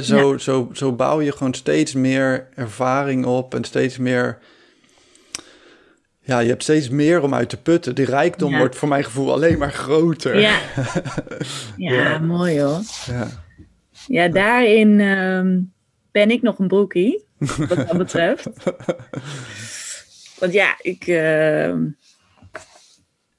Zo, 0.03 0.39
zo, 0.39 0.71
zo 0.73 0.93
bouw 0.93 1.21
je 1.21 1.33
gewoon 1.33 1.55
steeds 1.55 1.93
meer 1.93 2.49
ervaring 2.55 3.25
op 3.27 3.55
en 3.55 3.65
steeds 3.65 3.99
meer. 3.99 4.39
Ja, 6.21 6.39
je 6.39 6.49
hebt 6.49 6.63
steeds 6.63 6.89
meer 6.89 7.23
om 7.23 7.35
uit 7.35 7.49
te 7.49 7.57
putten. 7.63 7.95
Die 7.95 8.05
rijkdom 8.05 8.51
Ja. 8.53 8.59
wordt 8.59 8.77
voor 8.77 8.89
mijn 8.89 9.05
gevoel 9.05 9.33
alleen 9.33 9.59
maar 9.59 9.73
groter. 9.73 10.41
Ja, 10.41 10.59
ja, 11.77 12.19
mooi 12.19 12.61
hoor. 12.61 12.81
Ja. 13.07 13.29
Ja, 14.07 14.29
daarin 14.29 15.01
ehm, 15.01 15.61
ben 16.13 16.31
ik 16.31 16.43
nog 16.43 16.59
een 16.59 16.69
broekie, 16.69 17.25
wat 17.39 17.69
dat 17.69 17.97
betreft. 17.97 18.49
Want 20.41 20.53
ja, 20.53 20.75
ik, 20.81 21.07
ehm, 21.07 21.87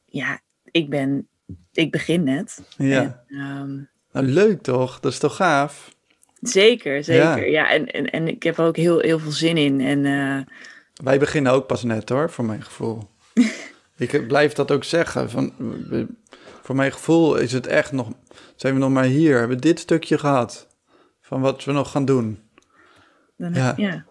ja, 0.05 0.39
ik 0.71 0.89
ben, 0.89 1.27
ik 1.71 1.91
begin 1.91 2.23
net. 2.23 2.61
Ja. 2.77 3.01
En, 3.01 3.39
ehm, 3.39 3.75
Nou, 4.11 4.25
leuk 4.33 4.61
toch? 4.61 4.99
Dat 4.99 5.11
is 5.11 5.19
toch 5.19 5.35
gaaf? 5.35 5.94
Zeker, 6.41 7.03
zeker. 7.03 7.49
Ja. 7.49 7.63
Ja, 7.63 7.69
en, 7.69 7.85
en, 7.91 8.09
en 8.09 8.27
ik 8.27 8.43
heb 8.43 8.57
er 8.57 8.65
ook 8.65 8.77
heel, 8.77 8.99
heel 8.99 9.19
veel 9.19 9.31
zin 9.31 9.57
in. 9.57 9.81
En 9.81 10.05
eh, 10.05 10.55
Wij 11.03 11.19
beginnen 11.19 11.51
ook 11.51 11.67
pas 11.67 11.83
net 11.83 12.09
hoor, 12.09 12.29
voor 12.29 12.45
mijn 12.45 12.63
gevoel. 12.63 13.09
ik 13.97 14.27
blijf 14.27 14.53
dat 14.53 14.71
ook 14.71 14.83
zeggen. 14.83 15.29
Van, 15.29 15.53
voor 16.61 16.75
mijn 16.75 16.91
gevoel 16.91 17.35
is 17.35 17.51
het 17.51 17.67
echt 17.67 17.91
nog, 17.91 18.09
zijn 18.55 18.73
we 18.73 18.79
nog 18.79 18.89
maar 18.89 19.03
hier. 19.03 19.37
Hebben 19.37 19.57
we 19.57 19.63
dit 19.63 19.79
stukje 19.79 20.17
gehad 20.17 20.67
van 21.21 21.41
wat 21.41 21.63
we 21.63 21.71
nog 21.71 21.91
gaan 21.91 22.05
doen. 22.05 22.39
dan, 23.37 23.53
Ja. 23.53 23.73
ja. 23.77 24.05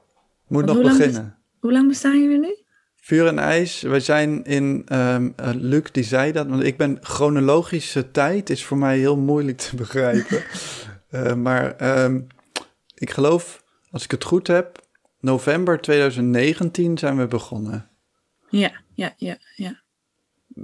Moet 0.47 0.65
Want 0.65 0.67
nog 0.67 0.75
hoe 0.75 0.85
lang 0.85 0.99
beginnen. 0.99 1.37
Hoe 1.61 1.73
lang 1.73 1.89
bestaan 1.89 2.23
jullie 2.23 2.39
nu? 2.39 2.57
Vuur 2.97 3.27
en 3.27 3.39
ijs. 3.39 3.83
Wij 3.83 4.01
zijn 4.01 4.45
in, 4.45 4.83
ehm 4.87 5.31
eh, 5.37 5.51
Luc 5.55 5.83
die 5.93 6.05
zei 6.05 6.33
dat, 6.33 6.47
want 6.47 6.63
ik 6.63 6.77
ben 6.77 6.99
chronologische 7.01 8.11
tijd 8.11 8.51
is 8.51 8.65
voor 8.65 8.79
mij 8.79 8.99
heel 8.99 9.17
moeilijk 9.17 9.59
te 9.59 9.77
begrijpen. 9.77 10.43
Eh, 11.15 11.35
maar 11.35 11.77
ehm, 11.77 12.21
ik 12.95 13.11
geloof, 13.11 13.65
als 13.91 14.05
ik 14.05 14.11
het 14.11 14.25
goed 14.25 14.47
heb, 14.47 14.81
november 15.21 15.81
2019 15.81 16.99
zijn 16.99 17.17
we 17.17 17.27
begonnen. 17.27 17.89
Ja, 18.49 18.73
ja, 18.95 19.15
ja, 19.17 19.37
ja. 19.57 19.83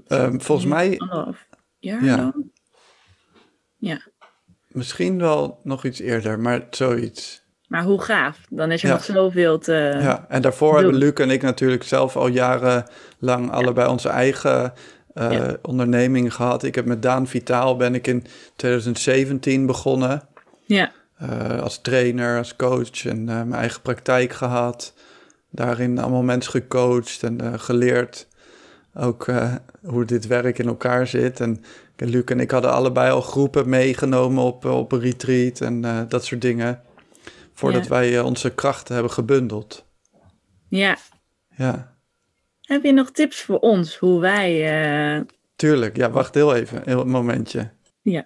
Ehm, 0.06 0.38
volgens 0.38 0.68
mij 0.68 0.98
Anderhalf 0.98 1.46
jaar 1.78 2.04
Ja. 2.04 2.16
dan? 2.16 2.50
Ja. 3.76 4.00
misschien 4.68 5.18
wel 5.18 5.60
nog 5.62 5.84
iets 5.84 5.98
eerder, 6.00 6.40
maar 6.40 6.66
zoiets. 6.70 7.42
Maar 7.68 7.82
hoe 7.82 8.00
gaaf. 8.02 8.40
Dan 8.48 8.70
is 8.70 8.82
er 8.82 8.88
Ja. 8.88 8.94
nog 8.94 9.04
zoveel 9.04 9.58
te... 9.58 9.72
Ja, 10.00 10.26
en 10.28 10.42
daarvoor 10.42 10.72
doen. 10.72 10.80
hebben 10.82 10.98
Luc 11.00 11.12
en 11.12 11.30
ik 11.30 11.42
natuurlijk 11.42 11.82
zelf 11.82 12.16
al 12.16 12.26
jarenlang 12.26 13.50
allebei 13.50 13.88
onze 13.88 14.08
eigen 14.08 14.72
Ja. 15.14 15.56
onderneming 15.62 16.34
gehad. 16.34 16.62
Ik 16.62 16.74
heb 16.74 16.84
met 16.84 17.02
Daan 17.02 17.26
Vitaal 17.26 17.76
ben 17.76 17.94
ik 17.94 18.06
in 18.06 18.24
2017 18.56 19.66
begonnen. 19.66 20.28
Ja, 20.76 20.92
eh, 21.16 21.60
als 21.62 21.80
trainer, 21.80 22.38
als 22.38 22.56
coach 22.56 23.04
en 23.06 23.18
eh, 23.28 23.34
mijn 23.34 23.52
eigen 23.52 23.82
praktijk 23.82 24.32
gehad. 24.32 24.94
Daarin 25.50 25.98
allemaal 25.98 26.22
mensen 26.22 26.50
gecoacht 26.52 27.22
en 27.22 27.40
eh, 27.40 27.52
geleerd 27.58 28.28
ook 28.94 29.26
hoe 29.84 30.04
dit 30.04 30.26
werk 30.26 30.58
in 30.58 30.66
elkaar 30.66 31.06
zit. 31.06 31.40
En 31.40 31.64
Luc 31.96 32.24
en 32.24 32.40
ik 32.40 32.50
hadden 32.50 32.72
allebei 32.72 33.10
al 33.10 33.20
groepen 33.20 33.68
meegenomen 33.68 34.44
op, 34.44 34.64
op 34.64 34.92
een 34.92 35.00
retreat 35.00 35.60
en 35.60 36.06
dat 36.08 36.24
soort 36.24 36.40
dingen. 36.40 36.82
Voordat 37.52 37.82
Ja. 37.82 37.88
wij 37.88 38.20
onze 38.20 38.54
krachten 38.54 38.94
hebben 38.94 39.12
gebundeld. 39.12 39.84
Ja. 40.68 40.96
Ja, 41.56 41.96
Heb 42.60 42.82
je 42.84 42.92
nog 42.92 43.10
tips 43.10 43.42
voor 43.42 43.58
ons 43.58 43.96
hoe 43.96 44.20
wij. 44.20 45.26
tuurlijk. 45.56 45.96
Ja, 45.96 46.10
wacht 46.10 46.34
heel 46.34 46.54
even, 46.54 46.82
heel 46.84 47.00
een 47.00 47.08
momentje. 47.10 47.70
Ja. 48.02 48.24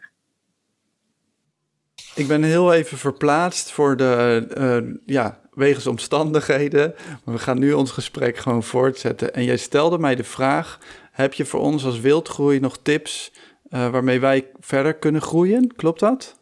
Ik 2.14 2.26
ben 2.28 2.42
heel 2.42 2.72
even 2.72 2.98
verplaatst 2.98 3.70
voor 3.70 3.96
de, 3.96 4.46
eh, 4.54 4.94
ja, 5.14 5.40
wegens 5.54 5.86
omstandigheden. 5.86 6.94
Maar 7.24 7.34
we 7.34 7.40
gaan 7.40 7.58
nu 7.58 7.72
ons 7.72 7.90
gesprek 7.90 8.36
gewoon 8.36 8.62
voortzetten. 8.62 9.34
En 9.34 9.44
jij 9.44 9.56
stelde 9.56 9.98
mij 9.98 10.14
de 10.14 10.24
vraag, 10.24 10.78
heb 11.12 11.34
je 11.34 11.44
voor 11.44 11.60
ons 11.60 11.84
als 11.84 12.00
wildgroei 12.00 12.60
nog 12.60 12.78
tips 12.82 13.32
eh, 13.70 13.88
waarmee 13.88 14.20
wij 14.20 14.46
verder 14.60 14.94
kunnen 14.94 15.22
groeien? 15.22 15.74
Klopt 15.76 16.00
dat? 16.00 16.38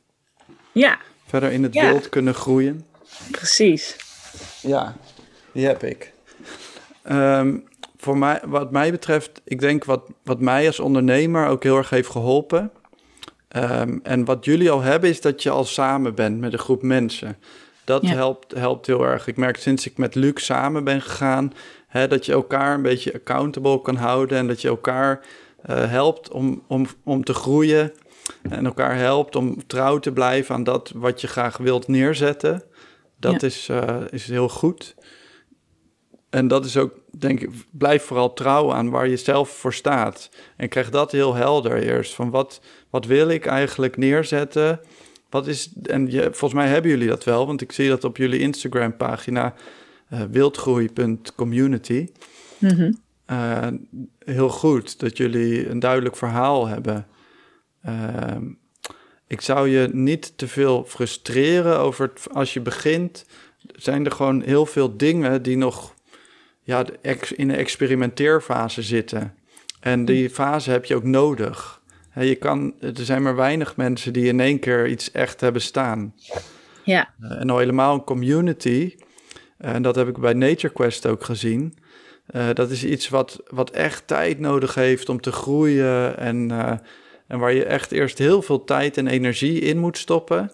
ja, 0.73 0.99
Verder 1.27 1.53
in 1.53 1.63
het 1.63 1.75
Ja. 1.75 1.91
wild 1.91 2.09
kunnen 2.09 2.35
groeien? 2.35 2.87
precies. 3.31 3.97
Ja, 4.61 4.97
die 5.53 5.67
heb 5.67 5.83
ik. 5.83 6.13
Ehm, 7.03 7.57
voor 7.97 8.19
mij, 8.19 8.41
wat 8.45 8.71
mij 8.71 8.91
betreft, 8.91 9.41
ik 9.45 9.61
denk 9.61 9.85
wat, 9.85 10.03
wat 10.25 10.41
mij 10.41 10.67
als 10.67 10.81
ondernemer 10.81 11.47
ook 11.47 11.63
heel 11.63 11.77
erg 11.77 11.91
heeft 11.91 12.09
geholpen. 12.11 12.71
Ehm, 13.53 13.99
en 14.03 14.25
wat 14.25 14.45
jullie 14.45 14.71
al 14.71 14.81
hebben, 14.81 15.11
is 15.11 15.21
dat 15.21 15.43
je 15.43 15.51
al 15.51 15.65
samen 15.65 16.15
bent 16.15 16.41
met 16.41 16.53
een 16.53 16.59
groep 16.59 16.83
mensen. 16.83 17.37
Dat 17.85 18.03
Ja. 18.03 18.09
helpt, 18.15 18.55
helpt 18.55 18.87
heel 18.87 19.05
erg. 19.07 19.27
Ik 19.27 19.37
merk 19.37 19.57
sinds 19.57 19.87
ik 19.87 19.97
met 19.97 20.15
Luc 20.15 20.33
samen 20.45 20.85
ben 20.85 21.03
gegaan, 21.03 21.53
hè, 21.87 22.09
dat 22.09 22.27
je 22.27 22.33
elkaar 22.33 22.75
een 22.75 22.83
beetje 22.83 23.15
accountable 23.15 23.83
kan 23.83 23.97
houden 23.97 24.39
en 24.39 24.47
dat 24.47 24.61
je 24.61 24.69
elkaar 24.69 25.21
eh, 25.63 25.91
helpt 25.91 26.31
om, 26.31 26.63
om, 26.67 26.87
om 27.05 27.25
te 27.25 27.35
groeien. 27.35 27.93
En 28.51 28.67
elkaar 28.67 28.97
helpt 28.97 29.37
om 29.37 29.67
trouw 29.67 29.99
te 29.99 30.13
blijven 30.13 30.55
aan 30.55 30.65
dat 30.65 30.93
wat 30.95 31.21
je 31.21 31.27
graag 31.27 31.57
wilt 31.57 31.89
neerzetten. 31.89 32.63
Dat 33.17 33.41
Ja. 33.41 33.47
is, 33.47 33.69
eh, 33.69 33.97
is 34.11 34.27
heel 34.27 34.49
goed. 34.49 34.95
En 36.33 36.49
dat 36.49 36.65
is 36.65 36.77
ook, 36.77 36.95
denk 37.11 37.41
ik, 37.41 37.51
blijf 37.71 38.03
vooral 38.03 38.33
trouw 38.33 38.73
aan 38.73 38.91
waar 38.91 39.09
je 39.09 39.17
zelf 39.17 39.51
voor 39.51 39.75
staat. 39.75 40.31
En 40.57 40.69
krijg 40.69 40.91
dat 40.91 41.13
heel 41.13 41.35
helder 41.35 41.83
eerst. 41.83 42.15
Van 42.15 42.31
wat, 42.31 42.61
wat 42.91 43.07
wil 43.07 43.29
ik 43.29 43.47
eigenlijk 43.47 43.97
neerzetten? 43.97 44.81
Wat 45.31 45.47
is, 45.47 45.73
en 45.83 46.11
je, 46.11 46.23
volgens 46.23 46.53
mij 46.53 46.69
hebben 46.69 46.91
jullie 46.91 47.09
dat 47.09 47.25
wel, 47.25 47.47
want 47.47 47.61
ik 47.61 47.73
zie 47.73 47.89
dat 47.89 48.05
op 48.05 48.17
jullie 48.17 48.41
Instagram-pagina 48.41 49.55
eh, 50.09 50.23
wildgroei.community. 50.31 52.09
Mhm. 52.59 52.93
Eh, 53.25 53.69
heel 54.19 54.49
goed 54.49 55.01
dat 55.01 55.17
jullie 55.17 55.69
een 55.69 55.79
duidelijk 55.79 56.17
verhaal 56.17 56.67
hebben. 56.67 57.07
Ehm, 57.83 58.45
ik 59.27 59.41
zou 59.41 59.69
je 59.69 59.89
niet 59.93 60.33
te 60.39 60.49
veel 60.49 60.85
frustreren 60.85 61.79
over 61.79 62.11
het, 62.15 62.35
als 62.35 62.53
je 62.53 62.61
begint. 62.61 63.25
Zijn 63.77 64.05
er 64.05 64.13
gewoon 64.13 64.43
heel 64.43 64.67
veel 64.67 64.97
dingen 64.97 65.43
die 65.43 65.57
nog 65.57 65.95
ja, 66.63 66.83
de 66.83 66.99
ex- 67.03 67.33
in 67.33 67.49
de 67.49 67.57
experimenteerfase 67.57 68.83
zitten. 68.83 69.35
En 69.81 70.05
die 70.05 70.31
fase 70.31 70.71
heb 70.71 70.85
je 70.85 70.95
ook 70.95 71.05
nodig. 71.05 71.81
Je 72.15 72.35
kan, 72.35 72.75
er 72.81 72.93
zijn 73.05 73.23
maar 73.23 73.37
weinig 73.37 73.77
mensen 73.77 74.13
die 74.13 74.27
in 74.27 74.41
één 74.41 74.59
keer 74.59 74.87
iets 74.89 75.11
echt 75.11 75.41
hebben 75.41 75.63
staan. 75.63 76.15
Ja, 76.85 77.15
Eh, 77.21 77.41
en 77.41 77.51
al 77.51 77.59
helemaal 77.59 77.95
een 77.95 78.05
community, 78.05 78.97
eh, 79.59 79.75
en 79.75 79.83
dat 79.83 79.95
heb 79.97 80.09
ik 80.09 80.19
bij 80.19 80.33
Nature 80.33 80.73
Quest 80.73 81.07
ook 81.07 81.25
gezien. 81.25 81.75
eh, 82.27 82.49
dat 82.55 82.71
is 82.71 82.85
iets 82.85 83.09
wat, 83.09 83.41
wat 83.47 83.71
echt 83.71 84.07
tijd 84.07 84.39
nodig 84.39 84.75
heeft 84.75 85.09
om 85.09 85.21
te 85.21 85.33
groeien. 85.33 86.19
En, 86.19 86.51
en 87.27 87.39
waar 87.39 87.53
je 87.53 87.65
echt 87.65 87.93
eerst 87.93 88.19
heel 88.19 88.43
veel 88.43 88.65
tijd 88.65 88.97
en 88.97 89.07
energie 89.07 89.61
in 89.61 89.79
moet 89.79 89.99
stoppen. 89.99 90.53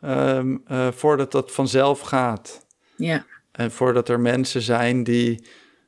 ehm, 0.00 0.56
eh, 0.66 0.88
voordat 0.92 1.32
dat 1.32 1.52
vanzelf 1.52 2.00
gaat. 2.00 2.66
ja, 2.96 3.26
En 3.56 3.70
voordat 3.70 4.08
er 4.08 4.20
mensen 4.20 4.62
zijn 4.62 5.04
die, 5.04 5.46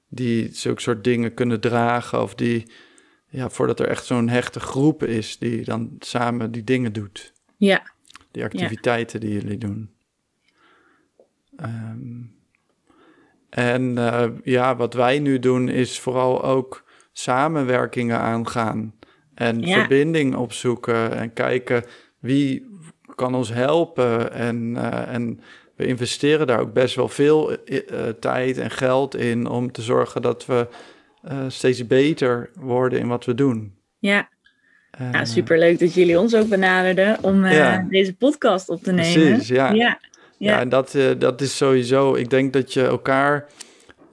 die 0.08 0.48
zulke 0.52 0.80
soort 0.80 1.04
dingen 1.04 1.34
kunnen 1.34 1.60
dragen. 1.60 2.22
Of 2.22 2.34
die, 2.34 2.70
ja, 3.28 3.50
voordat 3.50 3.80
er 3.80 3.88
echt 3.88 4.04
zo'n 4.04 4.28
hechte 4.28 4.60
groep 4.60 5.02
is 5.04 5.38
die 5.38 5.64
dan 5.64 5.96
samen 5.98 6.50
die 6.50 6.64
dingen 6.64 6.92
doet 6.92 7.32
ja, 7.56 7.82
die 8.30 8.44
activiteiten 8.44 9.20
die 9.20 9.32
jullie 9.32 9.58
doen. 9.58 9.90
Ehm, 11.56 12.22
en 13.48 13.98
eh, 13.98 14.28
ja, 14.42 14.76
wat 14.76 14.94
wij 14.94 15.18
nu 15.18 15.38
doen 15.38 15.68
is 15.68 16.00
vooral 16.00 16.44
ook 16.44 16.84
samenwerkingen 17.12 18.18
aangaan 18.18 18.94
en 19.34 19.60
Ja. 19.60 19.78
verbinding 19.78 20.34
opzoeken 20.36 21.16
en 21.16 21.32
kijken 21.32 21.84
wie 22.18 22.66
kan 23.14 23.34
ons 23.34 23.52
helpen. 23.52 24.32
En, 24.32 24.76
eh, 24.76 25.14
en 25.14 25.40
we 25.78 25.86
investeren 25.86 26.46
daar 26.46 26.60
ook 26.60 26.72
best 26.72 26.94
wel 26.94 27.08
veel 27.08 27.52
eh, 27.64 27.76
eh, 27.78 28.14
tijd 28.20 28.58
en 28.58 28.70
geld 28.70 29.16
in 29.16 29.46
om 29.46 29.72
te 29.72 29.82
zorgen 29.82 30.22
dat 30.22 30.46
we 30.46 30.66
eh, 31.22 31.44
steeds 31.48 31.86
beter 31.86 32.50
worden 32.54 32.98
in 32.98 33.08
wat 33.08 33.24
we 33.24 33.34
doen. 33.34 33.74
ja. 33.98 34.28
En, 34.90 35.12
Ja, 35.12 35.24
superleuk 35.24 35.78
dat 35.78 35.94
jullie 35.94 36.18
ons 36.18 36.34
ook 36.34 36.48
benaderden 36.48 37.18
om 37.22 37.46
Ja. 37.46 37.86
deze 37.90 38.14
podcast 38.16 38.68
op 38.68 38.82
te 38.82 38.92
nemen. 38.92 39.28
Precies, 39.28 39.48
ja. 39.48 39.72
Ja, 39.72 39.74
Ja, 39.74 39.98
ja, 40.36 40.60
en 40.60 40.68
dat, 40.68 40.96
dat 41.18 41.40
is 41.40 41.56
sowieso. 41.56 42.14
Ik 42.14 42.30
denk 42.30 42.52
dat 42.52 42.72
je 42.72 42.82
elkaar 42.82 43.46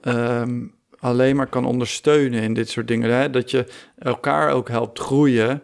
ehm, 0.00 0.64
alleen 0.98 1.36
maar 1.36 1.46
kan 1.46 1.64
ondersteunen 1.64 2.42
in 2.42 2.54
dit 2.54 2.68
soort 2.68 2.88
dingen. 2.88 3.10
Hè? 3.14 3.30
Dat 3.30 3.50
je 3.50 3.64
elkaar 3.98 4.50
ook 4.50 4.68
helpt 4.68 4.98
groeien 4.98 5.62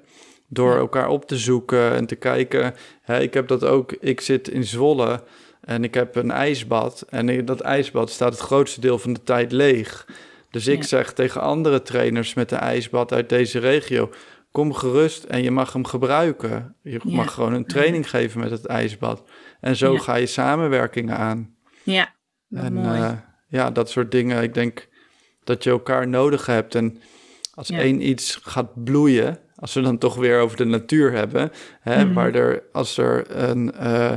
door 0.49 0.77
elkaar 0.77 1.09
op 1.09 1.27
te 1.27 1.37
zoeken 1.37 1.93
en 1.95 2.07
te 2.07 2.17
kijken. 2.17 2.75
Hè, 3.03 3.21
ik 3.21 3.35
heb 3.35 3.49
dat 3.49 3.65
ook. 3.65 3.93
Ik 4.01 4.21
zit 4.21 4.49
in 4.49 4.65
Zwolle 4.65 5.23
en 5.65 5.85
ik 5.85 5.95
heb 5.95 6.17
een 6.17 6.31
ijsbad. 6.31 7.05
En 7.09 7.29
in 7.29 7.45
dat 7.45 7.61
ijsbad 7.61 8.11
staat 8.11 8.33
het 8.33 8.41
grootste 8.41 8.81
deel 8.81 8.99
van 8.99 9.13
de 9.13 9.23
tijd 9.23 9.53
leeg. 9.53 10.07
Dus 10.51 10.67
ik 10.67 10.79
Ja. 10.81 10.87
zeg 10.87 11.13
tegen 11.13 11.41
andere 11.41 11.83
trainers 11.83 12.35
met 12.35 12.51
een 12.51 12.59
ijsbad 12.59 13.13
uit 13.13 13.29
deze 13.29 13.59
regio. 13.59 14.11
Kom 14.51 14.73
gerust 14.75 15.25
en 15.25 15.43
je 15.43 15.51
mag 15.51 15.73
hem 15.73 15.85
gebruiken. 15.85 16.75
Je 16.83 17.01
Ja. 17.05 17.15
mag 17.15 17.33
gewoon 17.35 17.53
een 17.53 17.67
training 17.67 18.11
geven 18.11 18.41
met 18.41 18.51
het 18.51 18.67
ijsbad. 18.67 19.23
En 19.61 19.77
zo 19.77 19.93
Ja. 19.93 19.99
ga 19.99 20.15
je 20.15 20.27
samenwerkingen 20.27 21.17
aan. 21.17 21.55
ja. 21.83 22.13
En 22.51 22.73
mooi. 22.73 23.01
eh, 23.01 23.13
ja, 23.49 23.71
dat 23.71 23.91
soort 23.91 24.11
dingen. 24.11 24.43
Ik 24.43 24.55
denk 24.55 24.89
dat 25.45 25.65
je 25.65 25.71
elkaar 25.71 26.09
nodig 26.09 26.47
hebt. 26.47 26.75
En 26.75 27.01
als 27.55 27.71
één 27.71 28.09
iets 28.09 28.39
gaat 28.43 28.85
bloeien, 28.85 29.39
als 29.57 29.75
we 29.75 29.81
dan 29.81 29.99
toch 29.99 30.15
weer 30.17 30.41
over 30.41 30.57
de 30.57 30.65
natuur 30.65 31.13
hebben, 31.13 31.51
hè, 31.81 32.05
Mhm. 32.05 32.15
waar 32.15 32.35
er 32.35 32.63
als 32.73 32.97
er 32.99 33.37
een 33.37 33.73
eh, 33.73 34.13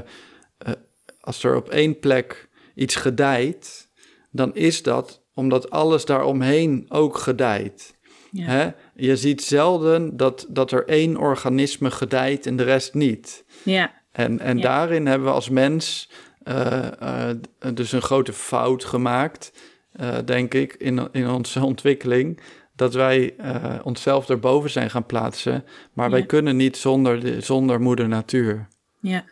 als 1.25 1.43
er 1.43 1.55
op 1.55 1.69
één 1.69 1.99
plek 1.99 2.47
iets 2.75 2.95
gedijt, 2.95 3.89
dan 4.31 4.55
is 4.55 4.83
dat 4.83 5.23
omdat 5.33 5.69
alles 5.69 6.05
daaromheen 6.05 6.85
ook 6.89 7.17
gedijt. 7.17 7.93
Ja. 8.31 8.45
Hè? 8.45 8.69
Je 8.95 9.15
ziet 9.17 9.43
zelden 9.43 10.17
dat, 10.17 10.45
dat 10.49 10.71
er 10.71 10.87
één 10.87 11.17
organisme 11.17 11.91
gedijt 11.91 12.45
en 12.45 12.55
de 12.55 12.63
rest 12.63 12.93
niet. 12.93 13.45
ja, 13.63 13.91
En, 14.11 14.39
en 14.39 14.57
Ja. 14.57 14.63
daarin 14.63 15.05
hebben 15.07 15.27
we 15.27 15.33
als 15.33 15.49
mens 15.49 16.09
eh, 16.43 17.29
eh, 17.29 17.35
dus 17.73 17.91
een 17.91 18.01
grote 18.01 18.33
fout 18.33 18.85
gemaakt, 18.85 19.51
eh, 19.91 20.17
denk 20.25 20.53
ik, 20.53 20.73
in, 20.73 21.07
in 21.11 21.29
onze 21.29 21.65
ontwikkeling. 21.71 22.39
Dat 22.75 22.93
wij 22.93 23.35
onszelf 23.83 24.29
erboven 24.29 24.69
zijn 24.69 24.89
gaan 24.89 25.05
plaatsen. 25.05 25.63
Maar 25.93 26.09
wij 26.09 26.25
kunnen 26.25 26.55
niet 26.55 26.77
zonder, 26.77 27.19
de, 27.19 27.41
zonder 27.41 27.81
moeder 27.81 28.07
natuur. 28.07 28.67
ja. 28.99 29.23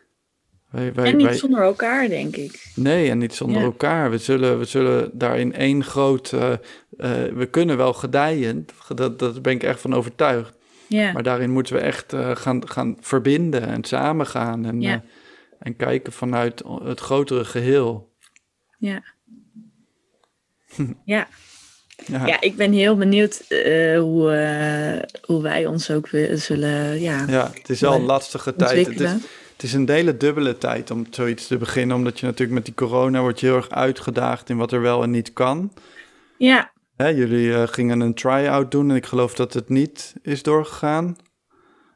Wij, 0.73 0.93
wij, 0.93 1.05
En 1.05 1.15
niet 1.17 1.25
wij- 1.25 1.35
zonder 1.35 1.61
elkaar, 1.61 2.07
denk 2.07 2.35
ik. 2.35 2.71
Nee, 2.75 3.09
en 3.09 3.17
niet 3.17 3.33
zonder 3.33 3.57
Ja. 3.57 3.63
elkaar. 3.63 4.09
We 4.11 4.17
zullen, 4.17 4.59
we 4.59 4.65
zullen 4.65 5.09
daarin 5.13 5.53
één 5.53 5.83
groot... 5.83 6.31
eh, 6.31 6.51
eh, 6.51 6.57
we 7.33 7.45
kunnen 7.51 7.77
wel 7.77 7.93
gedijen, 7.93 8.65
dat, 8.95 9.19
dat 9.19 9.41
ben 9.41 9.53
ik 9.53 9.63
echt 9.63 9.79
van 9.79 9.93
overtuigd. 9.93 10.53
Ja, 10.87 11.11
Maar 11.11 11.23
daarin 11.23 11.51
moeten 11.51 11.73
we 11.75 11.79
echt 11.81 12.13
eh, 12.13 12.35
gaan, 12.35 12.69
gaan 12.69 12.97
verbinden 12.99 13.67
en 13.67 13.83
samen 13.83 14.27
gaan. 14.27 14.65
En, 14.65 14.81
Ja. 14.81 15.03
en 15.59 15.75
kijken 15.75 16.13
vanuit 16.13 16.63
het 16.83 16.99
grotere 16.99 17.45
geheel. 17.45 18.11
ja. 18.77 19.03
ja. 21.05 21.27
Ja, 22.05 22.25
Ja, 22.27 22.41
ik 22.41 22.55
ben 22.55 22.71
heel 22.71 22.95
benieuwd 22.97 23.45
hoe, 23.97 24.31
hoe 25.25 25.41
wij 25.41 25.65
ons 25.65 25.91
ook 25.91 26.09
weer 26.09 26.37
zullen 26.37 26.99
ja, 27.01 27.25
ja, 27.27 27.51
het 27.53 27.69
is 27.69 27.79
wel 27.81 27.93
een 27.93 28.01
lastige 28.05 28.55
tijd. 28.55 28.87
Het 28.87 28.99
is. 28.99 29.11
Het 29.63 29.71
is 29.71 29.77
een 29.77 29.89
hele 29.89 30.17
dubbele 30.17 30.57
tijd 30.57 30.91
om 30.91 31.05
zoiets 31.09 31.47
te 31.47 31.57
beginnen. 31.57 31.95
Omdat 31.95 32.19
je 32.19 32.25
natuurlijk 32.25 32.53
met 32.53 32.65
die 32.65 32.73
corona 32.73 33.21
wordt 33.21 33.39
je 33.39 33.45
heel 33.45 33.55
erg 33.55 33.69
uitgedaagd 33.69 34.49
in 34.49 34.57
wat 34.57 34.71
er 34.71 34.81
wel 34.81 35.03
en 35.03 35.11
niet 35.11 35.33
kan. 35.33 35.73
Ja, 36.37 36.71
Hè, 36.95 37.07
jullie 37.07 37.53
eh, 37.53 37.67
gingen 37.67 37.99
een 37.99 38.13
try-out 38.13 38.71
doen 38.71 38.89
en 38.89 38.95
ik 38.95 39.05
geloof 39.05 39.35
dat 39.35 39.53
het 39.53 39.69
niet 39.69 40.13
is 40.21 40.43
doorgegaan. 40.43 41.17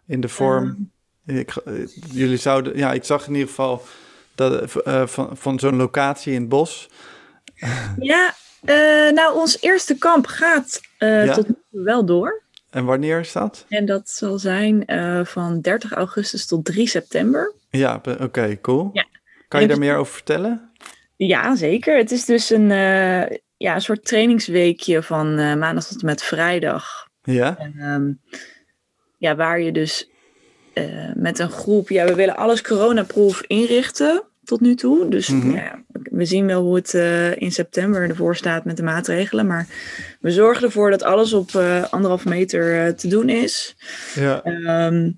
In 0.07 0.21
de 0.21 0.29
vorm. 0.29 0.91
Ik, 1.25 1.55
eh, 1.55 1.73
jullie 2.11 2.37
zouden, 2.37 2.77
ja, 2.77 2.93
ik 2.93 3.03
zag 3.03 3.27
in 3.27 3.33
ieder 3.33 3.47
geval 3.47 3.83
dat, 4.35 4.81
eh, 4.81 5.07
van, 5.07 5.37
van 5.37 5.59
zo'n 5.59 5.75
locatie 5.75 6.33
in 6.33 6.39
het 6.39 6.49
bos. 6.49 6.89
ja, 7.99 8.33
nou, 9.11 9.35
ons 9.35 9.61
eerste 9.61 9.97
kamp 9.97 10.25
gaat 10.25 10.81
Ja? 10.99 11.33
tot 11.33 11.47
nu 11.47 11.55
toe 11.71 11.83
wel 11.83 12.05
door. 12.05 12.41
En 12.69 12.85
wanneer 12.85 13.19
is 13.19 13.31
dat? 13.31 13.65
En 13.69 13.85
dat 13.85 14.09
zal 14.09 14.39
zijn 14.39 14.85
eh, 14.85 15.25
van 15.25 15.61
30 15.61 15.91
augustus 15.91 16.45
tot 16.45 16.65
3 16.65 16.87
september. 16.87 17.53
Ja, 17.69 18.01
oké, 18.19 18.57
cool. 18.61 18.89
Ja. 18.93 19.05
Kan 19.47 19.61
je 19.61 19.67
daar 19.67 19.79
meer 19.79 19.95
over 19.95 20.13
vertellen? 20.13 20.71
Ja, 21.15 21.55
zeker. 21.55 21.97
Het 21.97 22.11
is 22.11 22.25
dus 22.25 22.49
een, 22.49 22.71
eh, 22.71 23.37
ja, 23.57 23.75
een 23.75 23.81
soort 23.81 24.05
trainingsweekje 24.05 25.03
van 25.03 25.37
eh, 25.37 25.55
maandag 25.55 25.87
tot 25.87 25.99
en 25.99 26.05
met 26.05 26.23
vrijdag. 26.23 27.07
Ja? 27.23 27.57
En, 27.57 27.73
ehm, 27.77 28.39
ja, 29.17 29.35
waar 29.35 29.61
je 29.61 29.71
dus 29.71 30.09
met 31.13 31.39
een 31.39 31.49
groep, 31.49 31.89
ja, 31.89 32.05
we 32.05 32.15
willen 32.15 32.35
alles 32.35 32.61
coronaproof 32.61 33.41
inrichten 33.41 34.23
tot 34.47 34.61
nu 34.61 34.75
toe. 34.75 35.09
Dus 35.09 35.27
Mhm. 35.27 35.51
ja, 35.51 35.83
we 35.91 36.25
zien 36.25 36.45
wel 36.45 36.63
hoe 36.63 36.75
het 36.75 36.93
eh, 36.93 37.35
in 37.41 37.51
september 37.51 38.09
ervoor 38.09 38.35
staat 38.35 38.65
met 38.65 38.77
de 38.77 38.83
maatregelen. 38.83 39.47
Maar 39.47 39.67
we 40.19 40.31
zorgen 40.31 40.63
ervoor 40.63 40.89
dat 40.89 41.03
alles 41.03 41.33
op 41.33 41.55
eh 41.55 41.83
anderhalf 41.93 42.25
meter 42.25 42.85
eh, 42.85 42.93
te 42.93 43.07
doen 43.07 43.29
is. 43.29 43.75
Ja. 44.15 44.43
Ehm, 44.43 45.11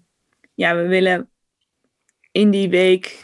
ja, 0.54 0.76
we 0.76 0.88
willen 0.88 1.30
in 2.32 2.50
die 2.52 2.70
week 2.70 3.24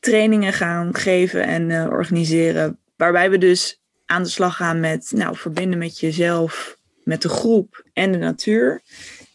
trainingen 0.00 0.52
gaan 0.52 0.94
geven 0.94 1.44
en 1.44 1.90
organiseren. 1.90 2.78
Waarbij 2.96 3.30
we 3.30 3.38
dus 3.38 3.80
aan 4.06 4.22
de 4.22 4.28
slag 4.28 4.56
gaan 4.56 4.80
met 4.80 5.12
nou, 5.14 5.36
verbinden 5.36 5.78
met 5.78 6.00
jezelf, 6.00 6.78
met 7.04 7.22
de 7.22 7.28
groep 7.28 7.84
en 7.92 8.12
de 8.12 8.18
natuur. 8.18 8.82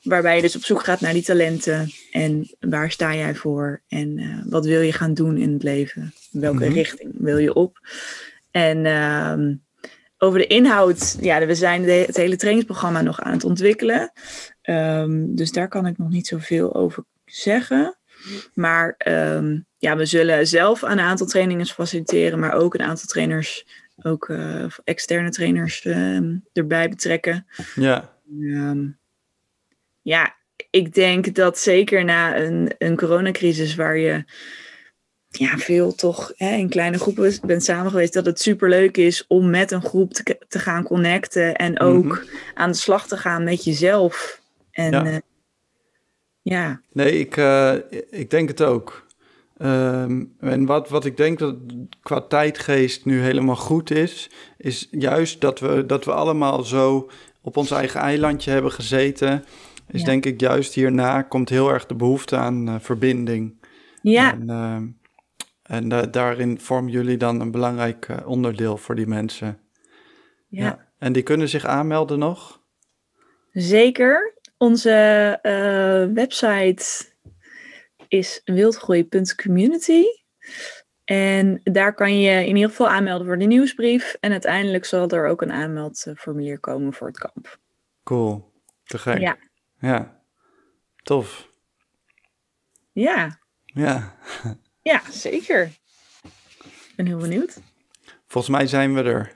Waarbij 0.05 0.35
je 0.35 0.41
dus 0.41 0.55
op 0.55 0.63
zoek 0.63 0.83
gaat 0.83 1.01
naar 1.01 1.13
die 1.13 1.23
talenten. 1.23 1.89
En 2.11 2.55
waar 2.59 2.91
sta 2.91 3.15
jij 3.15 3.35
voor? 3.35 3.81
En 3.87 4.17
eh, 4.17 4.37
wat 4.49 4.65
wil 4.65 4.81
je 4.81 4.91
gaan 4.93 5.13
doen 5.13 5.37
in 5.37 5.53
het 5.53 5.63
leven? 5.63 6.13
Welke 6.31 6.65
Mhm. 6.65 6.73
richting 6.73 7.11
wil 7.17 7.37
je 7.37 7.53
op? 7.53 7.79
En 8.51 8.85
ehm, 8.85 9.55
over 10.17 10.39
de 10.39 10.47
inhoud, 10.47 11.17
ja, 11.21 11.45
we 11.45 11.55
zijn 11.55 11.81
de, 11.81 11.91
het 11.91 12.17
hele 12.17 12.35
trainingsprogramma 12.35 13.01
nog 13.01 13.21
aan 13.21 13.31
het 13.33 13.43
ontwikkelen. 13.43 14.11
Ehm, 14.61 15.25
dus 15.35 15.51
daar 15.51 15.67
kan 15.67 15.85
ik 15.85 15.97
nog 15.97 16.09
niet 16.09 16.27
zoveel 16.27 16.75
over 16.75 17.03
zeggen. 17.25 17.97
Maar 18.53 18.95
ehm, 18.97 19.59
ja, 19.77 19.95
we 19.97 20.05
zullen 20.05 20.47
zelf 20.47 20.81
een 20.81 20.99
aantal 20.99 21.27
trainingen 21.27 21.65
faciliteren, 21.65 22.39
maar 22.39 22.53
ook 22.53 22.73
een 22.73 22.81
aantal 22.85 23.07
trainers, 23.07 23.65
ook 24.01 24.29
eh, 24.29 24.65
externe 24.83 25.29
trainers 25.29 25.85
erbij 26.53 26.89
betrekken. 26.89 27.45
Ja. 27.75 28.13
Ja, 30.05 30.35
ik 30.69 30.93
denk 30.93 31.35
dat 31.35 31.57
zeker 31.59 32.03
na 32.05 32.37
een, 32.39 32.71
een 32.77 32.95
coronacrisis 32.95 33.75
waar 33.75 33.97
je 33.97 34.23
ja, 35.29 35.57
veel 35.57 35.95
toch 35.95 36.31
hè, 36.35 36.55
in 36.55 36.69
kleine 36.69 36.97
groepen 36.97 37.33
bent 37.45 37.63
samen 37.63 37.91
geweest, 37.91 38.13
dat 38.13 38.25
het 38.25 38.39
superleuk 38.41 38.97
is 38.97 39.25
om 39.27 39.49
met 39.49 39.71
een 39.71 39.81
groep 39.81 40.13
te, 40.13 40.37
te 40.47 40.59
gaan 40.59 40.83
connecten 40.83 41.55
en 41.55 41.79
ook 41.79 42.03
Mhm. 42.03 42.23
aan 42.53 42.71
de 42.71 42.77
slag 42.77 43.07
te 43.07 43.17
gaan 43.17 43.43
met 43.43 43.63
jezelf. 43.63 44.41
En 44.71 44.91
Ja. 44.91 45.03
ja, 45.05 45.21
ja 46.41 46.81
Nee, 46.91 47.19
ik, 47.19 47.37
eh, 47.37 47.73
ik 48.09 48.29
denk 48.29 48.47
het 48.47 48.61
ook. 48.63 49.05
Ehm, 49.57 50.23
en 50.39 50.65
wat, 50.65 50.89
wat 50.89 51.05
ik 51.05 51.17
denk 51.17 51.39
dat 51.39 51.55
qua 52.01 52.21
tijdgeest 52.21 53.05
nu 53.05 53.21
helemaal 53.21 53.55
goed 53.55 53.91
is, 53.91 54.29
is 54.57 54.87
juist 54.91 55.41
dat 55.41 55.59
we, 55.59 55.85
dat 55.85 56.05
we 56.05 56.11
allemaal 56.11 56.63
zo 56.63 57.09
op 57.41 57.57
ons 57.57 57.71
eigen 57.71 57.99
eilandje 57.99 58.51
hebben 58.51 58.71
gezeten. 58.71 59.45
Is 59.87 59.99
Ja. 59.99 60.05
denk 60.05 60.25
ik 60.25 60.39
juist 60.39 60.73
hierna 60.73 61.21
komt 61.21 61.49
heel 61.49 61.69
erg 61.69 61.85
de 61.85 61.95
behoefte 61.95 62.35
aan 62.35 62.67
eh, 62.67 62.75
verbinding. 62.79 63.63
ja, 64.01 64.31
En, 64.33 64.49
ehm, 64.49 64.87
en 65.63 65.89
da- 65.89 66.05
daarin 66.05 66.59
vormen 66.59 66.91
jullie 66.91 67.17
dan 67.17 67.41
een 67.41 67.51
belangrijk 67.51 68.05
eh, 68.07 68.27
onderdeel 68.27 68.77
voor 68.77 68.95
die 68.95 69.07
mensen. 69.07 69.59
ja. 70.47 70.83
En 70.99 71.13
die 71.13 71.23
kunnen 71.23 71.49
zich 71.49 71.65
aanmelden 71.65 72.19
nog? 72.19 72.61
Zeker. 73.51 74.33
Onze 74.57 74.91
eh, 75.41 76.13
website 76.13 77.05
is 78.07 78.41
wildgroei.community. 78.45 80.03
En 81.03 81.59
daar 81.63 81.93
kan 81.93 82.19
je 82.19 82.45
in 82.45 82.55
ieder 82.55 82.69
geval 82.69 82.89
aanmelden 82.89 83.27
voor 83.27 83.37
de 83.37 83.45
nieuwsbrief. 83.45 84.17
En 84.19 84.31
uiteindelijk 84.31 84.85
zal 84.85 85.07
er 85.09 85.27
ook 85.27 85.41
een 85.41 85.51
aanmeldformulier 85.51 86.59
komen 86.59 86.93
voor 86.93 87.07
het 87.07 87.17
kamp. 87.17 87.59
Cool. 88.03 88.51
Te 88.83 88.97
gek. 88.97 89.19
Ja. 89.19 89.37
Ja. 89.85 90.21
Tof. 91.03 91.49
Ja, 92.91 93.39
Ja. 93.65 94.15
ja, 94.91 95.01
zeker. 95.11 95.63
Ik 96.23 96.93
ben 96.95 97.05
heel 97.05 97.17
benieuwd. 97.17 97.59
Volgens 98.27 98.55
mij 98.57 98.67
zijn 98.67 98.93
we 98.93 99.01
er. 99.03 99.31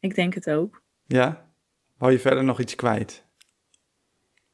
Ik 0.00 0.14
denk 0.14 0.34
het 0.34 0.50
ook. 0.50 0.82
Ja? 1.06 1.50
Wou 1.98 2.12
je 2.12 2.18
verder 2.18 2.44
nog 2.44 2.60
iets 2.60 2.74
kwijt? 2.74 3.24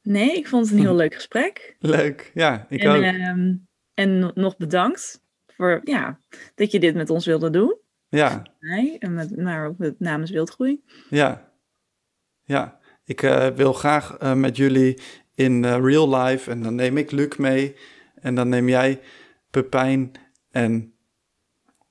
Nee, 0.03 0.37
ik 0.37 0.49
vond 0.49 0.65
het 0.67 0.75
een 0.75 0.81
heel 0.83 0.95
leuk 0.95 1.15
gesprek. 1.15 1.77
Leuk. 1.79 2.31
Ja, 2.35 2.67
ik 2.69 2.83
en 2.83 2.91
ook. 2.91 3.03
ehm, 3.03 3.55
en 3.95 4.19
no- 4.19 4.31
nog 4.35 4.57
bedankt 4.57 5.23
voor 5.47 5.81
ja, 5.85 6.19
dat 6.55 6.71
je 6.71 6.81
dit 6.81 6.95
met 6.95 7.11
ons 7.11 7.27
wilde 7.27 7.51
doen. 7.51 7.77
Ja, 8.09 8.43
Nee, 8.61 8.99
en 8.99 9.15
met, 9.15 9.37
maar 9.37 9.67
ook 9.67 9.79
met 9.79 10.01
namens 10.01 10.31
Wildgroei. 10.31 10.83
ja. 11.11 11.53
Ja. 12.43 12.79
Ik 13.05 13.23
eh, 13.23 13.47
wil 13.49 13.73
graag 13.73 14.17
eh, 14.17 14.35
met 14.35 14.57
jullie 14.57 15.01
in 15.39 15.65
eh, 15.65 15.79
real 15.83 16.17
life. 16.17 16.51
En 16.51 16.63
dan 16.63 16.75
neem 16.75 16.97
ik 16.97 17.11
Luc 17.11 17.37
mee. 17.37 17.75
En 18.21 18.35
dan 18.35 18.49
neem 18.49 18.69
jij 18.69 19.01
Pepijn 19.51 20.13
en 20.51 20.93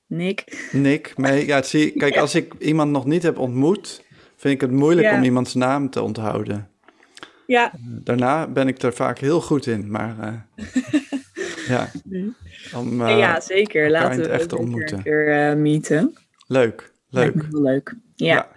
Nick. 0.06 0.68
Nick 0.72 1.12
mee. 1.16 1.46
Ja, 1.46 1.62
zie, 1.62 1.90
kijk, 1.92 2.16
als 2.26 2.34
ik 2.34 2.54
iemand 2.58 2.90
nog 2.90 3.04
niet 3.06 3.22
heb 3.22 3.38
ontmoet, 3.38 4.04
vind 4.36 4.54
ik 4.54 4.60
het 4.60 4.70
moeilijk 4.70 5.06
Ja. 5.06 5.16
om 5.16 5.22
iemands 5.22 5.54
naam 5.54 5.90
te 5.90 6.02
onthouden. 6.02 6.68
Ja, 7.46 7.72
Daarna 8.04 8.46
ben 8.46 8.68
ik 8.68 8.82
er 8.82 8.92
vaak 8.92 9.18
heel 9.18 9.40
goed 9.40 9.66
in, 9.66 9.90
maar 9.90 10.16
eh, 10.20 10.64
ja, 11.68 11.90
om, 12.74 13.02
eh, 13.02 13.18
ja, 13.18 13.40
zeker. 13.40 13.84
elkaar 13.86 14.02
Laten 14.02 14.20
we 14.22 14.28
echt 14.28 14.40
zeker 14.40 14.58
ontmoeten. 14.58 14.96
een 14.96 15.02
keer 15.02 15.48
eh, 15.50 15.56
meeten. 15.56 16.12
leuk, 16.46 16.92
leuk. 17.10 17.34
heel 17.50 17.62
leuk. 17.62 17.94
Ja, 18.14 18.48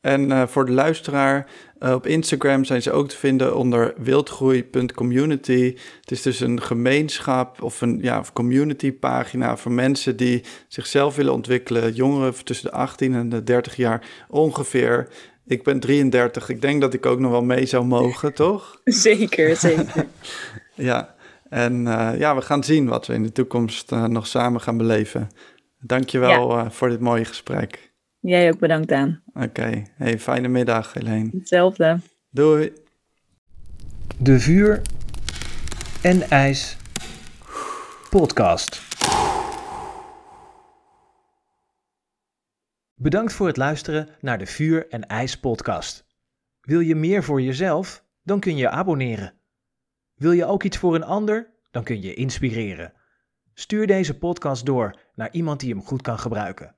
En 0.00 0.32
eh, 0.32 0.46
voor 0.46 0.66
de 0.66 0.72
luisteraar, 0.72 1.46
eh, 1.78 1.92
op 1.92 2.06
Instagram 2.06 2.64
zijn 2.64 2.82
ze 2.82 2.92
ook 2.92 3.08
te 3.08 3.16
vinden 3.16 3.56
onder 3.56 3.94
wildgroei.community. 3.96 5.74
Het 6.00 6.10
is 6.10 6.22
dus 6.22 6.40
een 6.40 6.62
gemeenschap 6.62 7.62
of 7.62 7.80
een 7.80 7.98
ja, 8.02 8.22
community 8.32 8.92
pagina 8.92 9.56
voor 9.56 9.72
mensen 9.72 10.16
die 10.16 10.44
zichzelf 10.68 11.16
willen 11.16 11.32
ontwikkelen. 11.32 11.92
Jongeren 11.92 12.44
tussen 12.44 12.70
de 12.70 12.76
18 12.76 13.14
en 13.14 13.28
de 13.28 13.42
30 13.42 13.76
jaar 13.76 14.06
ongeveer. 14.28 15.08
Ik 15.46 15.62
ben 15.62 15.80
33, 15.80 16.48
ik 16.48 16.60
denk 16.60 16.80
dat 16.80 16.94
ik 16.94 17.06
ook 17.06 17.18
nog 17.18 17.30
wel 17.30 17.44
mee 17.44 17.66
zou 17.66 17.84
mogen, 17.84 18.34
toch? 18.34 18.80
zeker, 18.84 19.56
zeker. 19.56 20.06
Ja, 20.74 21.14
en 21.48 21.86
eh, 21.86 22.18
ja, 22.18 22.34
we 22.34 22.42
gaan 22.42 22.64
zien 22.64 22.88
wat 22.88 23.06
we 23.06 23.14
in 23.14 23.22
de 23.22 23.32
toekomst 23.32 23.90
nog 23.90 24.26
samen 24.26 24.60
gaan 24.60 24.76
beleven. 24.76 25.28
Dankjewel 25.80 26.48
wel 26.48 26.70
voor 26.70 26.88
dit 26.88 27.00
mooie 27.00 27.24
gesprek. 27.24 27.87
Jij 28.20 28.48
ook 28.52 28.58
bedankt 28.58 28.92
aan. 28.92 29.22
Oké, 29.34 29.82
hey, 29.94 30.18
fijne 30.18 30.48
middag 30.48 30.92
Helene. 30.92 31.30
Hetzelfde. 31.32 32.00
Doei. 32.30 32.72
De 34.18 34.40
Vuur 34.40 34.82
en 36.02 36.22
IJs 36.22 36.76
podcast. 38.10 38.82
Bedankt 42.94 43.32
voor 43.32 43.46
het 43.46 43.56
luisteren 43.56 44.08
naar 44.20 44.38
de 44.38 44.46
Vuur 44.46 44.88
en 44.88 45.06
IJs 45.06 45.40
podcast. 45.40 46.06
Wil 46.60 46.80
je 46.80 46.94
meer 46.94 47.24
voor 47.24 47.42
jezelf? 47.42 48.04
Dan 48.22 48.40
kun 48.40 48.52
je 48.52 48.58
je 48.58 48.68
abonneren. 48.68 49.32
Wil 50.14 50.32
je 50.32 50.44
ook 50.44 50.62
iets 50.62 50.78
voor 50.78 50.94
een 50.94 51.04
ander? 51.04 51.50
Dan 51.70 51.84
kun 51.84 52.02
je 52.02 52.14
inspireren. 52.14 52.92
Stuur 53.54 53.86
deze 53.86 54.18
podcast 54.18 54.66
door 54.66 55.00
naar 55.14 55.32
iemand 55.32 55.60
die 55.60 55.70
hem 55.70 55.82
goed 55.82 56.02
kan 56.02 56.18
gebruiken. 56.18 56.77